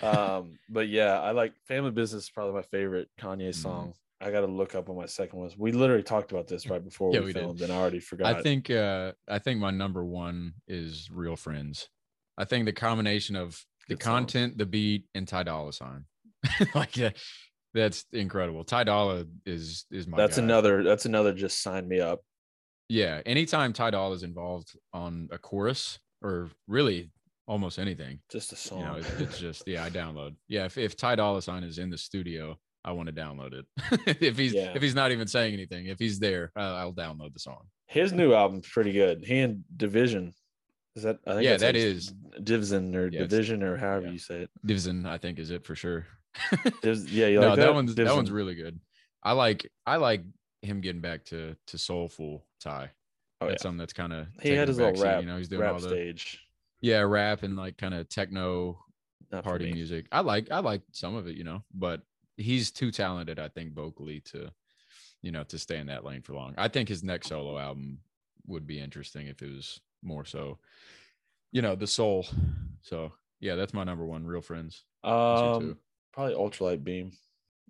um 0.02 0.58
but 0.70 0.88
yeah 0.88 1.20
i 1.20 1.30
like 1.32 1.52
family 1.68 1.90
business 1.90 2.22
is 2.24 2.30
probably 2.30 2.54
my 2.54 2.62
favorite 2.62 3.08
kanye 3.20 3.50
Mhm. 3.50 3.54
song 3.54 3.92
i 4.22 4.30
gotta 4.30 4.46
look 4.46 4.74
up 4.74 4.88
on 4.88 4.96
my 4.96 5.04
second 5.04 5.38
one 5.40 5.50
we 5.58 5.72
literally 5.72 6.02
talked 6.02 6.32
about 6.32 6.46
this 6.48 6.70
right 6.70 6.82
before 6.82 7.12
Yeah, 7.12 7.20
we, 7.20 7.26
we 7.26 7.32
did. 7.34 7.40
filmed 7.40 7.60
and 7.60 7.70
i 7.70 7.76
already 7.76 8.00
forgot 8.00 8.34
I 8.36 8.40
think 8.40 8.70
uh 8.70 9.12
I 9.28 9.38
think 9.40 9.60
my 9.60 9.70
number 9.70 10.02
one 10.04 10.54
is 10.66 11.10
Real 11.12 11.36
Friends. 11.36 11.88
I 12.38 12.46
think 12.46 12.64
the 12.64 12.72
combination 12.72 13.36
of 13.36 13.62
the 13.88 13.96
Good 13.96 14.02
song. 14.04 14.12
content, 14.20 14.56
the 14.56 14.64
beat, 14.64 15.04
and 15.14 15.28
Ty 15.28 15.42
Dolla 15.42 15.72
Sign. 15.74 16.04
like 16.74 16.96
yeah, 16.96 17.10
that's 17.74 18.06
incredible. 18.12 18.64
Ty 18.64 18.84
Dolla 18.84 19.26
is 19.44 19.84
is 19.90 20.06
my 20.06 20.16
that's 20.16 20.38
guy. 20.38 20.44
another 20.44 20.82
that's 20.82 21.04
another 21.04 21.34
just 21.34 21.60
sign 21.60 21.86
me 21.86 22.00
up 22.00 22.20
Yeah, 22.90 23.20
anytime 23.24 23.72
Ty 23.72 23.90
Dolla 23.90 24.14
is 24.16 24.22
involved 24.24 24.76
on 24.92 25.28
a 25.30 25.38
chorus 25.38 25.98
or 26.22 26.50
really 26.66 27.10
almost 27.46 27.78
anything, 27.78 28.18
just 28.30 28.52
a 28.52 28.56
song 28.56 28.80
you 28.80 28.84
know, 28.84 28.94
it's, 28.96 29.10
it's 29.20 29.38
just 29.38 29.62
yeah, 29.66 29.84
I 29.84 29.90
download. 29.90 30.34
Yeah, 30.48 30.64
if 30.64 30.76
if 30.76 30.96
Ty 30.96 31.14
Dolla 31.16 31.40
Sign 31.40 31.62
is 31.62 31.78
in 31.78 31.88
the 31.90 31.96
studio, 31.98 32.58
I 32.84 32.92
want 32.92 33.06
to 33.08 33.12
download 33.14 33.52
it. 33.54 33.66
if 34.20 34.36
he's 34.36 34.54
Yeah. 34.54 34.72
if 34.74 34.82
he's 34.82 34.94
not 34.96 35.12
even 35.12 35.28
saying 35.28 35.54
anything, 35.54 35.86
if 35.86 35.98
he's 36.00 36.18
there, 36.18 36.50
uh, 36.56 36.74
I'll 36.74 36.92
download 36.92 37.32
the 37.32 37.38
song. 37.40 37.62
his 37.86 38.12
new 38.12 38.32
album's 38.34 38.68
pretty 38.68 38.92
good 38.92 39.24
he 39.24 39.38
and 39.40 39.62
division 39.76 40.32
is 40.96 41.02
that 41.04 41.18
i 41.26 41.32
think 41.34 41.44
Yeah, 41.44 41.56
that 41.58 41.76
is. 41.76 42.12
divison 42.40 42.94
or 42.96 43.06
Yeah, 43.08 43.20
division 43.20 43.62
or 43.62 43.76
however 43.76 44.06
yeah. 44.06 44.12
you 44.12 44.18
say 44.18 44.42
it 44.42 44.50
Divison, 44.66 45.06
I 45.06 45.18
think, 45.18 45.38
is 45.38 45.50
it 45.50 45.64
for 45.64 45.74
sure. 45.76 46.06
Yeah 46.84 47.26
you 47.28 47.40
no, 47.40 47.48
like 47.48 47.56
that, 47.56 47.66
that, 47.66 47.74
one's 47.74 47.94
that 47.94 48.14
one's 48.14 48.30
really 48.32 48.54
good. 48.56 48.80
I 49.22 49.32
like 49.32 49.70
I 49.86 49.96
like 49.96 50.22
him 50.62 50.80
getting 50.80 51.00
back 51.00 51.24
to 51.26 51.56
to 51.68 51.78
soulful 51.78 52.44
Ty. 52.60 52.90
oh, 53.40 53.46
yeah. 53.46 53.50
That's 53.50 53.62
something 53.62 53.78
that's 53.78 53.92
kind 53.92 54.12
of 54.12 54.26
he 54.42 54.50
had 54.50 54.68
his 54.68 54.78
little 54.78 55.02
rap 55.02 55.22
You 55.22 55.26
know, 55.26 55.36
he's 55.38 55.48
doing 55.48 55.66
all 55.66 55.80
the 55.80 55.88
stage 55.88 56.40
yeah 56.82 57.00
rap 57.00 57.42
and 57.42 57.56
like 57.56 57.76
kind 57.76 57.94
of 57.94 58.08
techno 58.08 58.82
Not 59.30 59.44
party 59.44 59.72
music. 59.72 60.06
I 60.12 60.20
like 60.20 60.50
I 60.50 60.60
like 60.60 60.82
some 60.92 61.14
of 61.14 61.26
it, 61.26 61.36
you 61.36 61.44
know, 61.44 61.62
but 61.74 62.02
he's 62.36 62.70
too 62.70 62.90
talented, 62.90 63.38
I 63.38 63.48
think, 63.48 63.74
vocally 63.74 64.20
to, 64.32 64.50
you 65.22 65.30
know, 65.30 65.44
to 65.44 65.58
stay 65.58 65.78
in 65.78 65.88
that 65.88 66.04
lane 66.04 66.22
for 66.22 66.34
long. 66.34 66.54
I 66.56 66.68
think 66.68 66.88
his 66.88 67.02
next 67.02 67.28
solo 67.28 67.58
album 67.58 67.98
would 68.46 68.66
be 68.66 68.80
interesting 68.80 69.26
if 69.26 69.42
it 69.42 69.54
was 69.54 69.80
more 70.02 70.24
so, 70.24 70.58
you 71.52 71.60
know, 71.62 71.74
the 71.74 71.86
soul. 71.86 72.26
So 72.82 73.12
yeah, 73.40 73.56
that's 73.56 73.74
my 73.74 73.84
number 73.84 74.04
one. 74.04 74.26
Real 74.26 74.40
friends. 74.40 74.84
Um, 75.04 75.76
probably 76.12 76.34
ultralight 76.34 76.82
beam, 76.82 77.12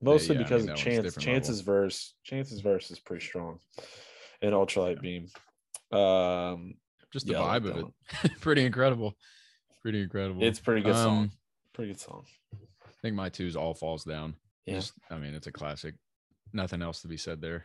mostly 0.01 0.37
yeah, 0.37 0.41
I 0.41 0.45
because 0.45 0.63
mean, 0.63 0.71
of 0.71 0.77
Chance. 0.77 1.17
Chance's 1.17 1.61
verse, 1.61 2.15
Chance's 2.25 2.61
verse 2.61 2.91
is 2.91 2.99
pretty 2.99 3.25
strong, 3.25 3.59
in 4.43 4.53
ultralight 4.53 5.01
beam. 5.01 5.27
Um, 5.93 6.75
Just 7.13 7.27
the 7.27 7.33
yeah, 7.33 7.39
vibe 7.41 7.69
of 7.71 7.77
it. 8.25 8.33
Pretty 8.41 8.65
incredible. 8.65 9.15
Pretty 9.83 10.03
incredible. 10.03 10.43
it's 10.45 10.61
pretty 10.61 10.83
good 10.83 10.95
song. 10.97 11.19
Um, 11.19 11.31
Pretty 11.73 11.93
good 11.93 12.01
song. 12.01 12.25
I 12.55 12.91
think 13.03 13.17
my 13.17 13.29
two 13.31 13.47
is 13.47 13.57
all 13.57 13.75
falls 13.75 14.05
down. 14.05 14.35
Yeah. 14.67 14.75
Just, 14.75 14.93
I 15.11 15.17
mean, 15.17 15.35
it's 15.35 15.47
a 15.47 15.53
classic. 15.53 15.95
Nothing 16.53 16.83
else 16.83 17.01
to 17.03 17.09
be 17.09 17.17
said 17.17 17.41
there. 17.41 17.65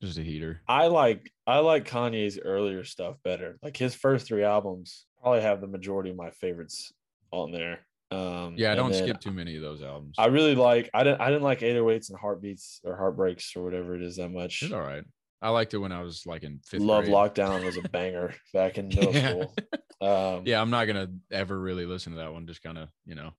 just 0.00 0.16
a 0.18 0.22
heater. 0.22 0.60
I 0.66 0.86
like 0.86 1.30
I 1.46 1.58
like 1.58 1.86
Kanye's 1.88 2.38
earlier 2.42 2.84
stuff 2.84 3.16
better. 3.22 3.58
Like 3.62 3.76
his 3.76 3.94
first 3.94 4.26
three 4.26 4.44
albums 4.44 5.04
probably 5.20 5.42
have 5.42 5.60
the 5.60 5.66
majority 5.66 6.10
of 6.10 6.16
my 6.16 6.30
favorites 6.30 6.92
on 7.32 7.52
there. 7.52 7.80
Um, 8.10 8.54
Yeah, 8.56 8.72
I 8.72 8.74
don't 8.74 8.94
skip 8.94 9.20
too 9.20 9.30
many 9.30 9.56
of 9.56 9.62
those 9.62 9.82
albums. 9.82 10.14
I 10.18 10.26
really 10.26 10.54
like. 10.54 10.88
I 10.94 11.02
didn't. 11.04 11.20
I 11.20 11.26
didn't 11.28 11.42
like 11.42 11.60
808s 11.60 12.10
and 12.10 12.18
heartbeats 12.18 12.80
or 12.84 12.96
heartbreaks 12.96 13.54
or 13.56 13.62
whatever 13.64 13.94
it 13.94 14.02
is 14.02 14.16
that 14.16 14.28
much. 14.30 14.62
it's 14.62 14.72
all 14.72 14.80
right. 14.80 15.04
I 15.42 15.48
liked 15.50 15.74
it 15.74 15.78
when 15.78 15.92
I 15.92 16.02
was 16.02 16.24
like 16.24 16.44
in 16.44 16.60
fifth 16.64 16.80
Love 16.80 17.04
grade. 17.04 17.14
Lockdown 17.14 17.64
was 17.64 17.76
a 17.76 17.82
banger 17.88 18.32
back 18.54 18.78
in 18.78 18.88
middle 18.88 19.12
Yeah. 19.14 19.28
school. 19.30 19.54
Um, 20.00 20.42
Yeah, 20.46 20.60
I'm 20.60 20.70
not 20.70 20.86
gonna 20.86 21.08
ever 21.30 21.56
really 21.56 21.86
listen 21.86 22.12
to 22.12 22.18
that 22.18 22.32
one. 22.32 22.46
Just 22.48 22.60
kind 22.60 22.76
of, 22.76 22.88
you 23.06 23.14
know, 23.14 23.34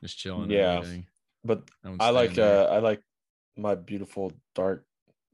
just 0.00 0.16
chilling. 0.16 0.48
Yeah. 0.48 0.84
but 1.44 1.62
I 1.98 2.10
like. 2.10 2.38
Uh, 2.38 2.68
I 2.70 2.78
like 2.78 3.02
my 3.56 3.74
beautiful 3.74 4.32
dark 4.54 4.84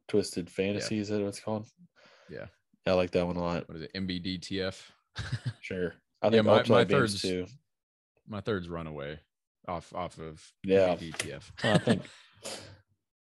twisted 0.09 0.49
fantasy. 0.49 0.99
Is 0.99 1.09
that 1.09 1.21
what 1.21 1.29
it's 1.29 1.41
called? 1.41 1.67
Yeah. 2.31 2.47
I 2.87 2.93
like 2.93 3.11
that 3.11 3.27
one 3.27 3.37
a 3.37 3.43
lot. 3.43 3.69
what 3.69 3.77
is 3.77 3.83
it? 3.83 3.93
MBDTF. 3.95 4.81
Sure. 5.61 5.95
I 6.23 6.29
Yeah, 6.29 6.41
my- 6.41 6.63
my 6.67 6.85
third's- 6.87 7.21
too. 7.21 7.47
My 8.27 8.41
third's 8.41 8.67
Runaway, 8.71 9.19
off 9.69 9.95
off 9.95 10.17
of 10.19 10.43
Yeah. 10.65 10.95
MBDTF. 10.97 11.43
I 11.63 11.77
think 11.77 12.03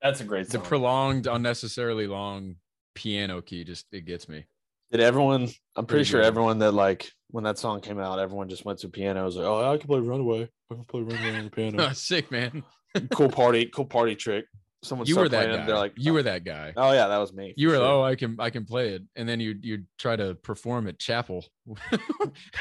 that's 0.03 0.21
a 0.21 0.25
great 0.25 0.47
Song. 0.47 0.61
the 0.61 0.65
song. 0.65 0.69
prolonged, 0.69 1.27
unnecessarily 1.27 2.07
long 2.07 2.57
piano 2.95 3.41
key 3.41 3.65
just 3.65 3.87
it 3.93 4.05
gets 4.05 4.29
me. 4.29 4.45
Did 4.91 5.01
everyone? 5.01 5.43
I'm 5.77 5.87
pretty 5.87 5.87
Pretty 5.87 6.05
sure 6.05 6.21
good. 6.21 6.27
everyone 6.27 6.59
that 6.59 6.73
like 6.73 7.11
when 7.29 7.45
that 7.45 7.59
song 7.59 7.81
came 7.81 8.01
out, 8.01 8.19
everyone 8.19 8.49
just 8.49 8.65
went 8.65 8.81
to 8.81 8.89
piano. 8.89 9.25
Was 9.25 9.37
like, 9.37 9.47
oh, 9.47 9.73
I 9.73 9.77
can 9.79 9.87
play 9.87 10.01
Runaway. 10.01 10.49
I 10.71 10.75
can 10.75 10.85
play 10.85 11.03
Runaway 11.03 11.39
on 11.39 11.45
the 11.45 11.51
piano. 11.51 11.93
Sick 11.95 12.31
man. 12.31 12.65
cool 13.11 13.29
party, 13.29 13.67
cool 13.67 13.85
party 13.85 14.17
trick. 14.17 14.47
Someone 14.83 15.07
You 15.07 15.17
were 15.17 15.29
that 15.29 15.45
playing 15.45 15.61
guy. 15.61 15.67
They're 15.67 15.77
like, 15.77 15.93
you 15.97 16.15
were 16.15 16.21
oh. 16.21 16.25
that 16.25 16.43
guy. 16.43 16.73
oh 16.77 16.93
yeah, 16.93 17.07
that 17.07 17.19
was 17.19 17.33
me. 17.33 17.53
You 17.57 17.69
were 17.69 17.75
sure. 17.75 17.85
oh 17.85 18.03
I 18.03 18.17
can 18.17 18.37
I 18.39 18.51
can 18.51 18.65
play 18.65 18.95
it, 18.95 19.03
and 19.15 19.29
then 19.29 19.39
you 19.39 19.55
you 19.61 19.85
try 19.99 20.17
to 20.17 20.35
perform 20.35 20.89
at 20.89 20.99
chapel. 20.99 21.45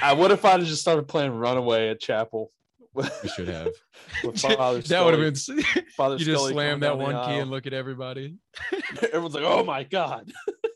I, 0.02 0.14
would 0.14 0.32
if 0.32 0.44
I 0.44 0.58
just 0.58 0.82
started 0.82 1.08
playing 1.08 1.32
Runaway 1.32 1.90
at 1.90 2.02
chapel? 2.02 2.52
You 2.96 3.30
should 3.36 3.48
have. 3.48 3.70
That 4.24 5.02
would 5.06 5.20
have 5.20 5.46
been. 5.46 5.64
Father 5.96 6.16
you 6.18 6.26
just 6.26 6.38
Scully 6.38 6.54
slam 6.54 6.80
that 6.82 6.98
one 6.98 7.14
key 7.26 7.38
and 7.38 7.50
look 7.52 7.68
at 7.68 7.74
everybody. 7.74 8.36
Everyone's 9.04 9.36
like, 9.36 9.44
oh 9.44 9.64
my 9.64 9.84
god. 9.84 10.32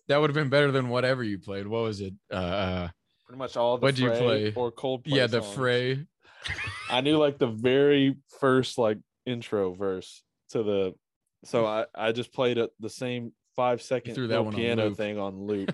That 0.07 0.17
would 0.21 0.29
have 0.29 0.35
been 0.35 0.49
better 0.49 0.71
than 0.71 0.89
whatever 0.89 1.23
you 1.23 1.39
played. 1.39 1.67
What 1.67 1.83
was 1.83 2.01
it? 2.01 2.13
Uh, 2.31 2.35
uh 2.35 2.87
Pretty 3.25 3.39
much 3.39 3.57
all 3.57 3.77
the 3.77 3.83
What 3.83 3.95
do 3.95 4.03
you 4.03 4.11
play? 4.11 4.53
or 4.55 4.71
Coldplay. 4.71 5.03
yeah, 5.07 5.27
the 5.27 5.41
songs. 5.41 5.55
fray. 5.55 6.05
I 6.89 7.01
knew 7.01 7.17
like 7.17 7.39
the 7.39 7.47
very 7.47 8.17
first 8.39 8.77
like 8.77 8.99
intro 9.25 9.73
verse 9.73 10.21
to 10.49 10.63
the 10.63 10.93
so 11.45 11.65
I 11.65 11.85
I 11.95 12.11
just 12.11 12.33
played 12.33 12.57
it 12.57 12.71
the 12.79 12.89
same 12.89 13.31
five 13.55 13.81
second 13.81 14.15
threw 14.15 14.27
that 14.27 14.43
one 14.43 14.53
on 14.53 14.59
piano 14.59 14.87
loop. 14.87 14.97
thing 14.97 15.19
on 15.19 15.45
loop. 15.47 15.73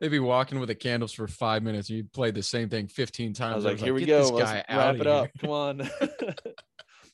They'd 0.00 0.08
be 0.08 0.18
walking 0.20 0.60
with 0.60 0.68
the 0.68 0.74
candles 0.74 1.12
for 1.12 1.26
five 1.26 1.62
minutes. 1.62 1.88
and 1.88 1.98
You 1.98 2.04
played 2.04 2.34
the 2.34 2.42
same 2.42 2.68
thing 2.68 2.86
fifteen 2.88 3.32
times. 3.34 3.52
I 3.52 3.56
was 3.56 3.64
like, 3.64 3.78
here 3.78 3.94
we 3.94 4.00
"Get 4.04 4.06
go. 4.06 4.18
this 4.22 4.30
Let's 4.30 4.52
wrap 4.68 4.96
it 5.00 5.06
up. 5.06 5.24
here." 5.26 5.32
Come 5.40 5.50
on. 5.50 5.90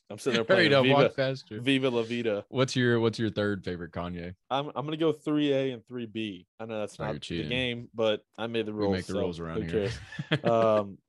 I'm 0.09 0.19
sitting 0.19 0.35
there 0.35 0.43
Hurry 0.57 0.67
playing 0.69 0.73
up, 0.73 0.83
Viva, 0.83 0.95
walk 0.95 1.15
faster. 1.15 1.59
Viva 1.59 1.89
La 1.89 2.03
Vida. 2.03 2.45
What's 2.49 2.75
your 2.75 2.99
What's 2.99 3.17
your 3.17 3.31
third 3.31 3.63
favorite 3.65 3.91
Kanye? 3.91 4.35
I'm 4.51 4.67
I'm 4.75 4.85
gonna 4.85 4.97
go 4.97 5.11
three 5.11 5.51
A 5.51 5.71
and 5.71 5.85
three 5.87 6.05
B. 6.05 6.45
I 6.59 6.65
know 6.65 6.79
that's 6.81 6.99
Oh, 6.99 7.05
not 7.05 7.21
the 7.21 7.43
game, 7.47 7.89
but 7.95 8.21
I 8.37 8.45
made 8.47 8.67
the 8.67 8.73
rules. 8.73 8.91
We 8.91 8.97
make 8.97 9.05
the 9.07 9.13
so 9.13 9.19
rules 9.19 9.39
around 9.39 9.69
here. 9.69 9.89
um, 10.43 10.99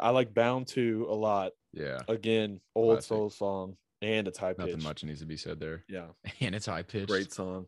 I 0.00 0.10
like 0.10 0.34
Bound 0.34 0.66
2 0.66 1.06
a 1.08 1.14
lot. 1.14 1.52
yeah, 1.72 2.00
Again, 2.08 2.60
old 2.74 2.96
Classic. 2.96 3.08
soul 3.08 3.30
song, 3.30 3.76
and 4.02 4.26
it's 4.28 4.36
high 4.38 4.54
nothing 4.58 4.74
pitch. 4.74 4.84
much 4.84 5.04
needs 5.04 5.20
to 5.20 5.26
be 5.26 5.36
said 5.38 5.58
there. 5.60 5.84
Yeah, 5.88 6.08
And 6.40 6.54
it's 6.54 6.66
high 6.66 6.82
pitched. 6.82 7.08
great 7.08 7.32
song. 7.32 7.66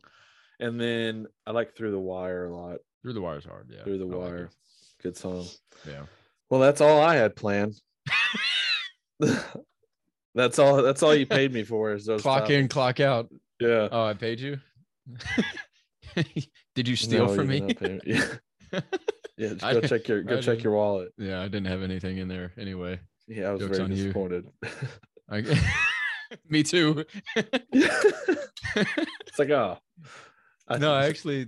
And 0.59 0.79
then 0.79 1.27
I 1.45 1.51
like 1.51 1.75
Through 1.75 1.91
the 1.91 1.99
Wire 1.99 2.45
a 2.45 2.55
lot. 2.55 2.77
Through 3.01 3.13
the 3.13 3.21
wire's 3.21 3.45
hard. 3.45 3.67
Yeah, 3.69 3.83
Through 3.83 3.97
the 3.97 4.05
I 4.05 4.07
like 4.07 4.17
Wire, 4.31 4.49
good 5.01 5.17
song. 5.17 5.45
Yeah. 5.87 6.03
Well, 6.49 6.61
that's 6.61 6.81
all 6.81 7.01
I 7.01 7.15
had 7.15 7.35
planned. 7.35 7.75
that's 10.35 10.59
all. 10.59 10.81
That's 10.81 11.03
all 11.03 11.15
you 11.15 11.25
paid 11.25 11.53
me 11.53 11.63
for. 11.63 11.93
Is 11.93 12.05
those 12.05 12.21
Clock 12.21 12.49
in, 12.49 12.67
clock 12.67 12.99
out. 12.99 13.29
Yeah. 13.59 13.87
Oh, 13.91 14.05
I 14.05 14.13
paid 14.13 14.39
you. 14.39 14.59
Did 16.75 16.87
you 16.87 16.95
steal 16.95 17.27
No, 17.27 17.35
from 17.35 17.51
you 17.51 17.63
me? 17.63 17.99
Yeah. 18.05 18.25
Yeah, 19.35 19.49
just 19.49 19.61
go 19.61 19.73
didn't- 19.73 19.89
check 19.89 20.07
your 20.07 20.21
go 20.21 20.37
I 20.37 20.41
check 20.41 20.63
your 20.63 20.73
wallet. 20.73 21.11
yeah, 21.17 21.41
I 21.41 21.45
didn't 21.45 21.65
have 21.65 21.81
anything 21.81 22.19
in 22.19 22.27
there 22.27 22.53
anyway. 22.55 22.99
Yeah, 23.27 23.49
I 23.49 23.51
was 23.53 23.61
Joke's 23.61 23.77
very 23.77 23.89
disappointed. 23.89 24.45
I, 25.29 25.43
me 26.47 26.61
too. 26.61 27.03
it's 27.35 29.39
like 29.39 29.49
oh, 29.49 29.79
I 30.73 30.77
no, 30.77 30.93
I 30.93 31.05
actually, 31.05 31.47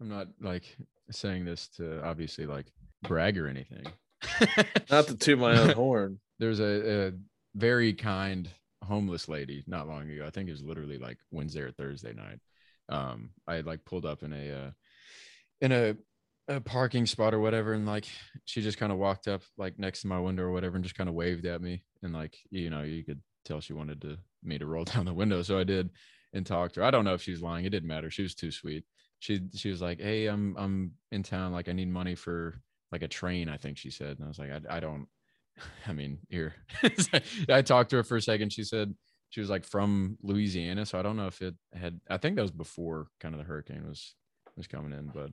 I'm 0.00 0.08
not 0.08 0.28
like 0.40 0.76
saying 1.10 1.44
this 1.44 1.68
to 1.76 2.04
obviously 2.04 2.46
like 2.46 2.66
brag 3.02 3.38
or 3.38 3.48
anything. 3.48 3.86
not 4.90 5.06
to 5.06 5.16
toot 5.16 5.38
my 5.38 5.58
own 5.58 5.70
horn. 5.70 6.20
There's 6.38 6.60
a, 6.60 7.06
a 7.08 7.12
very 7.54 7.94
kind 7.94 8.48
homeless 8.84 9.28
lady 9.28 9.64
not 9.66 9.88
long 9.88 10.10
ago. 10.10 10.26
I 10.26 10.30
think 10.30 10.48
it 10.48 10.52
was 10.52 10.62
literally 10.62 10.98
like 10.98 11.18
Wednesday 11.30 11.60
or 11.60 11.70
Thursday 11.70 12.12
night. 12.12 12.40
Um, 12.88 13.30
I 13.46 13.54
had 13.54 13.66
like 13.66 13.84
pulled 13.84 14.04
up 14.04 14.22
in 14.22 14.32
a 14.32 14.66
uh, 14.66 14.70
in 15.60 15.72
a 15.72 15.96
a 16.48 16.60
parking 16.60 17.06
spot 17.06 17.34
or 17.34 17.40
whatever, 17.40 17.72
and 17.72 17.86
like 17.86 18.06
she 18.44 18.60
just 18.60 18.78
kind 18.78 18.92
of 18.92 18.98
walked 18.98 19.26
up 19.26 19.42
like 19.56 19.78
next 19.78 20.02
to 20.02 20.06
my 20.06 20.20
window 20.20 20.42
or 20.44 20.52
whatever, 20.52 20.76
and 20.76 20.84
just 20.84 20.96
kind 20.96 21.08
of 21.08 21.14
waved 21.14 21.46
at 21.46 21.62
me, 21.62 21.82
and 22.02 22.12
like 22.12 22.36
you 22.50 22.70
know 22.70 22.82
you 22.82 23.04
could 23.04 23.20
tell 23.44 23.60
she 23.60 23.72
wanted 23.72 24.00
to 24.02 24.18
me 24.42 24.58
to 24.58 24.66
roll 24.66 24.84
down 24.92 25.06
the 25.06 25.14
window, 25.14 25.42
so 25.42 25.58
I 25.58 25.64
did 25.64 25.90
and 26.36 26.46
talked 26.46 26.74
to 26.74 26.80
her. 26.80 26.86
I 26.86 26.90
don't 26.90 27.04
know 27.04 27.14
if 27.14 27.22
she 27.22 27.32
was 27.32 27.42
lying; 27.42 27.64
it 27.64 27.70
didn't 27.70 27.88
matter. 27.88 28.10
She 28.10 28.22
was 28.22 28.34
too 28.34 28.50
sweet. 28.50 28.84
She 29.18 29.40
she 29.54 29.70
was 29.70 29.80
like, 29.82 30.00
"Hey, 30.00 30.26
I'm 30.26 30.54
I'm 30.58 30.92
in 31.10 31.22
town. 31.22 31.52
Like 31.52 31.68
I 31.68 31.72
need 31.72 31.88
money 31.88 32.14
for 32.14 32.60
like 32.92 33.02
a 33.02 33.08
train." 33.08 33.48
I 33.48 33.56
think 33.56 33.78
she 33.78 33.90
said, 33.90 34.16
and 34.18 34.24
I 34.24 34.28
was 34.28 34.38
like, 34.38 34.50
"I, 34.50 34.76
I 34.76 34.80
don't." 34.80 35.08
I 35.86 35.92
mean, 35.92 36.18
here. 36.28 36.54
I 37.48 37.62
talked 37.62 37.90
to 37.90 37.96
her 37.96 38.02
for 38.04 38.16
a 38.16 38.22
second. 38.22 38.52
She 38.52 38.62
said 38.64 38.94
she 39.30 39.40
was 39.40 39.50
like 39.50 39.64
from 39.64 40.18
Louisiana, 40.22 40.86
so 40.86 40.98
I 40.98 41.02
don't 41.02 41.16
know 41.16 41.26
if 41.26 41.40
it 41.42 41.54
had. 41.74 42.00
I 42.10 42.18
think 42.18 42.36
that 42.36 42.42
was 42.42 42.50
before 42.52 43.08
kind 43.20 43.34
of 43.34 43.38
the 43.38 43.46
hurricane 43.46 43.86
was 43.88 44.14
was 44.56 44.66
coming 44.66 44.92
in, 44.92 45.10
but 45.14 45.30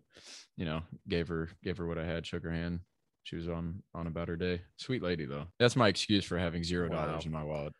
you 0.57 0.65
know, 0.65 0.81
gave 1.07 1.27
her 1.27 1.49
gave 1.63 1.77
her 1.77 1.85
what 1.87 1.97
I 1.97 2.05
had, 2.05 2.25
shook 2.25 2.43
her 2.43 2.51
hand. 2.51 2.79
She 3.23 3.35
was 3.37 3.47
on 3.47 3.83
on 3.93 4.07
about 4.07 4.27
her 4.29 4.35
day. 4.35 4.61
Sweet 4.77 5.01
lady 5.03 5.25
though. 5.25 5.45
That's 5.59 5.75
my 5.75 5.87
excuse 5.87 6.25
for 6.25 6.37
having 6.37 6.63
zero 6.63 6.89
dollars 6.89 7.23
Wow. 7.23 7.27
in 7.27 7.31
my 7.31 7.43
wallet. 7.43 7.73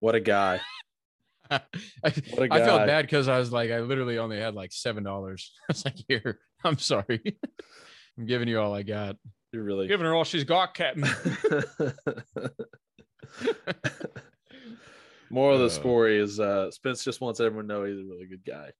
What 0.00 0.14
a 0.14 0.20
guy. 0.20 0.60
I, 1.50 1.60
What 2.02 2.50
a 2.50 2.54
I 2.54 2.58
felt 2.64 2.86
bad 2.86 3.02
because 3.02 3.28
I 3.28 3.38
was 3.38 3.52
like, 3.52 3.70
I 3.70 3.80
literally 3.80 4.18
only 4.18 4.38
had 4.38 4.54
like 4.54 4.72
seven 4.72 5.04
dollars. 5.04 5.52
I 5.68 5.72
was 5.72 5.84
like, 5.84 5.96
here, 6.08 6.38
I'm 6.64 6.78
sorry. 6.78 7.20
I'm 8.18 8.26
giving 8.26 8.48
you 8.48 8.60
all 8.60 8.74
I 8.74 8.82
got. 8.82 9.16
You're 9.52 9.62
really 9.64 9.86
Giving 9.88 10.06
her 10.06 10.14
all 10.14 10.24
she's 10.24 10.44
got, 10.44 10.74
Captain. 10.74 11.04
Moral 15.30 15.54
of 15.54 15.60
the 15.60 15.66
Uh, 15.66 15.70
story 15.70 16.18
is 16.18 16.38
uh 16.38 16.70
Spence 16.70 17.02
just 17.04 17.20
wants 17.20 17.40
everyone 17.40 17.66
to 17.68 17.74
know 17.74 17.84
he's 17.84 17.98
a 17.98 18.04
really 18.04 18.26
good 18.26 18.44
guy. 18.44 18.70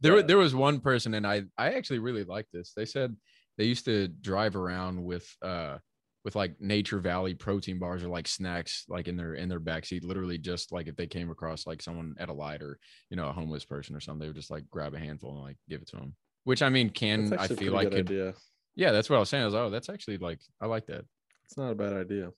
there, 0.00 0.16
Yeah. 0.16 0.22
there 0.22 0.36
was 0.38 0.54
one 0.54 0.80
person, 0.80 1.14
and 1.14 1.26
I, 1.26 1.42
I 1.58 1.72
actually 1.72 1.98
really 1.98 2.24
liked 2.24 2.52
this. 2.52 2.72
They 2.76 2.84
said 2.84 3.16
they 3.58 3.64
used 3.64 3.84
to 3.86 4.08
drive 4.08 4.54
around 4.56 5.02
with, 5.02 5.28
uh, 5.42 5.78
with 6.26 6.34
like 6.34 6.60
Nature 6.60 6.98
Valley 6.98 7.34
protein 7.34 7.78
bars 7.78 8.02
or 8.02 8.08
like 8.08 8.26
snacks, 8.26 8.84
like 8.88 9.06
in 9.06 9.16
their 9.16 9.34
in 9.34 9.48
their 9.48 9.60
backseat. 9.60 10.04
Literally, 10.04 10.38
just 10.38 10.72
like 10.72 10.88
if 10.88 10.96
they 10.96 11.06
came 11.06 11.30
across 11.30 11.68
like 11.68 11.80
someone 11.80 12.16
at 12.18 12.28
a 12.28 12.32
light 12.32 12.62
or 12.62 12.80
you 13.10 13.16
know 13.16 13.28
a 13.28 13.32
homeless 13.32 13.64
person 13.64 13.94
or 13.94 14.00
something, 14.00 14.18
they 14.18 14.26
would 14.26 14.34
just 14.34 14.50
like 14.50 14.68
grab 14.68 14.92
a 14.92 14.98
handful 14.98 15.36
and 15.36 15.40
like 15.40 15.56
give 15.68 15.80
it 15.80 15.88
to 15.90 15.96
them. 15.96 16.16
Which 16.42 16.62
I 16.62 16.68
mean, 16.68 16.90
can 16.90 17.32
I 17.38 17.46
feel 17.46 17.72
like 17.72 17.92
could, 17.92 18.10
idea. 18.10 18.34
yeah, 18.74 18.90
that's 18.90 19.08
what 19.08 19.16
I 19.16 19.20
was 19.20 19.28
saying. 19.28 19.44
I 19.44 19.46
was 19.46 19.54
oh, 19.54 19.70
that's 19.70 19.88
actually 19.88 20.18
like 20.18 20.40
I 20.60 20.66
like 20.66 20.86
that. 20.86 21.04
It's 21.44 21.56
not 21.56 21.70
a 21.70 21.76
bad 21.76 21.92
idea. 21.92 22.32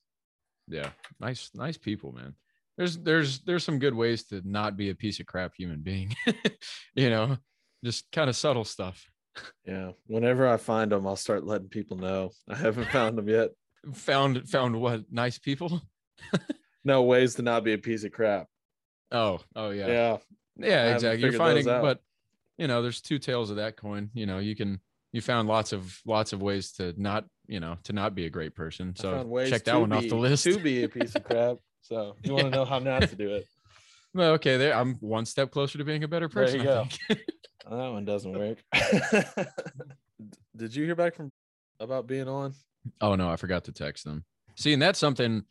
Yeah, 0.69 0.91
nice, 1.19 1.49
nice 1.55 1.79
people, 1.79 2.13
man. 2.13 2.35
There's 2.77 2.99
there's 2.99 3.39
there's 3.41 3.65
some 3.65 3.79
good 3.79 3.95
ways 3.95 4.25
to 4.25 4.43
not 4.45 4.77
be 4.77 4.91
a 4.91 4.95
piece 4.95 5.19
of 5.19 5.25
crap 5.25 5.53
human 5.57 5.81
being. 5.81 6.15
you 6.95 7.09
know, 7.09 7.39
just 7.83 8.05
kind 8.13 8.29
of 8.29 8.37
subtle 8.37 8.67
stuff. 8.67 9.03
Yeah. 9.65 9.93
Whenever 10.09 10.47
I 10.47 10.59
find 10.59 10.93
them, 10.93 11.07
I'll 11.07 11.17
start 11.17 11.47
letting 11.47 11.69
people 11.69 11.97
know. 11.97 12.33
I 12.51 12.57
haven't 12.57 12.91
found 12.91 13.17
them 13.17 13.29
yet. 13.29 13.51
Found 13.93 14.49
found 14.49 14.81
what 14.81 15.05
nice 15.11 15.39
people. 15.39 15.81
No 16.85 17.03
ways 17.03 17.35
to 17.35 17.43
not 17.43 17.65
be 17.65 17.75
a 17.75 17.79
piece 17.79 18.05
of 18.05 18.13
crap. 18.13 18.47
Oh, 19.13 19.41
oh 19.55 19.71
yeah, 19.71 19.87
Yeah. 19.89 20.17
yeah, 20.57 20.95
exactly. 20.95 21.23
You're 21.29 21.37
finding, 21.37 21.65
but 21.67 22.01
you 22.57 22.67
know, 22.67 22.81
there's 22.81 23.03
two 23.03 23.19
tails 23.19 23.51
of 23.51 23.57
that 23.57 23.77
coin. 23.77 24.11
You 24.15 24.25
know, 24.27 24.39
you 24.39 24.57
can 24.57 24.81
you 25.13 25.21
found 25.21 25.49
lots 25.49 25.73
of 25.73 26.01
lots 26.07 26.33
of 26.33 26.41
ways 26.41 26.73
to 26.75 26.95
not 26.97 27.25
you 27.47 27.61
know 27.61 27.77
to 27.85 27.93
not 27.93 28.15
be 28.15 28.25
a 28.27 28.31
great 28.31 28.55
person. 28.55 28.95
So 28.97 29.29
check 29.49 29.65
that 29.65 29.79
one 29.79 29.93
off 29.93 30.09
the 30.09 30.15
list. 30.17 30.45
To 30.45 30.59
be 30.59 30.85
a 30.85 30.89
piece 30.89 31.15
of 31.15 31.25
crap. 31.25 31.57
So 31.83 32.17
you 32.23 32.33
want 32.33 32.47
to 32.47 32.51
Yeah. 32.53 32.57
know 32.61 32.65
how 32.65 32.79
not 32.79 33.09
to 33.11 33.17
do 33.17 33.35
it. 33.35 33.47
well, 34.15 34.33
okay, 34.35 34.57
there 34.57 34.75
I'm 34.75 34.95
one 35.01 35.27
step 35.27 35.51
closer 35.51 35.77
to 35.79 35.85
being 35.85 36.05
a 36.05 36.09
better 36.09 36.29
person. 36.29 36.65
There 36.65 36.75
you 36.75 36.81
I 36.81 36.85
go. 36.85 36.89
think. 37.09 37.21
That 37.69 37.93
one 37.93 38.05
doesn't 38.07 38.33
work. 38.33 38.59
Did 40.57 40.75
you 40.75 40.85
hear 40.85 40.97
back 40.97 41.15
from 41.15 41.31
about 41.81 42.07
being 42.07 42.29
on? 42.29 42.55
Oh 43.01 43.15
no, 43.15 43.29
I 43.31 43.37
forgot 43.37 43.65
to 43.65 43.73
text 43.73 44.05
them. 44.05 44.25
See, 44.57 44.73
and 44.73 44.83
that's 44.83 44.99
something 44.99 45.45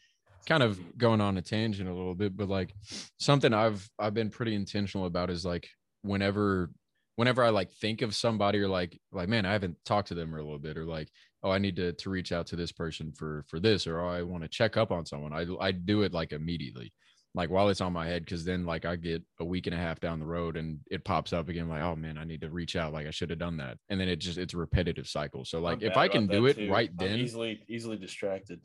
kind 0.47 0.63
of 0.63 0.97
going 0.97 1.21
on 1.21 1.37
a 1.37 1.41
tangent 1.41 1.89
a 1.89 1.93
little 1.93 2.15
bit, 2.15 2.35
but 2.35 2.49
like 2.49 2.73
something 3.19 3.53
I've 3.53 3.89
I've 3.99 4.13
been 4.13 4.29
pretty 4.29 4.55
intentional 4.55 5.05
about 5.05 5.29
is 5.29 5.45
like 5.45 5.69
whenever 6.01 6.71
whenever 7.15 7.43
I 7.43 7.49
like 7.49 7.71
think 7.71 8.01
of 8.01 8.15
somebody 8.15 8.59
or 8.59 8.67
like 8.67 8.99
like 9.11 9.29
man, 9.29 9.45
I 9.45 9.51
haven't 9.51 9.77
talked 9.85 10.07
to 10.09 10.15
them 10.15 10.31
for 10.31 10.37
a 10.37 10.43
little 10.43 10.59
bit 10.59 10.77
or 10.77 10.85
like 10.85 11.09
oh 11.43 11.51
I 11.51 11.57
need 11.57 11.75
to 11.75 11.93
to 11.93 12.09
reach 12.09 12.31
out 12.31 12.47
to 12.47 12.55
this 12.55 12.71
person 12.71 13.11
for 13.11 13.43
for 13.47 13.59
this 13.59 13.85
or 13.85 13.99
oh, 13.99 14.09
I 14.09 14.23
want 14.23 14.43
to 14.43 14.49
check 14.49 14.77
up 14.77 14.91
on 14.91 15.05
someone. 15.05 15.33
I 15.33 15.45
I 15.59 15.71
do 15.71 16.03
it 16.03 16.13
like 16.13 16.31
immediately. 16.31 16.93
Like 17.37 17.51
while 17.51 17.69
it's 17.69 17.81
on 17.81 17.93
my 17.93 18.07
head, 18.07 18.25
because 18.25 18.43
then 18.43 18.65
like 18.65 18.83
I 18.83 18.95
get 18.95 19.21
a 19.39 19.45
week 19.45 19.67
and 19.67 19.75
a 19.75 19.77
half 19.77 19.99
down 19.99 20.19
the 20.19 20.25
road 20.25 20.57
and 20.57 20.79
it 20.89 21.05
pops 21.05 21.33
up 21.33 21.49
again, 21.49 21.69
like, 21.69 21.83
oh 21.83 21.95
man, 21.95 22.17
I 22.17 22.23
need 22.23 22.41
to 22.41 22.49
reach 22.49 22.75
out. 22.75 22.93
Like 22.93 23.05
I 23.05 23.11
should 23.11 23.29
have 23.29 23.37
done 23.37 23.57
that. 23.57 23.77
And 23.89 24.01
then 24.01 24.09
it 24.09 24.15
just 24.15 24.39
it's 24.39 24.55
a 24.55 24.57
repetitive 24.57 25.07
cycle. 25.07 25.45
So 25.45 25.59
like 25.59 25.83
if 25.83 25.95
I 25.95 26.07
can 26.07 26.25
do 26.25 26.47
it 26.47 26.55
too. 26.55 26.71
right 26.71 26.89
I'm 26.89 26.97
then, 26.97 27.19
easily 27.19 27.61
easily 27.69 27.95
distracted. 27.97 28.59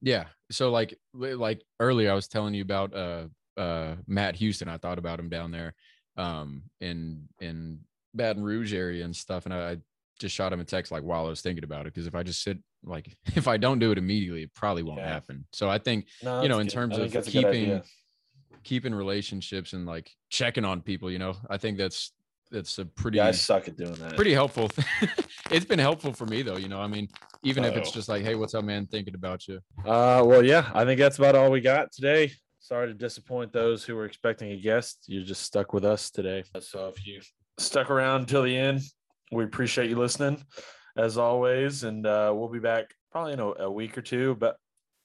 yeah. 0.00 0.26
So 0.52 0.70
like 0.70 0.96
like 1.12 1.62
earlier 1.80 2.12
I 2.12 2.14
was 2.14 2.28
telling 2.28 2.54
you 2.54 2.62
about 2.62 2.94
uh 2.94 3.24
uh 3.56 3.96
Matt 4.06 4.36
Houston. 4.36 4.68
I 4.68 4.78
thought 4.78 4.98
about 4.98 5.18
him 5.18 5.28
down 5.28 5.50
there 5.50 5.74
um 6.16 6.62
in 6.80 7.28
in 7.40 7.80
Baton 8.14 8.44
Rouge 8.44 8.72
area 8.72 9.04
and 9.04 9.14
stuff. 9.14 9.46
And 9.46 9.54
I, 9.54 9.72
I 9.72 9.76
just 10.20 10.34
shot 10.34 10.52
him 10.52 10.60
a 10.60 10.64
text 10.64 10.92
like 10.92 11.02
while 11.02 11.26
I 11.26 11.28
was 11.30 11.40
thinking 11.40 11.64
about 11.64 11.86
it. 11.86 11.94
Cause 11.94 12.06
if 12.06 12.14
I 12.14 12.22
just 12.22 12.42
sit 12.42 12.58
like 12.84 13.16
if 13.34 13.48
I 13.48 13.56
don't 13.56 13.78
do 13.80 13.90
it 13.90 13.98
immediately, 13.98 14.42
it 14.44 14.54
probably 14.54 14.82
won't 14.84 15.00
Yeah. 15.00 15.08
happen. 15.08 15.44
So 15.52 15.68
I 15.68 15.78
think 15.78 16.06
No, 16.22 16.42
You 16.42 16.48
know, 16.48 16.58
in 16.60 16.66
good. 16.66 16.72
terms 16.72 16.94
of 16.96 17.00
think 17.02 17.12
that's 17.14 17.28
a 17.28 17.32
good 17.32 17.52
keeping- 17.52 17.82
keeping 18.62 18.94
relationships 18.94 19.72
and 19.72 19.86
like 19.86 20.10
checking 20.28 20.64
on 20.64 20.82
people, 20.82 21.10
you 21.10 21.18
know, 21.18 21.34
I 21.48 21.56
think 21.56 21.78
that's 21.78 22.12
that's 22.50 22.78
a 22.78 22.84
pretty 22.84 23.16
Yeah, 23.18 23.28
I 23.28 23.30
suck 23.30 23.68
at 23.68 23.76
doing 23.76 23.94
that. 23.94 24.16
pretty 24.16 24.32
helpful. 24.34 24.68
th- 24.68 24.86
it's 25.52 25.64
been 25.64 25.78
helpful 25.78 26.12
for 26.12 26.26
me 26.26 26.42
though, 26.42 26.56
you 26.56 26.68
know. 26.68 26.80
I 26.80 26.88
mean, 26.88 27.08
even 27.44 27.64
if 27.64 27.76
it's 27.76 27.90
Oh. 27.90 27.92
just 27.92 28.08
like, 28.08 28.22
hey, 28.24 28.34
what's 28.34 28.54
up, 28.54 28.64
man? 28.64 28.86
Thinking 28.86 29.14
about 29.14 29.46
you. 29.48 29.60
Uh, 29.86 30.22
well, 30.26 30.44
yeah, 30.44 30.68
I 30.74 30.84
think 30.84 30.98
that's 30.98 31.16
about 31.18 31.36
all 31.36 31.50
we 31.50 31.60
got 31.60 31.92
today. 31.92 32.32
Sorry 32.58 32.88
to 32.88 32.94
disappoint 32.94 33.52
those 33.52 33.84
who 33.84 33.94
were 33.96 34.04
expecting 34.04 34.50
a 34.52 34.56
guest. 34.56 35.04
You're 35.06 35.24
just 35.24 35.42
stuck 35.42 35.72
with 35.72 35.84
us 35.84 36.10
today. 36.10 36.42
So 36.60 36.88
if 36.88 37.06
you 37.06 37.20
stuck 37.58 37.88
around 37.88 38.26
till 38.28 38.42
the 38.42 38.54
end, 38.56 38.80
we 39.30 39.44
appreciate 39.44 39.90
you 39.90 39.96
listening, 39.96 40.42
as 40.96 41.18
always. 41.18 41.84
And 41.84 42.06
uh, 42.06 42.32
we'll 42.34 42.48
be 42.48 42.58
back 42.58 42.94
probably 43.12 43.32
in 43.32 43.40
a, 43.40 43.48
a 43.64 43.70
week 43.70 43.96
or 43.96 44.02
two, 44.02 44.36
but 44.36 44.56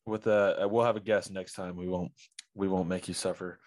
with 0.06 0.28
a 0.28 0.68
we'll 0.70 0.86
have 0.86 0.98
a 0.98 1.02
guest 1.02 1.32
next 1.32 1.54
time. 1.54 1.76
We 1.76 1.88
won't 1.88 2.12
we 2.54 2.68
won't 2.68 2.90
make 2.90 3.08
you 3.08 3.14
suffer 3.14 3.60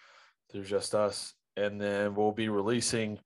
through 0.51 0.63
just 0.63 0.95
us. 0.95 1.33
And 1.57 1.79
then 1.79 2.15
we'll 2.15 2.31
be 2.31 2.49
releasing 2.49 3.19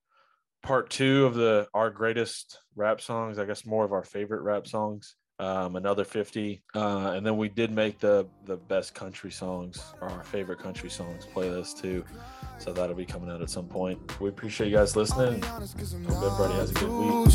part 0.62 0.90
two 0.90 1.26
of 1.26 1.34
the 1.34 1.68
our 1.74 1.90
greatest 1.90 2.58
rap 2.74 3.00
songs. 3.00 3.38
I 3.38 3.44
guess 3.44 3.66
more 3.66 3.84
of 3.84 3.92
our 3.92 4.02
favorite 4.02 4.42
rap 4.42 4.66
songs 4.66 5.14
um, 5.38 5.76
another 5.76 6.04
50 6.04 6.62
uh, 6.74 7.12
and 7.14 7.26
then 7.26 7.36
we 7.36 7.48
did 7.48 7.72
make 7.72 7.98
the 7.98 8.26
the 8.44 8.56
best 8.56 8.94
country 8.94 9.30
songs 9.30 9.82
our 10.00 10.22
favorite 10.22 10.58
country 10.58 10.90
songs 10.90 11.26
playlist 11.34 11.80
too. 11.80 12.04
So 12.58 12.72
that'll 12.72 12.94
be 12.94 13.04
coming 13.04 13.30
out 13.30 13.42
at 13.42 13.50
some 13.50 13.66
point. 13.66 14.20
We 14.20 14.28
appreciate 14.28 14.68
you 14.68 14.76
guys 14.76 14.94
listening. 14.94 15.42
Hope 15.42 16.22
everybody 16.22 16.54
has 16.54 16.70
a 16.70 16.74
good 16.74 16.90
week 16.90 17.30